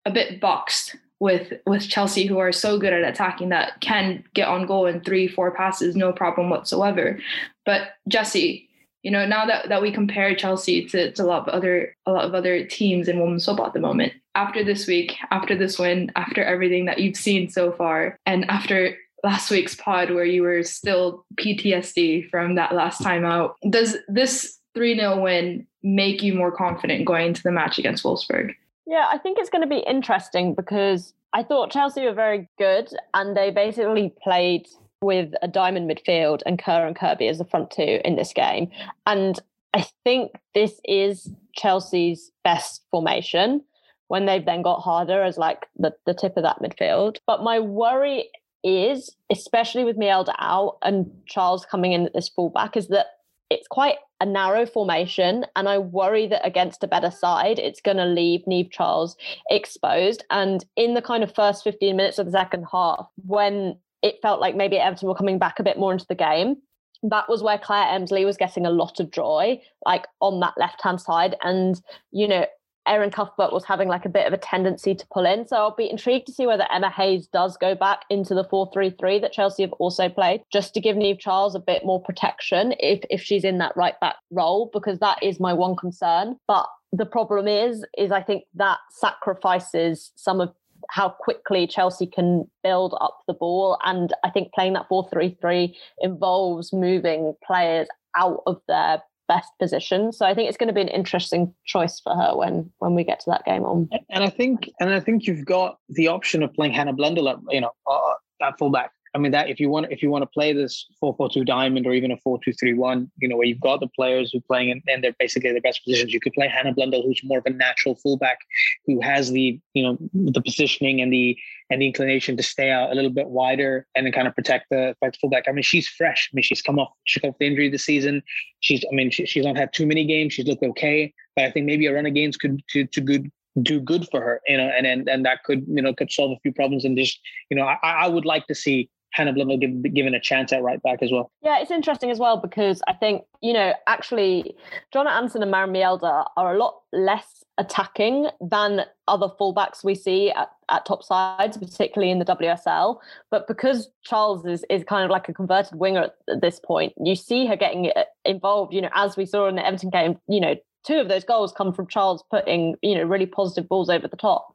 a 0.05 0.11
bit 0.11 0.41
boxed 0.41 0.97
with 1.21 1.53
with 1.67 1.89
Chelsea, 1.89 2.27
who 2.27 2.39
are 2.39 2.53
so 2.53 2.79
good 2.79 2.93
at 2.93 3.03
attacking 3.03 3.49
that 3.49 3.81
can 3.81 4.25
get 4.35 4.49
on 4.49 4.67
goal 4.67 4.87
in 4.87 5.01
three 5.01 5.27
four 5.27 5.51
passes, 5.51 5.97
no 5.97 6.13
problem 6.13 6.51
whatsoever. 6.51 7.19
But 7.65 7.91
Jesse, 8.07 8.68
you 9.03 9.11
know, 9.11 9.27
now 9.27 9.47
that, 9.47 9.69
that 9.69 9.83
we 9.83 9.93
compare 9.93 10.35
Chelsea 10.35 10.85
to, 10.87 11.13
to 11.13 11.23
a 11.23 11.25
lot 11.25 11.47
of 11.47 11.55
other 11.55 11.95
a 12.07 12.13
lot 12.13 12.25
of 12.25 12.35
other 12.35 12.65
teams 12.65 13.09
in 13.09 13.21
women's 13.21 13.45
football 13.45 13.67
at 13.67 13.73
the 13.73 13.81
moment, 13.81 14.13
after 14.35 14.65
this 14.65 14.87
week, 14.87 15.17
after 15.31 15.57
this 15.57 15.79
win, 15.79 16.11
after 16.17 16.43
everything 16.43 16.85
that 16.87 16.99
you've 16.99 17.17
seen 17.17 17.49
so 17.49 17.73
far, 17.73 18.19
and 18.27 18.49
after 18.51 18.97
last 19.25 19.51
week's 19.51 19.75
pod 19.75 20.11
where 20.11 20.25
you 20.25 20.43
were 20.43 20.63
still 20.63 21.25
PTSD 21.37 22.29
from 22.31 22.55
that 22.55 22.75
last 22.75 23.03
time 23.03 23.25
out, 23.25 23.57
does 23.69 23.97
this 24.09 24.59
3 24.75 24.97
0 24.97 25.21
win 25.21 25.67
make 25.83 26.23
you 26.23 26.35
more 26.35 26.53
confident 26.53 27.05
going 27.05 27.29
into 27.29 27.43
the 27.43 27.53
match 27.53 27.79
against 27.79 28.05
Wolfsburg? 28.05 28.55
Yeah, 28.87 29.07
I 29.13 29.19
think 29.19 29.39
it's 29.39 29.51
going 29.51 29.63
to 29.63 29.69
be 29.69 29.85
interesting 29.87 30.55
because 30.55 31.13
I 31.33 31.43
thought 31.43 31.71
Chelsea 31.71 32.05
were 32.05 32.15
very 32.15 32.49
good, 32.59 32.91
and 33.15 33.37
they 33.37 33.51
basically 33.51 34.15
played 34.23 34.67
with 35.03 35.33
a 35.43 35.49
diamond 35.49 35.91
midfield 35.91 36.43
and 36.47 36.59
Kerr 36.59 36.87
and 36.87 36.97
Kirby 36.97 37.29
as 37.29 37.39
the 37.39 37.45
front 37.45 37.71
two 37.71 38.01
in 38.05 38.17
this 38.17 38.33
game. 38.33 38.71
And 39.07 39.39
I 39.75 39.87
think 40.05 40.33
this 40.55 40.81
is 40.85 41.31
Chelsea's 41.55 42.31
best 42.43 42.83
formation 42.91 43.63
when 44.09 44.27
they've 44.27 44.45
then 44.45 44.63
got 44.63 44.81
harder 44.81 45.23
as 45.23 45.37
like 45.37 45.67
the, 45.77 45.95
the 46.07 46.15
tip 46.15 46.37
of 46.37 46.43
that 46.43 46.61
midfield. 46.61 47.19
But 47.27 47.43
my 47.43 47.61
worry 47.61 48.31
is, 48.65 49.15
especially 49.31 49.85
with 49.85 49.99
Mjelde 49.99 50.35
out 50.39 50.79
and 50.83 51.11
Charles 51.27 51.65
coming 51.65 51.93
in 51.93 52.07
at 52.07 52.15
this 52.15 52.29
fullback, 52.29 52.77
is 52.77 52.89
that 52.89 53.07
it's 53.51 53.69
quite 53.69 53.97
a 54.21 54.27
narrow 54.27 54.67
formation. 54.67 55.45
And 55.55 55.69
I 55.69 55.79
worry 55.79 56.27
that 56.27 56.45
against 56.45 56.83
a 56.83 56.89
better 56.89 57.11
side, 57.11 57.59
it's 57.59 57.81
going 57.81 57.99
to 57.99 58.05
leave 58.05 58.41
Niamh 58.47 58.71
Charles 58.71 59.17
exposed. 59.51 60.25
And 60.31 60.65
in 60.77 60.95
the 60.95 61.03
kind 61.03 61.23
of 61.23 61.35
first 61.35 61.63
15 61.63 61.97
minutes 61.97 62.19
of 62.19 62.27
the 62.27 62.33
second 62.33 62.67
half, 62.73 63.09
when 63.27 63.77
it 64.03 64.17
felt 64.23 64.41
like 64.41 64.57
maybe 64.57 64.77
Everton 64.77 65.09
were 65.09 65.15
coming 65.15 65.39
back 65.39 65.59
a 65.59 65.65
bit 65.65 65.79
more 65.79 65.93
into 65.93 66.07
the 66.09 66.15
game, 66.15 66.57
that 67.03 67.29
was 67.29 67.43
where 67.43 67.59
Claire 67.59 67.89
Emslie 67.89 68.25
was 68.25 68.37
getting 68.37 68.67
a 68.67 68.71
lot 68.71 69.01
of 69.01 69.11
joy, 69.11 69.61
like 69.87 70.07
on 70.21 70.41
that 70.41 70.55
left 70.57 70.83
hand 70.83 71.01
side. 71.01 71.37
And, 71.43 71.81
you 72.11 72.27
know, 72.27 72.47
Erin 72.87 73.11
Cuthbert 73.11 73.53
was 73.53 73.65
having 73.65 73.87
like 73.87 74.05
a 74.05 74.09
bit 74.09 74.27
of 74.27 74.33
a 74.33 74.39
tendency 74.39 74.95
to 74.95 75.07
pull 75.13 75.27
in. 75.27 75.47
So 75.47 75.57
I'll 75.57 75.77
be 75.77 75.91
intrigued 75.91 76.27
to 76.27 76.33
see 76.33 76.47
whether 76.47 76.67
Emma 76.73 76.91
Hayes 76.91 77.27
does 77.27 77.57
go 77.57 77.75
back 77.75 78.05
into 78.09 78.35
the 78.35 78.45
4-3-3 78.45 79.21
that 79.21 79.33
Chelsea 79.33 79.63
have 79.63 79.75
also 79.75 80.09
played, 80.09 80.43
just 80.51 80.75
to 80.75 80.81
give 80.81 80.97
Niamh 80.97 81.21
Charles 81.21 81.55
a 81.55 81.61
bit 81.61 81.85
more 81.85 82.03
protection 82.03 82.75
if 82.81 83.05
if 83.11 83.23
she's 83.23 83.45
in 83.45 83.59
that 83.59 83.77
right 83.77 83.99
back 84.01 84.17
role, 84.31 84.71
because 84.73 84.99
that 85.01 85.23
is 85.23 85.39
my 85.39 85.53
one 85.53 85.77
concern. 85.77 86.37
But 86.49 86.67
the 86.93 87.07
problem 87.07 87.47
is, 87.47 87.85
is 87.99 88.11
I 88.11 88.23
think 88.23 88.45
that 88.55 88.79
sacrifices 88.91 90.11
some 90.17 90.41
of 90.41 90.55
how 90.89 91.11
quickly 91.11 91.67
Chelsea 91.67 92.07
can 92.07 92.49
build 92.63 92.97
up 93.01 93.19
the 93.27 93.35
ball. 93.35 93.79
And 93.85 94.13
I 94.25 94.31
think 94.31 94.53
playing 94.53 94.73
that 94.75 94.89
4 94.89 95.09
3 95.11 95.37
3 95.41 95.77
involves 96.01 96.73
moving 96.73 97.35
players 97.47 97.89
out 98.17 98.43
of 98.47 98.61
their 98.69 99.03
best 99.29 99.51
position. 99.61 100.11
So 100.13 100.27
I 100.27 100.35
think 100.35 100.49
it's 100.49 100.57
going 100.57 100.69
to 100.69 100.75
be 100.75 100.81
an 100.81 100.89
interesting 100.89 101.55
choice 101.67 102.01
for 102.01 102.15
her 102.15 102.37
when 102.37 102.73
when 102.79 102.95
we 102.95 103.05
get 103.05 103.21
to 103.21 103.31
that 103.31 103.45
game 103.45 103.65
on. 103.65 103.89
And 104.09 104.25
I 104.25 104.31
think 104.31 104.71
and 104.81 104.91
I 104.91 105.01
think 105.01 105.27
you've 105.27 105.45
got 105.45 105.79
the 105.91 106.09
option 106.09 106.43
of 106.43 106.53
playing 106.55 106.73
Hannah 106.73 106.95
Blundell 106.95 107.41
you 107.51 107.61
know 107.61 107.73
uh, 107.87 108.15
at 108.43 108.59
fullback. 108.59 108.93
I 109.19 109.21
mean 109.21 109.33
that 109.33 109.51
if 109.51 109.59
you 109.59 109.69
want 109.69 109.91
if 109.91 110.01
you 110.01 110.11
want 110.11 110.23
to 110.23 110.27
play 110.27 110.53
this 110.53 110.87
four 111.01 111.13
four 111.17 111.29
two 111.29 111.45
diamond 111.45 111.87
or 111.87 111.93
even 111.93 112.13
a 112.13 112.17
four 112.19 112.39
two 112.45 112.53
three 112.53 112.75
one, 112.75 113.11
you 113.17 113.29
know 113.29 113.37
where 113.37 113.47
you've 113.47 113.61
got 113.61 113.81
the 113.81 113.89
players 113.89 114.31
who 114.31 114.39
are 114.39 114.47
playing 114.47 114.69
in, 114.69 114.81
and 114.87 115.03
they're 115.03 115.17
basically 115.19 115.53
the 115.53 115.61
best 115.61 115.83
positions. 115.85 116.13
You 116.13 116.21
could 116.21 116.35
play 116.35 116.47
Hannah 116.47 116.73
Blundell, 116.73 117.03
who's 117.03 117.21
more 117.25 117.39
of 117.39 117.47
a 117.47 117.51
natural 117.51 117.97
fullback, 117.97 118.39
who 118.87 119.01
has 119.01 119.33
the 119.33 119.59
you 119.75 119.83
know 119.83 119.99
the 120.15 120.41
positioning 120.41 121.01
and 121.01 121.13
the 121.13 121.37
and 121.69 121.83
the 121.83 121.87
inclination 121.87 122.37
to 122.37 122.45
stay 122.45 122.71
out 122.71 122.93
a 122.93 122.95
little 122.95 123.11
bit 123.11 123.29
wider 123.29 123.89
and 123.97 124.07
then 124.07 124.13
kind 124.13 124.29
of 124.29 124.37
protect 124.37 124.67
the, 124.71 124.95
protect 125.01 125.17
the 125.17 125.19
fullback. 125.21 125.45
I 125.49 125.53
mean 125.53 125.65
she's 125.65 125.89
fresh. 125.89 126.31
I 126.33 126.37
mean 126.37 126.45
she's 126.45 126.63
come 126.63 126.79
off 126.79 126.93
she 127.03 127.19
come 127.19 127.31
off 127.31 127.39
the 127.41 127.47
injury 127.47 127.69
this 127.69 127.85
season. 127.85 128.23
She's 128.61 128.85
I 128.85 128.95
mean 128.95 129.11
she, 129.11 129.27
she's 129.27 129.45
not 129.45 129.57
had 129.57 129.73
too 129.73 129.87
many 129.87 130.05
games. 130.05 130.35
She's 130.35 130.47
looked 130.47 130.63
okay, 130.63 131.13
but 131.35 131.45
I 131.45 131.51
think 131.51 131.67
maybe 131.67 131.87
a 131.87 131.93
run 131.93 132.07
of 132.07 132.15
games 132.15 132.37
could 132.37 132.63
to 132.69 132.87
to 132.87 133.01
good 133.01 133.33
do 133.63 133.81
good 133.81 134.07
for 134.11 134.21
her, 134.21 134.41
you 134.47 134.57
know, 134.57 134.69
and 134.69 134.87
and 134.87 135.09
and 135.09 135.25
that 135.25 135.43
could 135.43 135.65
you 135.69 135.83
know 135.83 135.93
could 135.93 136.13
solve 136.13 136.31
a 136.31 136.41
few 136.43 136.53
problems. 136.53 136.85
And 136.85 136.97
just 136.97 137.19
you 137.51 137.57
know, 137.57 137.65
I, 137.65 137.79
I 137.83 138.09
would 138.09 138.25
like 138.25 138.47
to 138.47 138.55
see 138.55 138.89
Hannah 139.13 139.33
Blundell 139.33 139.57
give, 139.57 139.95
given 139.95 140.15
a 140.15 140.21
chance 140.21 140.53
at 140.53 140.63
right 140.63 140.83
back 140.83 141.03
as 141.03 141.11
well. 141.11 141.31
Yeah, 141.43 141.61
it's 141.61 141.71
interesting 141.71 142.11
as 142.11 142.19
well 142.19 142.37
because 142.37 142.83
I 142.87 142.93
think, 142.93 143.23
you 143.41 143.53
know, 143.53 143.75
actually, 143.87 144.55
Jonna 144.95 145.11
Andersson 145.11 145.43
and 145.43 145.51
Maren 145.51 145.73
Mjelde 145.73 146.27
are 146.37 146.55
a 146.55 146.59
lot 146.59 146.81
less 146.93 147.45
attacking 147.59 148.29
than 148.41 148.83
other 149.09 149.29
fullbacks 149.41 149.83
we 149.83 149.95
see 149.95 150.31
at, 150.31 150.51
at 150.69 150.87
top 150.87 151.03
sides, 151.03 151.57
particularly 151.57 152.11
in 152.11 152.21
the 152.21 152.25
WSL. 152.25 152.99
But 153.31 153.49
because 153.49 153.91
Charles 154.03 154.47
is, 154.47 154.65
is 154.71 154.85
kind 154.85 155.05
of 155.05 155.11
like 155.11 155.29
a 155.29 155.35
converted 155.35 155.79
winger 155.79 156.11
at 156.31 156.41
this 156.41 156.61
point, 156.61 156.93
you 157.03 157.17
see 157.17 157.47
her 157.47 157.57
getting 157.57 157.91
uh, 157.97 158.05
involved, 158.25 158.73
you 158.73 158.81
know, 158.81 158.91
as 158.95 159.17
we 159.17 159.27
saw 159.27 159.49
in 159.49 159.57
the 159.57 159.67
Everton 159.67 159.91
game, 159.91 160.19
you 160.29 160.41
know, 160.41 160.55
two 160.87 160.99
of 160.99 161.09
those 161.09 161.25
goals 161.25 161.53
come 161.53 161.73
from 161.73 161.89
Charles 161.89 162.23
putting, 162.31 162.77
you 162.83 162.95
know, 162.95 163.03
really 163.03 163.27
positive 163.27 163.69
balls 163.69 163.91
over 163.91 164.07
the 164.07 164.17
top. 164.17 164.55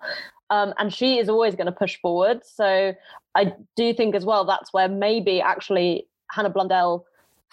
Um, 0.54 0.72
and 0.78 0.94
she 0.94 1.18
is 1.18 1.30
always 1.30 1.56
going 1.56 1.66
to 1.66 1.72
push 1.72 1.98
forward. 2.00 2.46
So 2.46 2.94
I 3.34 3.54
do 3.76 3.92
think 3.92 4.14
as 4.14 4.24
well 4.24 4.46
that's 4.46 4.72
where 4.72 4.88
maybe 4.88 5.42
actually 5.42 6.08
Hannah 6.30 6.52
Blundell 6.52 7.08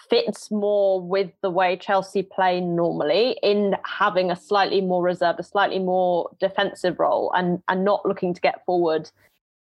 fits 0.07 0.51
more 0.51 1.01
with 1.01 1.31
the 1.41 1.49
way 1.49 1.77
Chelsea 1.77 2.21
play 2.21 2.61
normally 2.61 3.39
in 3.41 3.75
having 3.85 4.29
a 4.29 4.35
slightly 4.35 4.81
more 4.81 5.01
reserved, 5.01 5.39
a 5.39 5.43
slightly 5.43 5.79
more 5.79 6.29
defensive 6.39 6.99
role 6.99 7.31
and 7.33 7.63
and 7.69 7.83
not 7.83 8.05
looking 8.05 8.35
to 8.35 8.41
get 8.41 8.63
forward 8.65 9.09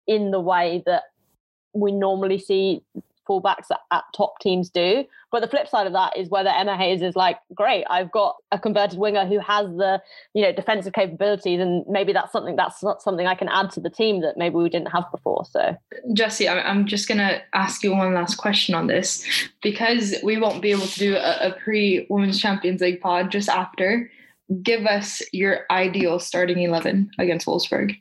in 0.08 0.32
the 0.32 0.40
way 0.40 0.82
that 0.86 1.04
we 1.74 1.92
normally 1.92 2.40
see 2.40 2.82
fullbacks 3.28 3.70
at, 3.70 3.80
at, 3.90 3.98
uh, 3.98 4.00
top 4.16 4.38
teams 4.40 4.70
do. 4.70 5.04
But 5.30 5.40
the 5.40 5.48
flip 5.48 5.68
side 5.68 5.86
of 5.86 5.92
that 5.92 6.16
is 6.16 6.30
whether 6.30 6.48
Emma 6.48 6.76
Hayes 6.76 7.02
is 7.02 7.14
like, 7.14 7.38
great, 7.54 7.84
I've 7.90 8.10
got 8.10 8.36
a 8.50 8.58
converted 8.58 8.98
winger 8.98 9.26
who 9.26 9.38
has 9.40 9.66
the 9.66 10.00
you 10.34 10.42
know 10.42 10.52
defensive 10.52 10.92
capabilities, 10.92 11.60
and 11.60 11.84
maybe 11.88 12.12
that's 12.12 12.32
something 12.32 12.56
that's 12.56 12.82
not 12.82 13.02
something 13.02 13.26
I 13.26 13.34
can 13.34 13.48
add 13.48 13.70
to 13.72 13.80
the 13.80 13.90
team 13.90 14.20
that 14.22 14.36
maybe 14.36 14.56
we 14.56 14.68
didn't 14.68 14.90
have 14.90 15.04
before. 15.10 15.44
So, 15.44 15.76
Jessie, 16.12 16.48
I'm 16.48 16.86
just 16.86 17.08
gonna 17.08 17.40
ask 17.52 17.82
you 17.82 17.94
one 17.94 18.14
last 18.14 18.36
question 18.36 18.74
on 18.74 18.86
this 18.86 19.24
because 19.62 20.14
we 20.22 20.38
won't 20.38 20.62
be 20.62 20.70
able 20.70 20.86
to 20.86 20.98
do 20.98 21.16
a, 21.16 21.48
a 21.48 21.52
pre 21.52 22.06
Women's 22.08 22.40
Champions 22.40 22.80
League 22.80 23.00
pod 23.00 23.30
just 23.30 23.48
after. 23.48 24.10
Give 24.62 24.86
us 24.86 25.20
your 25.32 25.66
ideal 25.70 26.18
starting 26.18 26.62
eleven 26.62 27.10
against 27.18 27.46
Wolfsburg. 27.46 27.94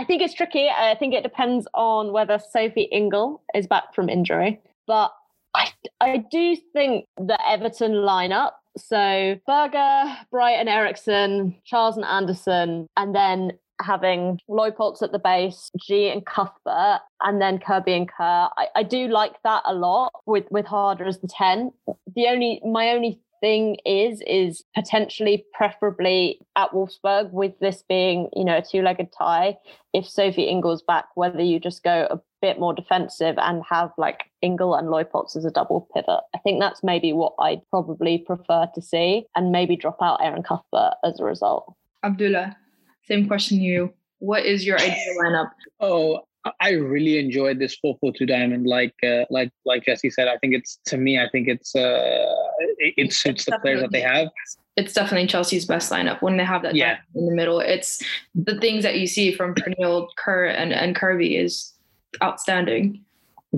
I 0.00 0.04
think 0.04 0.22
it's 0.22 0.32
tricky. 0.32 0.66
I 0.66 0.94
think 0.94 1.12
it 1.12 1.22
depends 1.22 1.68
on 1.74 2.12
whether 2.12 2.38
Sophie 2.38 2.88
Ingle 2.90 3.42
is 3.54 3.66
back 3.66 3.94
from 3.94 4.08
injury. 4.08 4.58
But 4.86 5.12
I, 5.54 5.68
I 6.00 6.24
do 6.30 6.56
think 6.72 7.06
the 7.16 7.38
Everton 7.48 7.92
lineup, 7.92 8.52
so 8.76 9.36
Berger, 9.46 10.16
Bright 10.30 10.54
and 10.54 10.68
Eriksson, 10.68 11.56
Charles 11.64 11.96
and 11.96 12.06
Andersson, 12.06 12.86
and 12.96 13.14
then 13.14 13.52
having 13.80 14.38
Leupolz 14.48 15.02
at 15.02 15.12
the 15.12 15.18
base, 15.18 15.70
Ji 15.80 16.08
and 16.10 16.24
Cuthbert, 16.24 17.00
and 17.22 17.40
then 17.40 17.58
Kirby 17.58 17.94
and 17.94 18.08
Kerr. 18.08 18.48
I, 18.56 18.66
I 18.76 18.82
do 18.82 19.08
like 19.08 19.34
that 19.44 19.62
a 19.66 19.74
lot 19.74 20.12
with 20.26 20.44
with 20.50 20.66
Harder 20.66 21.06
as 21.06 21.18
the 21.20 21.28
10. 21.28 21.72
The 22.14 22.26
only 22.28 22.60
my 22.64 22.90
only 22.90 23.20
thing 23.40 23.76
is 23.84 24.22
is 24.26 24.64
potentially 24.74 25.44
preferably 25.54 26.40
at 26.56 26.70
Wolfsburg 26.72 27.30
with 27.32 27.58
this 27.60 27.82
being 27.88 28.28
you 28.34 28.44
know 28.44 28.58
a 28.58 28.62
two-legged 28.62 29.08
tie 29.16 29.56
if 29.92 30.06
Sophie 30.08 30.44
Ingle's 30.44 30.82
back 30.82 31.06
whether 31.14 31.42
you 31.42 31.58
just 31.58 31.82
go 31.82 32.06
a 32.10 32.20
bit 32.40 32.58
more 32.58 32.74
defensive 32.74 33.36
and 33.38 33.62
have 33.68 33.90
like 33.98 34.20
Ingle 34.42 34.74
and 34.74 34.88
Leupolz 34.88 35.36
as 35.36 35.44
a 35.44 35.50
double 35.50 35.88
pivot. 35.94 36.20
I 36.34 36.38
think 36.38 36.60
that's 36.60 36.82
maybe 36.82 37.12
what 37.12 37.34
I'd 37.38 37.60
probably 37.70 38.18
prefer 38.18 38.66
to 38.74 38.82
see 38.82 39.26
and 39.36 39.52
maybe 39.52 39.76
drop 39.76 39.98
out 40.00 40.20
Erin 40.22 40.42
Cuthbert 40.42 40.94
as 41.04 41.20
a 41.20 41.24
result. 41.24 41.74
Abdullah, 42.02 42.56
same 43.04 43.26
question 43.26 43.58
to 43.58 43.64
you. 43.64 43.94
What 44.20 44.44
is 44.44 44.66
your 44.66 44.78
ideal 44.78 45.16
lineup? 45.22 45.50
Oh, 45.80 46.20
I 46.60 46.70
really 46.70 47.18
enjoyed 47.18 47.58
this 47.58 47.76
442 47.76 48.26
diamond. 48.26 48.66
Like, 48.66 48.94
uh, 49.02 49.24
like, 49.28 49.50
like 49.66 49.84
Jesse 49.84 50.10
said, 50.10 50.28
I 50.28 50.38
think 50.38 50.54
it's 50.54 50.78
to 50.86 50.96
me. 50.96 51.18
I 51.18 51.28
think 51.30 51.48
it's 51.48 51.74
uh, 51.74 52.26
it, 52.78 52.94
it 52.96 53.12
suits 53.12 53.44
the 53.44 53.58
players 53.60 53.80
that 53.80 53.92
they 53.92 54.00
have. 54.00 54.28
It's 54.76 54.92
definitely 54.92 55.26
Chelsea's 55.26 55.66
best 55.66 55.90
lineup 55.90 56.22
when 56.22 56.36
they 56.36 56.44
have 56.44 56.62
that 56.62 56.74
yeah. 56.74 56.98
in 57.14 57.26
the 57.26 57.34
middle. 57.34 57.60
It's 57.60 58.02
the 58.34 58.58
things 58.60 58.82
that 58.84 58.98
you 58.98 59.06
see 59.06 59.32
from 59.32 59.54
Pernille, 59.54 60.08
Kerr, 60.16 60.46
and 60.46 60.72
and 60.72 60.94
Kirby 60.94 61.36
is 61.36 61.72
outstanding. 62.22 63.04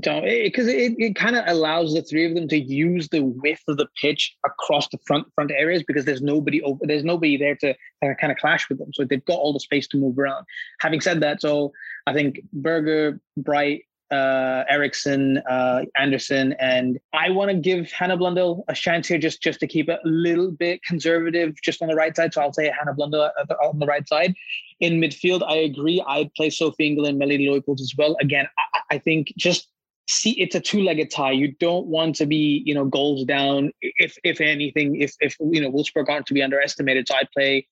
Don't 0.01 0.25
Because 0.25 0.69
it, 0.69 0.77
it, 0.77 0.95
it 0.99 1.17
kind 1.17 1.37
of 1.37 1.45
allows 1.47 1.93
the 1.93 2.01
three 2.01 2.25
of 2.25 2.35
them 2.35 2.49
to 2.49 2.59
use 2.59 3.09
the 3.11 3.21
width 3.21 3.63
of 3.69 3.77
the 3.77 3.89
pitch 4.01 4.35
across 4.47 4.89
the 4.89 4.97
front 5.07 5.27
front 5.35 5.51
areas 5.51 5.83
because 5.83 6.07
there's 6.07 6.23
nobody 6.23 6.63
over 6.63 6.81
there's 6.87 7.05
nobody 7.05 7.37
there 7.37 7.57
to 7.57 7.75
kind 8.01 8.33
of 8.33 8.39
clash 8.39 8.71
with 8.71 8.79
them. 8.79 8.91
So 8.95 9.05
they've 9.05 9.25
got 9.27 9.35
all 9.35 9.53
the 9.53 9.61
space 9.61 9.87
to 9.89 9.99
move 9.99 10.19
around. 10.19 10.47
Having 10.81 11.03
said 11.03 11.21
that, 11.21 11.43
so 11.43 11.73
I 12.07 12.15
think 12.15 12.41
Berger, 12.55 13.21
Bright, 13.37 13.85
uh, 14.13 14.65
Eriksson, 14.69 15.39
uh, 15.39 15.85
Andersson, 15.99 16.53
and 16.61 17.01
I 17.13 17.31
want 17.31 17.51
to 17.51 17.57
give 17.57 17.91
Hannah 17.91 18.17
Blundell 18.17 18.65
a 18.69 18.75
chance 18.75 19.09
here, 19.09 19.19
just 19.19 19.43
just 19.43 19.59
to 19.61 19.67
keep 19.67 19.89
it 19.89 19.99
a 20.05 20.09
little 20.09 20.51
bit 20.51 20.83
conservative, 20.83 21.55
just 21.63 21.83
on 21.83 21.89
the 21.89 21.95
right 21.95 22.15
side. 22.15 22.35
So 22.35 22.43
I'll 22.43 22.53
say 22.53 22.71
Hannah 22.79 22.95
Blundell 22.95 23.31
on 23.65 23.79
the 23.79 23.87
right 23.87 24.07
side. 24.07 24.35
In 24.81 25.01
midfield, 25.01 25.43
I 25.49 25.57
agree. 25.57 26.03
I'd 26.07 26.33
play 26.35 26.51
Sophie 26.51 26.89
Ingle 26.89 27.07
and 27.07 27.19
Melanie 27.19 27.47
Leupolz 27.47 27.81
as 27.81 27.95
well. 27.97 28.17
Again, 28.21 28.47
I, 28.75 28.97
I 28.97 28.99
think 28.99 29.33
just 29.37 29.69
see 30.09 30.33
it's 30.33 30.55
a 30.55 30.61
two-legged 30.61 31.11
tie. 31.11 31.33
You 31.33 31.53
don't 31.59 31.87
want 31.87 32.17
to 32.17 32.27
be, 32.27 32.63
you 32.67 32.75
know, 32.75 32.85
goals 32.85 33.25
down. 33.25 33.73
If 33.81 34.19
if 34.25 34.41
anything, 34.41 35.01
if 35.01 35.15
if 35.21 35.37
you 35.41 35.61
know 35.61 35.71
Wolfsburg 35.71 36.09
aren't 36.09 36.27
to 36.27 36.35
be 36.35 36.43
underestimated, 36.43 37.09
so 37.09 37.17
I'd 37.17 37.31
play 37.31 37.67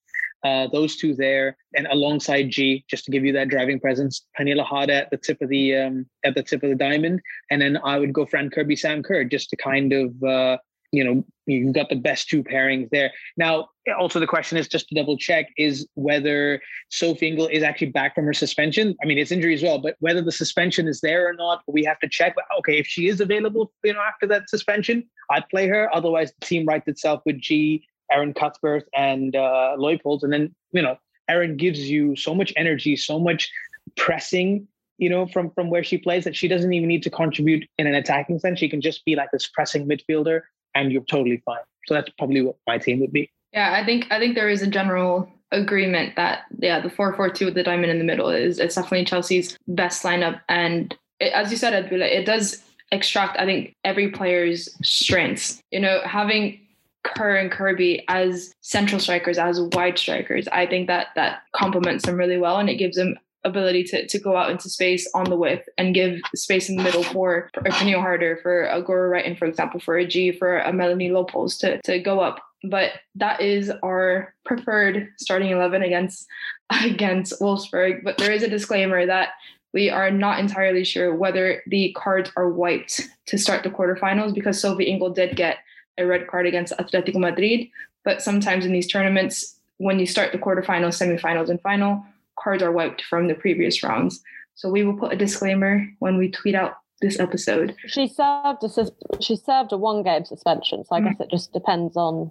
uh, 0.45 0.67
those 0.73 0.97
two 0.97 1.15
there, 1.15 1.57
and 1.75 1.87
alongside 1.91 2.51
Ji, 2.51 2.85
just 2.89 3.05
to 3.05 3.11
give 3.11 3.25
you 3.25 3.33
that 3.33 3.49
driving 3.49 3.81
presence. 3.81 4.27
Pernille 4.39 4.65
Harder 4.65 4.95
at 4.95 5.11
the 5.11 5.17
tip 5.17 5.41
of 5.41 5.49
the 5.49 5.77
um, 5.77 6.07
at 6.25 6.35
the 6.35 6.43
tip 6.43 6.63
of 6.63 6.71
the 6.71 6.77
diamond, 6.77 7.21
and 7.51 7.61
then 7.61 7.79
I 7.85 7.99
would 7.99 8.13
go 8.13 8.27
Fran 8.27 8.51
Kirby, 8.51 8.77
Sam 8.77 9.03
Kerr, 9.03 9.25
just 9.25 9.51
to 9.51 9.57
kind 9.57 9.93
of 9.93 10.23
uh, 10.23 10.59
you 10.93 11.05
know, 11.05 11.25
you've 11.47 11.75
got 11.75 11.89
the 11.89 11.97
best 11.97 12.29
two 12.29 12.43
pairings 12.43 12.89
there. 12.91 13.13
Now, 13.37 13.69
also 13.99 14.19
the 14.19 14.27
question 14.27 14.59
is 14.59 14.69
just 14.69 14.89
to 14.89 14.95
double 14.95 15.17
check 15.17 15.47
is 15.57 15.87
whether 15.95 16.61
Sophie 16.91 17.29
Ingle 17.29 17.47
is 17.47 17.63
actually 17.63 17.91
back 17.91 18.15
from 18.15 18.25
her 18.25 18.33
suspension. 18.33 18.97
I 19.03 19.07
mean, 19.07 19.19
it's 19.19 19.31
injury 19.31 19.55
as 19.55 19.63
well, 19.63 19.79
but 19.79 19.97
whether 20.01 20.21
the 20.21 20.33
suspension 20.33 20.89
is 20.89 21.01
there 21.01 21.29
or 21.29 21.33
not, 21.33 21.63
we 21.69 21.85
have 21.85 21.99
to 22.01 22.09
check. 22.09 22.35
Okay, 22.59 22.79
if 22.79 22.87
she 22.87 23.09
is 23.09 23.21
available, 23.21 23.73
you 23.85 23.95
know, 23.95 24.01
after 24.01 24.27
that 24.29 24.51
suspension, 24.51 25.05
I'd 25.31 25.49
play 25.49 25.69
her. 25.69 25.89
Otherwise, 25.95 26.33
the 26.41 26.47
team 26.47 26.67
writes 26.67 26.89
itself 26.89 27.23
with 27.25 27.41
Ji, 27.41 27.87
Erin 28.11 28.35
Cuthbert, 28.35 28.89
and 28.95 29.37
uh, 29.37 29.77
Leupolz. 29.79 30.23
And 30.23 30.33
then, 30.33 30.55
you 30.73 30.83
know, 30.83 30.97
Erin 31.29 31.57
gives 31.57 31.81
you 31.91 32.17
so 32.17 32.35
much 32.35 32.53
energy, 32.57 32.97
so 32.97 33.19
much 33.19 33.51
pressing 33.97 34.67
you 35.01 35.09
know, 35.09 35.27
from 35.27 35.51
from 35.53 35.71
where 35.71 35.83
she 35.83 35.97
plays 35.97 36.25
that 36.25 36.37
she 36.37 36.47
doesn't 36.47 36.73
even 36.73 36.87
need 36.87 37.03
to 37.03 37.11
contribute 37.11 37.67
in 37.79 37.87
an 37.87 37.95
attacking 37.95 38.39
sense. 38.39 38.59
She 38.59 38.69
can 38.69 38.83
just 38.83 39.03
be 39.07 39.17
like 39.17 39.31
this 39.33 39.49
pressing 39.49 39.89
midfielder, 39.89 40.43
and 40.75 40.93
you're 40.93 41.03
totally 41.05 41.43
fine. 41.45 41.63
So 41.87 41.95
that's 41.95 42.11
probably 42.19 42.43
what 42.43 42.57
my 42.67 42.77
team 42.77 43.01
would 43.01 43.13
be. 43.13 43.33
Yeah, 43.53 43.73
I 43.73 43.85
think 43.85 44.07
I 44.11 44.19
think 44.19 44.35
there 44.35 44.51
is 44.51 44.61
a 44.61 44.67
general 44.67 45.33
agreement 45.53 46.17
that 46.17 46.43
yeah, 46.59 46.81
the 46.81 46.91
four 46.91 47.15
four 47.15 47.31
two 47.31 47.47
with 47.47 47.55
the 47.55 47.63
diamond 47.63 47.91
in 47.91 47.99
the 47.99 48.05
middle 48.05 48.29
is 48.29 48.59
it's 48.59 48.75
definitely 48.75 49.07
Chelsea's 49.07 49.57
best 49.67 50.05
lineup, 50.05 50.41
and 50.51 50.97
it, 51.19 51.33
as 51.33 51.51
you 51.51 51.57
said, 51.57 51.73
Abdullah, 51.73 52.05
it 52.05 52.27
does 52.27 52.63
extract 52.93 53.39
I 53.39 53.47
think 53.47 53.75
every 53.85 54.11
player's 54.11 54.69
strengths. 54.83 55.63
You 55.71 55.81
know, 55.81 56.03
having 56.05 56.61
Kerr 57.03 57.37
and 57.37 57.51
Kirby 57.51 58.05
as 58.09 58.55
central 58.61 59.01
strikers, 59.01 59.39
as 59.39 59.61
wide 59.61 59.99
strikers, 59.99 60.49
I 60.49 60.67
think 60.67 60.87
that 60.89 61.09
that 61.17 61.43
complements 61.55 62.05
them 62.05 62.17
really 62.17 62.39
well, 62.39 62.59
and 62.59 62.69
it 62.69 62.77
gives 62.77 62.97
them 62.97 63.17
ability 63.45 63.85
to, 63.85 64.07
to 64.07 64.19
go 64.19 64.37
out 64.37 64.51
into 64.51 64.69
space 64.69 65.11
on 65.15 65.25
the 65.25 65.37
width 65.37 65.67
and 65.79 65.95
give 65.95 66.21
space 66.35 66.69
in 66.69 66.77
the 66.77 66.83
middle 66.83 67.03
for, 67.03 67.51
a 67.57 67.61
Pernille 67.63 68.01
Harder, 68.01 68.39
for 68.43 68.65
a 68.65 68.83
Guro 68.83 69.11
Reiten, 69.11 69.39
for 69.39 69.47
example, 69.47 69.81
for 69.81 69.97
a 69.97 70.07
Ji, 70.07 70.33
for 70.33 70.59
a 70.59 70.73
Melanie 70.73 71.11
Leupolz 71.11 71.59
to, 71.61 71.81
to 71.83 71.99
go 71.99 72.21
up. 72.21 72.39
But 72.65 72.93
that 73.15 73.41
is 73.41 73.73
our 73.83 74.35
preferred 74.45 75.09
starting 75.19 75.51
11 75.51 75.83
against 75.83 76.27
against 76.85 77.41
Wolfsburg. 77.41 78.05
But 78.05 78.19
there 78.19 78.33
is 78.33 78.43
a 78.43 78.49
disclaimer 78.49 79.07
that 79.07 79.31
we 79.73 79.89
are 79.89 80.11
not 80.11 80.41
entirely 80.41 80.85
sure 80.85 81.15
whether 81.15 81.63
the 81.67 81.95
cards 81.97 82.31
are 82.37 82.51
wiped 82.51 83.09
to 83.27 83.39
start 83.39 83.63
the 83.63 83.71
quarterfinals 83.71 84.35
because 84.35 84.61
Sophie 84.61 84.85
Ingle 84.85 85.11
did 85.11 85.37
get 85.37 85.59
a 85.99 86.07
red 86.07 86.27
card 86.27 86.47
against 86.47 86.73
Atletico 86.79 87.17
Madrid. 87.17 87.69
But 88.05 88.23
sometimes 88.23 88.65
in 88.65 88.73
these 88.73 88.87
tournaments, 88.87 89.59
when 89.79 89.99
you 89.99 90.07
start 90.07 90.33
the 90.33 90.39
quarterfinals, 90.39 90.99
semifinals, 90.99 91.49
and 91.49 91.61
final, 91.61 92.05
cards 92.39 92.63
are 92.63 92.73
wiped 92.73 93.03
from 93.03 93.29
the 93.29 93.35
previous 93.35 93.83
rounds. 93.83 94.23
So 94.55 94.69
we 94.69 94.85
will 94.85 94.97
put 94.97 95.13
a 95.13 95.17
disclaimer 95.17 95.87
when 95.99 96.17
we 96.17 96.31
tweet 96.31 96.55
out 96.55 96.79
this 97.01 97.19
episode. 97.19 97.75
She 97.87 98.09
served 98.09 98.63
a 98.63 99.21
she 99.21 99.37
served 99.37 99.73
a 99.73 99.79
one 99.79 100.03
game 100.03 100.25
suspension, 100.25 100.85
so 100.85 100.95
I 100.95 101.01
mm-hmm. 101.01 101.09
guess 101.09 101.21
it 101.21 101.31
just 101.31 101.53
depends 101.53 101.97
on 101.97 102.31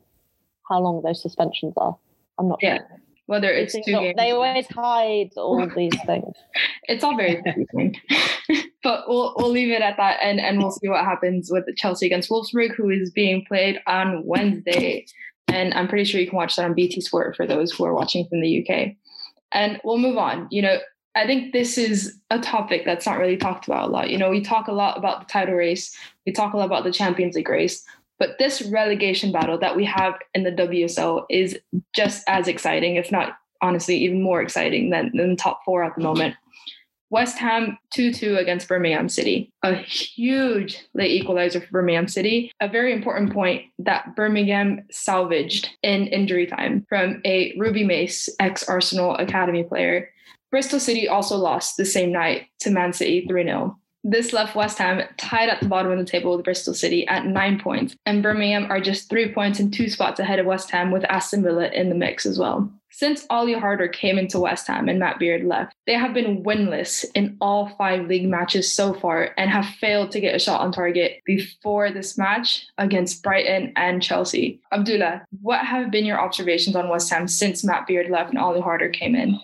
how 0.70 0.80
long 0.80 1.02
those 1.02 1.22
suspensions 1.22 1.74
are. 1.78 1.98
I'm 2.38 2.50
not 2.50 2.60
yeah. 2.62 2.78
sure. 2.78 3.02
Whether 3.30 3.52
it's 3.52 3.74
two 3.74 3.84
games. 3.86 4.16
They 4.18 4.32
always 4.32 4.66
hide 4.72 5.30
all 5.38 5.64
these 5.76 5.94
things. 6.08 6.36
It's 6.86 7.04
all 7.04 7.16
very 7.16 7.40
confusing. 7.44 7.96
but 8.84 9.08
we'll 9.08 9.36
we'll 9.38 9.52
leave 9.52 9.70
it 9.70 9.84
at 9.84 9.98
that 9.98 10.18
and, 10.24 10.40
and 10.40 10.58
we'll 10.58 10.72
see 10.72 10.90
what 10.90 11.06
happens 11.06 11.52
with 11.52 11.66
Chelsea 11.78 12.08
against 12.08 12.32
Wolfsburg, 12.32 12.74
who 12.74 12.90
is 12.90 13.12
being 13.12 13.46
played 13.48 13.80
on 13.86 14.26
Wednesday. 14.26 15.06
And 15.48 15.76
I'm 15.76 15.88
pretty 15.88 16.06
sure 16.06 16.20
you 16.20 16.28
can 16.28 16.38
watch 16.38 16.56
that 16.56 16.66
on 16.66 16.74
BT 16.74 17.02
Sport 17.02 17.36
for 17.36 17.46
those 17.46 17.72
who 17.72 17.86
are 17.86 17.94
watching 17.94 18.26
from 18.28 18.42
the 18.42 18.68
UK. 18.68 18.96
And 19.52 19.80
we'll 19.84 20.00
move 20.00 20.18
on. 20.18 20.48
You 20.50 20.64
know, 20.64 20.80
I 21.14 21.28
think 21.28 21.54
this 21.54 21.78
is 21.78 22.20
a 22.32 22.40
topic 22.40 22.84
that's 22.84 23.06
not 23.06 23.20
really 23.20 23.38
talked 23.38 23.68
about 23.68 23.90
a 23.90 23.92
lot. 23.92 24.10
You 24.10 24.18
know, 24.18 24.32
we 24.32 24.42
talk 24.42 24.68
a 24.68 24.74
lot 24.74 24.98
about 24.98 25.20
the 25.20 25.32
title 25.32 25.54
race, 25.54 25.96
we 26.26 26.32
talk 26.32 26.54
a 26.54 26.58
lot 26.58 26.66
about 26.66 26.84
the 26.84 26.92
Champions 26.92 27.36
League 27.36 27.50
race, 27.50 27.86
but 28.20 28.38
this 28.38 28.62
relegation 28.62 29.32
battle 29.32 29.58
that 29.58 29.76
we 29.76 29.86
have 29.86 30.16
in 30.34 30.44
the 30.44 30.52
WSL 30.52 31.26
is 31.30 31.58
just 31.96 32.24
as 32.28 32.48
exciting, 32.48 32.98
if 32.98 33.12
not 33.12 33.38
honestly 33.62 33.98
even 33.98 34.22
more 34.22 34.42
exciting 34.42 34.90
than, 34.90 35.12
than 35.16 35.32
the 35.32 35.36
top 35.36 35.62
four 35.66 35.84
at 35.84 35.96
the 35.96 36.04
moment. 36.04 36.36
West 37.12 37.40
Ham 37.40 37.78
2 37.94 38.14
2 38.14 38.38
against 38.38 38.68
Birmingham 38.68 39.10
City. 39.10 39.52
A 39.64 39.74
huge 39.74 40.78
late 40.94 41.12
equalizer 41.12 41.60
for 41.60 41.72
Birmingham 41.72 42.08
City. 42.08 42.52
A 42.62 42.68
very 42.68 42.94
important 42.94 43.34
point 43.34 43.64
that 43.80 44.16
Birmingham 44.16 44.86
salvaged 44.92 45.70
in 45.82 46.08
injury 46.08 46.46
time 46.46 46.86
from 46.88 47.20
a 47.26 47.56
Ruby 47.58 47.84
Mace, 47.84 48.30
ex 48.40 48.68
Arsenal 48.70 49.16
Academy 49.16 49.64
player. 49.64 50.10
Bristol 50.52 50.80
City 50.80 51.08
also 51.08 51.36
lost 51.36 51.78
the 51.78 51.86
same 51.86 52.12
night 52.12 52.48
to 52.60 52.70
Man 52.70 52.94
City 52.94 53.26
3 53.28 53.44
0. 53.44 53.79
This 54.04 54.32
left 54.32 54.56
West 54.56 54.78
Ham 54.78 55.02
tied 55.18 55.50
at 55.50 55.60
the 55.60 55.68
bottom 55.68 55.92
of 55.92 55.98
the 55.98 56.06
table 56.06 56.36
with 56.36 56.46
Bristol 56.46 56.74
City 56.74 57.06
at 57.08 57.26
nine 57.26 57.60
points, 57.60 57.96
and 58.06 58.24
Birmingham 58.24 58.72
are 58.72 58.80
just 58.80 59.10
three 59.10 59.34
points 59.34 59.60
and 59.60 59.74
two 59.74 59.90
spots 59.90 60.20
ahead 60.22 60.40
of 60.40 60.46
West 60.46 60.72
Ham 60.72 60.90
with 60.90 61.04
Aston 61.06 61.44
Villa 61.44 61.68
in 61.68 61.90
the 61.90 61.96
mix 61.96 62.26
as 62.26 62.40
well. 62.40 62.72
Since 62.92 63.26
Olli 63.30 63.54
Harder 63.54 63.88
came 63.88 64.18
into 64.18 64.40
West 64.40 64.68
Ham 64.68 64.90
and 64.90 65.00
Matt 65.00 65.20
Beard 65.20 65.44
left, 65.44 65.76
they 65.86 65.94
have 65.94 66.14
been 66.14 66.44
winless 66.44 67.06
in 67.14 67.38
all 67.40 67.70
five 67.78 68.08
league 68.08 68.28
matches 68.28 68.72
so 68.72 68.94
far 68.94 69.32
and 69.38 69.50
have 69.50 69.66
failed 69.66 70.12
to 70.12 70.20
get 70.20 70.34
a 70.34 70.40
shot 70.40 70.62
on 70.62 70.72
target 70.72 71.22
before 71.26 71.92
this 71.92 72.18
match 72.18 72.66
against 72.78 73.22
Brighton 73.22 73.74
and 73.76 74.02
Chelsea. 74.02 74.60
Abdullah, 74.72 75.26
what 75.42 75.66
have 75.66 75.92
been 75.92 76.06
your 76.06 76.20
observations 76.20 76.76
on 76.76 76.90
West 76.90 77.10
Ham 77.12 77.28
since 77.28 77.64
Matt 77.64 77.86
Beard 77.86 78.10
left 78.10 78.32
and 78.32 78.40
Olli 78.40 78.62
Harder 78.62 78.90
came 78.90 79.14
in? 79.14 79.40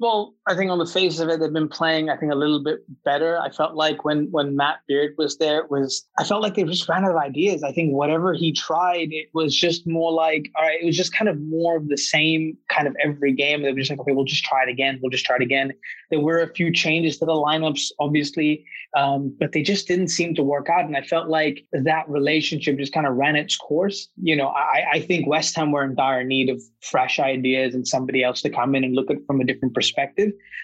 Well, 0.00 0.34
I 0.48 0.56
think 0.56 0.72
on 0.72 0.78
the 0.78 0.86
face 0.86 1.20
of 1.20 1.28
it, 1.28 1.38
they've 1.38 1.52
been 1.52 1.68
playing, 1.68 2.10
I 2.10 2.16
think, 2.16 2.32
a 2.32 2.36
little 2.36 2.62
bit 2.62 2.80
better. 3.04 3.38
I 3.38 3.50
felt 3.50 3.74
like 3.76 4.04
when 4.04 4.26
when 4.32 4.56
Matt 4.56 4.78
Beard 4.88 5.14
was 5.16 5.38
there, 5.38 5.60
it 5.60 5.70
was 5.70 6.04
I 6.18 6.24
felt 6.24 6.42
like 6.42 6.56
they 6.56 6.64
just 6.64 6.88
ran 6.88 7.04
out 7.04 7.12
of 7.12 7.16
ideas. 7.16 7.62
I 7.62 7.70
think 7.70 7.94
whatever 7.94 8.34
he 8.34 8.52
tried, 8.52 9.12
it 9.12 9.28
was 9.34 9.54
just 9.56 9.86
more 9.86 10.10
like, 10.12 10.50
all 10.56 10.64
right, 10.64 10.80
it 10.82 10.84
was 10.84 10.96
just 10.96 11.14
kind 11.14 11.28
of 11.28 11.40
more 11.40 11.76
of 11.76 11.88
the 11.88 11.96
same 11.96 12.58
kind 12.68 12.88
of 12.88 12.96
every 13.04 13.32
game. 13.32 13.62
They 13.62 13.70
were 13.70 13.78
just 13.78 13.90
like, 13.90 14.00
okay, 14.00 14.12
we'll 14.12 14.24
just 14.24 14.44
try 14.44 14.64
it 14.64 14.68
again. 14.68 14.98
We'll 15.00 15.10
just 15.10 15.24
try 15.24 15.36
it 15.36 15.42
again. 15.42 15.72
There 16.10 16.20
were 16.20 16.40
a 16.40 16.52
few 16.52 16.72
changes 16.72 17.18
to 17.18 17.24
the 17.24 17.32
lineups, 17.32 17.92
obviously, 18.00 18.64
um, 18.96 19.34
but 19.38 19.52
they 19.52 19.62
just 19.62 19.86
didn't 19.86 20.08
seem 20.08 20.34
to 20.34 20.42
work 20.42 20.68
out. 20.68 20.86
And 20.86 20.96
I 20.96 21.02
felt 21.02 21.28
like 21.28 21.64
that 21.72 22.08
relationship 22.08 22.78
just 22.78 22.92
kind 22.92 23.06
of 23.06 23.14
ran 23.14 23.36
its 23.36 23.56
course. 23.56 24.08
You 24.20 24.34
know, 24.34 24.48
I, 24.48 24.84
I 24.94 25.00
think 25.00 25.28
West 25.28 25.54
Ham 25.54 25.70
were 25.70 25.84
in 25.84 25.94
dire 25.94 26.24
need 26.24 26.50
of 26.50 26.60
fresh 26.82 27.20
ideas 27.20 27.74
and 27.74 27.86
somebody 27.86 28.24
else 28.24 28.42
to 28.42 28.50
come 28.50 28.74
in 28.74 28.82
and 28.82 28.94
look 28.94 29.10
at 29.10 29.18
from 29.26 29.40
a 29.40 29.44
different 29.44 29.72
perspective. 29.72 29.83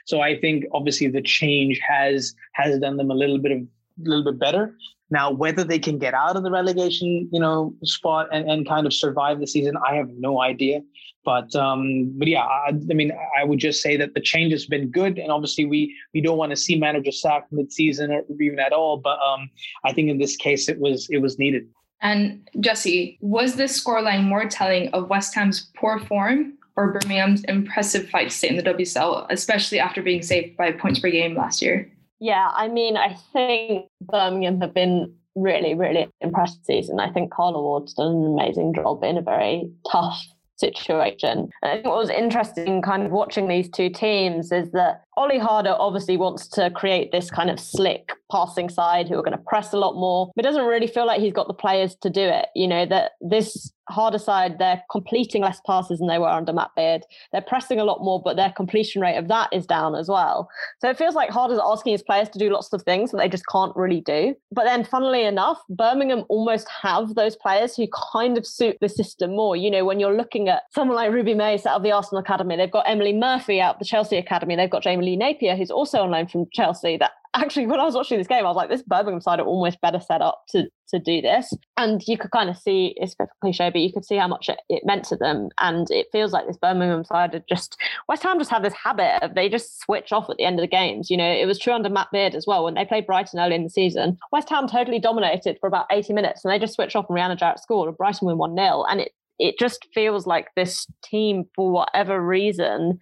So 0.06 0.20
I 0.20 0.38
think 0.40 0.64
obviously 0.72 1.08
the 1.08 1.22
change 1.22 1.80
has 1.86 2.34
has 2.54 2.78
done 2.78 2.96
them 2.96 3.10
a 3.10 3.14
little 3.14 3.38
bit 3.38 3.52
of 3.52 3.58
a 3.58 4.08
little 4.08 4.24
bit 4.24 4.38
better. 4.38 4.74
Now, 5.10 5.30
whether 5.32 5.64
they 5.64 5.78
can 5.78 5.98
get 5.98 6.14
out 6.14 6.36
of 6.36 6.44
the 6.44 6.50
relegation, 6.50 7.28
you 7.32 7.40
know, 7.40 7.74
spot 7.82 8.28
and, 8.32 8.48
and 8.48 8.66
kind 8.66 8.86
of 8.86 8.94
survive 8.94 9.40
the 9.40 9.46
season, 9.46 9.74
I 9.84 9.96
have 9.96 10.08
no 10.10 10.40
idea. 10.40 10.82
But 11.24 11.54
um, 11.54 12.12
but 12.16 12.28
yeah, 12.28 12.44
I, 12.44 12.68
I 12.68 12.94
mean, 12.94 13.12
I 13.38 13.44
would 13.44 13.58
just 13.58 13.82
say 13.82 13.96
that 13.96 14.14
the 14.14 14.20
change 14.20 14.52
has 14.52 14.66
been 14.66 14.88
good, 14.88 15.18
and 15.18 15.30
obviously 15.30 15.66
we 15.66 15.94
we 16.14 16.20
don't 16.20 16.38
want 16.38 16.50
to 16.50 16.56
see 16.56 16.78
manager 16.78 17.12
sacked 17.12 17.52
mid-season 17.52 18.10
or 18.10 18.22
even 18.40 18.58
at 18.58 18.72
all. 18.72 18.96
But 18.96 19.18
um, 19.20 19.50
I 19.84 19.92
think 19.92 20.08
in 20.08 20.18
this 20.18 20.36
case, 20.36 20.68
it 20.68 20.78
was 20.78 21.08
it 21.10 21.18
was 21.18 21.38
needed. 21.38 21.68
And 22.00 22.48
Jesse, 22.60 23.18
was 23.20 23.56
this 23.56 23.82
scoreline 23.82 24.24
more 24.24 24.48
telling 24.48 24.88
of 24.94 25.10
West 25.10 25.34
Ham's 25.34 25.70
poor 25.76 25.98
form 25.98 26.54
or 26.76 26.92
Birmingham's 26.92 27.44
impressive 27.44 28.08
fight 28.08 28.30
to 28.30 28.36
stay 28.36 28.48
in 28.48 28.56
the 28.56 28.62
WSL, 28.62 29.26
especially 29.30 29.78
after 29.78 30.02
being 30.02 30.22
saved 30.22 30.56
by 30.56 30.72
points 30.72 31.00
per 31.00 31.10
game 31.10 31.36
last 31.36 31.60
year? 31.62 31.90
Yeah, 32.20 32.50
I 32.52 32.68
mean, 32.68 32.96
I 32.96 33.16
think 33.32 33.86
Birmingham 34.02 34.60
have 34.60 34.74
been 34.74 35.14
really, 35.34 35.74
really 35.74 36.08
impressive 36.20 36.58
this 36.66 36.66
season. 36.66 37.00
I 37.00 37.10
think 37.10 37.32
Carla 37.32 37.60
Ward's 37.60 37.94
done 37.94 38.14
an 38.14 38.26
amazing 38.26 38.74
job 38.74 39.02
in 39.02 39.16
a 39.16 39.22
very 39.22 39.70
tough 39.90 40.22
situation. 40.56 41.50
And 41.62 41.72
I 41.72 41.74
think 41.74 41.86
what 41.86 41.96
was 41.96 42.10
interesting 42.10 42.82
kind 42.82 43.04
of 43.04 43.10
watching 43.10 43.48
these 43.48 43.68
two 43.68 43.88
teams 43.88 44.52
is 44.52 44.70
that 44.72 45.02
Olli 45.20 45.38
Harder 45.38 45.76
obviously 45.78 46.16
wants 46.16 46.48
to 46.48 46.70
create 46.70 47.12
this 47.12 47.30
kind 47.30 47.50
of 47.50 47.60
slick 47.60 48.12
passing 48.32 48.70
side 48.70 49.06
who 49.06 49.18
are 49.18 49.22
going 49.22 49.36
to 49.36 49.44
press 49.44 49.74
a 49.74 49.76
lot 49.76 49.94
more, 49.94 50.30
but 50.34 50.42
doesn't 50.42 50.64
really 50.64 50.86
feel 50.86 51.06
like 51.06 51.20
he's 51.20 51.34
got 51.34 51.46
the 51.46 51.52
players 51.52 51.94
to 51.96 52.08
do 52.08 52.22
it. 52.22 52.46
You 52.54 52.66
know, 52.66 52.86
that 52.86 53.12
this 53.20 53.70
harder 53.90 54.18
side, 54.18 54.58
they're 54.58 54.82
completing 54.90 55.42
less 55.42 55.60
passes 55.66 55.98
than 55.98 56.08
they 56.08 56.18
were 56.18 56.28
under 56.28 56.52
Matt 56.52 56.70
Beard. 56.76 57.02
They're 57.32 57.42
pressing 57.42 57.80
a 57.80 57.84
lot 57.84 58.02
more, 58.02 58.22
but 58.22 58.36
their 58.36 58.52
completion 58.52 59.02
rate 59.02 59.16
of 59.16 59.28
that 59.28 59.52
is 59.52 59.66
down 59.66 59.94
as 59.94 60.08
well. 60.08 60.48
So 60.80 60.88
it 60.88 60.96
feels 60.96 61.14
like 61.14 61.30
Harder's 61.30 61.60
asking 61.62 61.92
his 61.92 62.02
players 62.02 62.28
to 62.30 62.38
do 62.38 62.50
lots 62.50 62.72
of 62.72 62.82
things 62.82 63.10
that 63.10 63.18
they 63.18 63.28
just 63.28 63.46
can't 63.46 63.74
really 63.76 64.00
do. 64.00 64.34
But 64.52 64.64
then, 64.64 64.84
funnily 64.84 65.24
enough, 65.24 65.60
Birmingham 65.68 66.24
almost 66.28 66.68
have 66.82 67.14
those 67.14 67.36
players 67.36 67.76
who 67.76 67.86
kind 68.12 68.38
of 68.38 68.46
suit 68.46 68.78
the 68.80 68.88
system 68.88 69.34
more. 69.34 69.56
You 69.56 69.70
know, 69.70 69.84
when 69.84 70.00
you're 70.00 70.16
looking 70.16 70.48
at 70.48 70.62
someone 70.72 70.96
like 70.96 71.12
Ruby 71.12 71.34
Mace 71.34 71.66
out 71.66 71.76
of 71.76 71.82
the 71.82 71.92
Arsenal 71.92 72.22
Academy, 72.22 72.56
they've 72.56 72.70
got 72.70 72.88
Emily 72.88 73.12
Murphy 73.12 73.60
out 73.60 73.78
the 73.78 73.84
Chelsea 73.84 74.16
Academy, 74.16 74.56
they've 74.56 74.70
got 74.70 74.82
Jamie 74.82 75.04
Napier, 75.16 75.56
who's 75.56 75.70
also 75.70 76.02
on 76.02 76.10
loan 76.10 76.26
from 76.26 76.46
Chelsea, 76.52 76.96
that 76.98 77.12
actually, 77.34 77.66
when 77.66 77.80
I 77.80 77.84
was 77.84 77.94
watching 77.94 78.18
this 78.18 78.26
game, 78.26 78.44
I 78.44 78.48
was 78.48 78.56
like, 78.56 78.68
this 78.68 78.82
Birmingham 78.82 79.20
side 79.20 79.40
are 79.40 79.46
almost 79.46 79.80
better 79.80 80.00
set 80.00 80.22
up 80.22 80.42
to 80.50 80.68
to 80.90 80.98
do 80.98 81.20
this. 81.20 81.52
And 81.76 82.02
you 82.06 82.18
could 82.18 82.30
kind 82.32 82.50
of 82.50 82.56
see, 82.56 82.94
it's 82.96 83.14
a 83.14 83.22
bit 83.22 83.28
cliche, 83.40 83.70
but 83.70 83.80
you 83.80 83.92
could 83.92 84.04
see 84.04 84.16
how 84.16 84.26
much 84.26 84.48
it, 84.48 84.58
it 84.68 84.84
meant 84.84 85.04
to 85.04 85.16
them. 85.16 85.50
And 85.60 85.88
it 85.90 86.08
feels 86.10 86.32
like 86.32 86.46
this 86.46 86.56
Birmingham 86.56 87.04
side 87.04 87.34
are 87.34 87.44
just, 87.48 87.76
West 88.08 88.24
Ham 88.24 88.38
just 88.38 88.50
have 88.50 88.64
this 88.64 88.74
habit 88.74 89.22
of 89.22 89.34
they 89.34 89.48
just 89.48 89.80
switch 89.80 90.12
off 90.12 90.28
at 90.28 90.36
the 90.36 90.44
end 90.44 90.58
of 90.58 90.62
the 90.62 90.68
games. 90.68 91.10
You 91.10 91.16
know, 91.16 91.30
it 91.30 91.46
was 91.46 91.58
true 91.58 91.72
under 91.72 91.88
Matt 91.88 92.08
Beard 92.12 92.34
as 92.34 92.46
well. 92.46 92.64
When 92.64 92.74
they 92.74 92.84
played 92.84 93.06
Brighton 93.06 93.38
early 93.38 93.54
in 93.54 93.64
the 93.64 93.70
season, 93.70 94.18
West 94.32 94.50
Ham 94.50 94.66
totally 94.66 94.98
dominated 94.98 95.58
for 95.60 95.68
about 95.68 95.86
80 95.90 96.12
minutes 96.12 96.44
and 96.44 96.52
they 96.52 96.58
just 96.58 96.74
switched 96.74 96.96
off 96.96 97.06
and 97.08 97.16
Rianna 97.16 97.38
Jarrett 97.38 97.60
scored 97.60 97.88
and 97.88 97.96
Brighton 97.96 98.26
win 98.26 98.38
1 98.38 98.56
0. 98.56 98.84
And 98.90 99.00
it, 99.00 99.12
it 99.38 99.58
just 99.58 99.86
feels 99.94 100.26
like 100.26 100.48
this 100.56 100.86
team, 101.04 101.44
for 101.54 101.70
whatever 101.70 102.20
reason, 102.20 102.98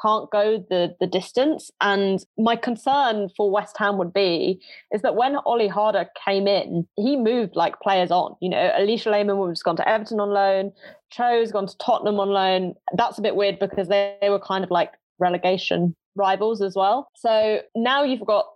can't 0.00 0.30
go 0.30 0.64
the 0.70 0.94
the 1.00 1.06
distance. 1.06 1.70
And 1.80 2.24
my 2.38 2.56
concern 2.56 3.28
for 3.36 3.50
West 3.50 3.76
Ham 3.78 3.98
would 3.98 4.12
be 4.12 4.60
is 4.92 5.02
that 5.02 5.16
when 5.16 5.36
Olli 5.44 5.68
Harder 5.68 6.06
came 6.24 6.46
in, 6.46 6.86
he 6.96 7.16
moved 7.16 7.56
like 7.56 7.80
players 7.80 8.10
on. 8.10 8.36
You 8.40 8.50
know, 8.50 8.70
Alisha 8.78 9.12
Lehmann 9.12 9.38
was 9.38 9.62
gone 9.62 9.76
to 9.76 9.88
Everton 9.88 10.20
on 10.20 10.30
loan, 10.30 10.72
Cho's 11.10 11.52
gone 11.52 11.66
to 11.66 11.76
Tottenham 11.78 12.20
on 12.20 12.30
loan. 12.30 12.74
That's 12.96 13.18
a 13.18 13.22
bit 13.22 13.36
weird 13.36 13.58
because 13.58 13.88
they, 13.88 14.16
they 14.20 14.30
were 14.30 14.40
kind 14.40 14.64
of 14.64 14.70
like 14.70 14.92
relegation 15.18 15.94
rivals 16.16 16.62
as 16.62 16.74
well. 16.74 17.08
So 17.16 17.60
now 17.74 18.02
you've 18.02 18.26
got 18.26 18.46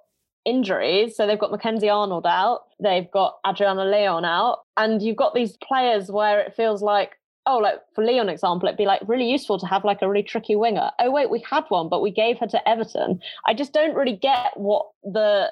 injuries. 0.46 1.16
So 1.16 1.26
they've 1.26 1.38
got 1.38 1.50
Mackenzie 1.50 1.90
Arnold 1.90 2.24
out, 2.26 2.62
they've 2.80 3.10
got 3.10 3.36
Adriana 3.46 3.84
Leon 3.84 4.24
out, 4.24 4.60
and 4.76 5.02
you've 5.02 5.16
got 5.16 5.34
these 5.34 5.56
players 5.58 6.10
where 6.10 6.40
it 6.40 6.54
feels 6.54 6.82
like 6.82 7.18
oh, 7.46 7.58
like 7.58 7.80
for 7.94 8.04
Leon 8.04 8.28
example, 8.28 8.68
it'd 8.68 8.78
be 8.78 8.86
like 8.86 9.02
really 9.06 9.30
useful 9.30 9.58
to 9.58 9.66
have 9.66 9.84
like 9.84 10.02
a 10.02 10.08
really 10.08 10.22
tricky 10.22 10.56
winger. 10.56 10.90
Oh 10.98 11.10
wait, 11.10 11.30
we 11.30 11.44
had 11.48 11.64
one, 11.68 11.88
but 11.88 12.02
we 12.02 12.10
gave 12.10 12.38
her 12.38 12.46
to 12.48 12.68
Everton. 12.68 13.20
I 13.46 13.54
just 13.54 13.72
don't 13.72 13.94
really 13.94 14.16
get 14.16 14.52
what 14.56 14.86
the 15.02 15.50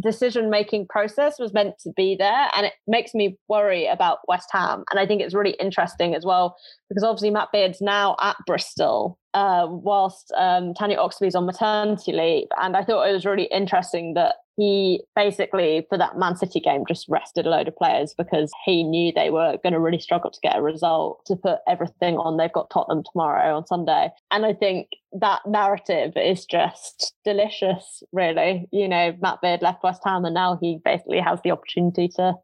decision 0.00 0.50
making 0.50 0.86
process 0.86 1.38
was 1.38 1.52
meant 1.52 1.78
to 1.78 1.92
be 1.96 2.14
there 2.14 2.48
and 2.54 2.64
it 2.64 2.74
makes 2.86 3.12
me 3.12 3.36
worry 3.48 3.86
about 3.86 4.18
West 4.28 4.48
Ham 4.52 4.84
and 4.90 5.00
I 5.00 5.06
think 5.06 5.20
it's 5.20 5.34
really 5.34 5.56
interesting 5.60 6.14
as 6.14 6.24
well 6.24 6.56
because 6.88 7.02
obviously 7.02 7.30
Matt 7.30 7.48
Beard's 7.52 7.80
now 7.80 8.16
at 8.20 8.36
Bristol 8.46 9.18
uh, 9.34 9.66
whilst 9.68 10.32
um, 10.38 10.74
Tanya 10.74 10.96
Oxtoby's 10.96 11.34
on 11.34 11.44
maternity 11.44 12.12
leave 12.12 12.46
and 12.60 12.76
I 12.76 12.84
thought 12.84 13.08
it 13.08 13.12
was 13.12 13.26
really 13.26 13.48
interesting 13.50 14.14
that 14.14 14.36
he 14.60 15.02
basically 15.16 15.86
for 15.88 15.96
that 15.96 16.18
Man 16.18 16.36
City 16.36 16.60
game 16.60 16.84
just 16.86 17.08
rested 17.08 17.46
a 17.46 17.48
load 17.48 17.66
of 17.66 17.76
players 17.76 18.12
because 18.18 18.52
he 18.66 18.84
knew 18.84 19.10
they 19.10 19.30
were 19.30 19.56
going 19.62 19.72
to 19.72 19.80
really 19.80 19.98
struggle 19.98 20.30
to 20.30 20.40
get 20.42 20.54
a 20.54 20.60
result 20.60 21.24
to 21.24 21.34
put 21.34 21.60
everything 21.66 22.18
on. 22.18 22.36
They've 22.36 22.52
got 22.52 22.68
Tottenham 22.68 23.02
tomorrow 23.10 23.56
on 23.56 23.66
Sunday. 23.66 24.10
And 24.30 24.44
I 24.44 24.52
think 24.52 24.88
that 25.12 25.40
narrative 25.46 26.12
is 26.14 26.44
just 26.44 27.14
delicious, 27.24 28.02
really. 28.12 28.68
You 28.70 28.86
know, 28.86 29.16
Matt 29.22 29.40
Beard 29.40 29.62
left 29.62 29.82
West 29.82 30.02
Ham 30.04 30.26
and 30.26 30.34
now 30.34 30.58
he 30.60 30.78
basically 30.84 31.20
has 31.20 31.40
the 31.42 31.52
opportunity 31.52 32.08
to 32.16 32.34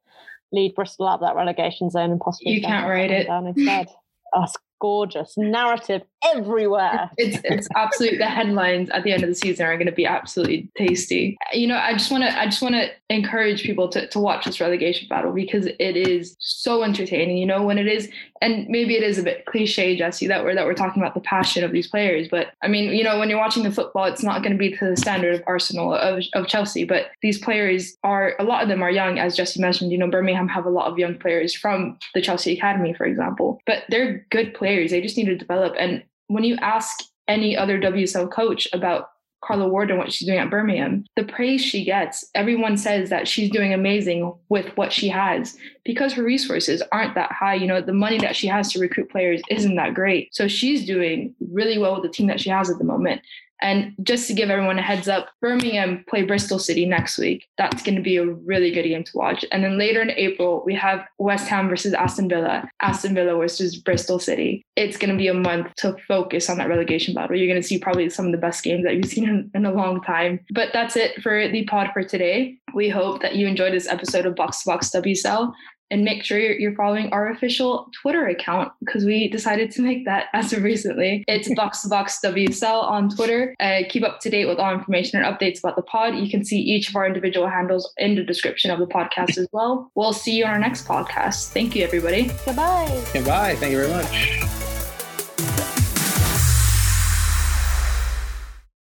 lead 0.53 0.75
Bristol 0.75 1.09
out 1.09 1.21
of 1.21 1.21
that 1.21 1.37
relegation 1.37 1.91
zone 1.91 2.13
and 2.13 2.21
possibly 2.21 2.55
you 2.55 2.63
can't 2.63 2.89
write 2.89 3.11
it 3.11 3.27
down 3.27 3.47
instead. 3.47 3.89
oh, 4.35 4.47
gorgeous 4.81 5.35
narrative 5.37 6.03
everywhere. 6.35 7.11
It's 7.19 7.39
it's 7.45 7.69
absolute. 7.75 8.19
The 8.19 8.27
headlines 8.27 8.91
at 8.91 9.03
the 9.03 9.13
end 9.13 9.23
of 9.23 9.29
the 9.29 9.35
season 9.35 9.67
are 9.67 9.77
going 9.77 9.87
to 9.87 9.93
be 9.93 10.07
absolutely 10.07 10.69
tasty. 10.77 11.37
You 11.53 11.67
know, 11.67 11.77
I 11.77 11.93
just 11.93 12.11
want 12.11 12.25
to 12.25 12.39
I 12.39 12.45
just 12.45 12.63
want 12.63 12.75
to 12.75 12.91
encourage 13.09 13.63
people 13.63 13.89
to 13.89 14.07
to 14.09 14.19
watch 14.21 14.45
this 14.45 14.61
relegation 14.61 15.09
battle 15.09 15.33
because 15.33 15.67
it 15.67 15.97
is 15.97 16.37
so 16.39 16.83
entertaining. 16.83 17.39
You 17.39 17.47
know, 17.47 17.63
when 17.63 17.79
it 17.79 17.87
is, 17.87 18.11
and 18.43 18.69
maybe 18.69 18.97
it 18.97 19.03
is 19.03 19.19
a 19.19 19.23
bit 19.23 19.47
cliche, 19.47 19.97
Jesse, 19.97 20.27
that 20.27 20.45
we're 20.45 20.55
that 20.55 20.67
we're 20.67 20.75
talking 20.75 21.03
about 21.03 21.15
the 21.15 21.21
passion 21.21 21.65
of 21.65 21.73
these 21.73 21.89
players. 21.89 22.29
But 22.29 22.49
I 22.63 22.69
mean, 22.69 22.93
you 22.95 23.03
know, 23.03 23.19
when 23.19 23.31
you're 23.31 23.39
watching 23.39 23.63
the 23.63 23.73
football, 23.73 24.05
it's 24.05 24.23
not 24.23 24.43
going 24.43 24.53
to 24.53 24.59
be 24.59 24.77
to 24.77 24.91
the 24.91 24.97
standard 24.97 25.35
of 25.35 25.43
Arsenal 25.47 25.95
of 25.95 26.23
of 26.35 26.47
Chelsea. 26.47 26.85
But 26.85 27.07
these 27.23 27.39
players 27.39 27.97
are 28.05 28.35
a 28.39 28.45
lot 28.45 28.63
of 28.63 28.69
them 28.69 28.83
are 28.83 28.91
young, 28.91 29.19
as 29.19 29.37
Jesse 29.37 29.61
mentioned. 29.61 29.91
You 29.91 29.99
know, 29.99 30.11
Birmingham 30.11 30.49
have 30.49 30.67
a 30.67 30.71
lot 30.71 30.91
of 30.91 30.99
young 30.99 31.19
players 31.19 31.55
from 31.55 31.99
the 32.15 32.21
Chelsea 32.21 32.53
academy, 32.57 32.93
for 32.93 33.07
example. 33.07 33.61
But 33.67 33.85
they're 33.89 34.27
good 34.31 34.53
players. 34.55 34.66
They 34.91 35.01
just 35.01 35.17
need 35.17 35.27
to 35.27 35.37
develop 35.37 35.75
and 35.79 36.03
when 36.29 36.45
you 36.45 36.57
ask 36.57 37.05
any 37.29 37.57
other 37.57 37.79
WSL 37.79 38.31
coach 38.31 38.69
about 38.73 39.11
Carla 39.45 39.69
Ward 39.69 39.91
and 39.91 39.99
what 39.99 40.13
she's 40.13 40.27
doing 40.27 40.39
at 40.39 40.51
Birmingham, 40.51 41.05
the 41.15 41.23
praise 41.23 41.61
she 41.61 41.85
gets, 41.85 42.25
everyone 42.35 42.77
says 42.77 43.11
that 43.11 43.29
she's 43.29 43.51
doing 43.51 43.73
amazing 43.73 44.35
with 44.49 44.77
what 44.77 44.93
she 44.93 45.09
has 45.09 45.57
because 45.85 46.13
her 46.15 46.23
resources 46.23 46.83
aren't 46.91 47.15
that 47.15 47.31
high. 47.33 47.55
You 47.55 47.67
know, 47.67 47.81
the 47.81 47.93
money 47.93 48.19
that 48.19 48.35
she 48.35 48.47
has 48.49 48.73
to 48.73 48.81
recruit 48.81 49.11
players 49.11 49.43
isn't 49.51 49.77
that 49.77 49.95
great. 49.95 50.35
So 50.35 50.49
she's 50.49 50.85
doing 50.85 51.35
really 51.53 51.79
well 51.79 51.95
with 51.95 52.03
the 52.03 52.09
team 52.09 52.27
that 52.27 52.41
she 52.41 52.51
has 52.51 52.71
at 52.71 52.79
the 52.79 52.85
moment. 52.85 53.23
And 53.61 53.95
just 54.03 54.27
to 54.29 54.35
give 54.35 54.51
everyone 54.51 54.79
a 54.79 54.83
heads 54.83 55.09
up, 55.09 55.29
Birmingham 55.41 56.05
play 56.09 56.23
Bristol 56.23 56.59
City 56.59 56.87
next 56.87 57.19
week. 57.19 57.47
That's 57.59 57.83
going 57.83 57.97
to 57.97 58.03
be 58.03 58.17
a 58.17 58.27
really 58.27 58.71
good 58.71 58.83
game 58.83 59.05
to 59.05 59.17
watch. 59.17 59.45
And 59.51 59.65
then 59.65 59.79
later 59.79 60.03
in 60.03 60.11
April, 60.11 60.63
we 60.65 60.75
have 60.75 61.07
West 61.19 61.49
Ham 61.49 61.69
versus 61.69 61.95
Aston 61.95 62.29
Villa, 62.29 62.69
Aston 62.81 63.15
Villa 63.15 63.37
versus 63.37 63.77
Bristol 63.77 64.19
City. 64.19 64.65
It's 64.77 64.97
going 64.97 65.11
to 65.11 65.17
be 65.17 65.29
a 65.29 65.35
month 65.35 65.75
to 65.77 65.97
focus 66.07 66.51
on 66.51 66.59
that 66.59 66.69
relegation 66.69 67.15
battle. 67.15 67.37
You're 67.37 67.49
going 67.49 67.61
to 67.61 67.67
see 67.67 67.79
probably 67.79 68.11
some 68.11 68.27
of 68.27 68.33
the 68.33 68.39
best 68.39 68.63
games 68.63 68.85
that 68.85 68.95
you've 68.95 69.07
seen 69.07 69.29
in, 69.29 69.51
in 69.55 69.67
a 69.67 69.73
long 69.73 70.03
time. 70.03 70.41
But 70.51 70.71
that's 70.73 70.97
it 70.97 71.23
for 71.23 71.49
the 71.49 71.65
pod 71.65 71.91
for 71.93 72.03
today. 72.03 72.59
We 72.75 72.89
hope 72.89 73.23
that 73.23 73.37
you 73.37 73.47
enjoyed 73.47 73.73
this 73.73 73.89
episode 73.89 74.27
of 74.27 74.35
Box 74.35 74.63
to 74.63 74.71
Box 74.71 74.91
WSL 74.91 75.53
and 75.91 76.05
make 76.05 76.25
sure 76.25 76.39
you're, 76.39 76.77
following 76.77 77.11
our 77.11 77.31
official 77.31 77.91
Twitter 78.03 78.27
account 78.27 78.71
because 78.81 79.05
we 79.05 79.29
decided 79.29 79.71
to 79.71 79.81
make 79.81 80.05
that 80.05 80.27
as 80.35 80.53
of 80.53 80.63
recently. 80.63 81.25
It's 81.27 81.53
Box 81.55 81.81
to 81.83 81.89
Box 81.89 82.19
WSL 82.23 82.83
on 82.83 83.09
Twitter. 83.09 83.55
Uh, 83.61 83.81
keep 83.89 84.03
up 84.03 84.21
to 84.21 84.29
date 84.29 84.47
with 84.47 84.59
all 84.59 84.75
information 84.75 85.23
and 85.23 85.27
updates 85.27 85.61
about 85.61 85.77
the 85.77 85.83
pod. 85.83 86.17
You 86.17 86.29
can 86.29 86.45
see 86.45 86.59
each 86.59 86.91
of 86.91 86.97
our 86.97 87.07
individual 87.07 87.49
handles 87.49 87.91
in 87.97 88.15
the 88.15 88.25
description 88.25 88.71
of 88.71 88.79
the 88.79 88.87
podcast 88.87 89.39
as 89.39 89.49
well. 89.53 89.91
We'll 89.95 90.13
see 90.13 90.37
you 90.37 90.45
on 90.45 90.51
our 90.51 90.59
next 90.59 90.87
podcast. 90.87 91.53
Thank 91.53 91.75
you, 91.75 91.85
everybody. 91.85 92.31
Goodbye. 92.45 93.05
Goodbye. 93.15 93.55
Thank 93.55 93.73
you 93.73 93.79
very 93.79 93.93
much. 93.93 94.56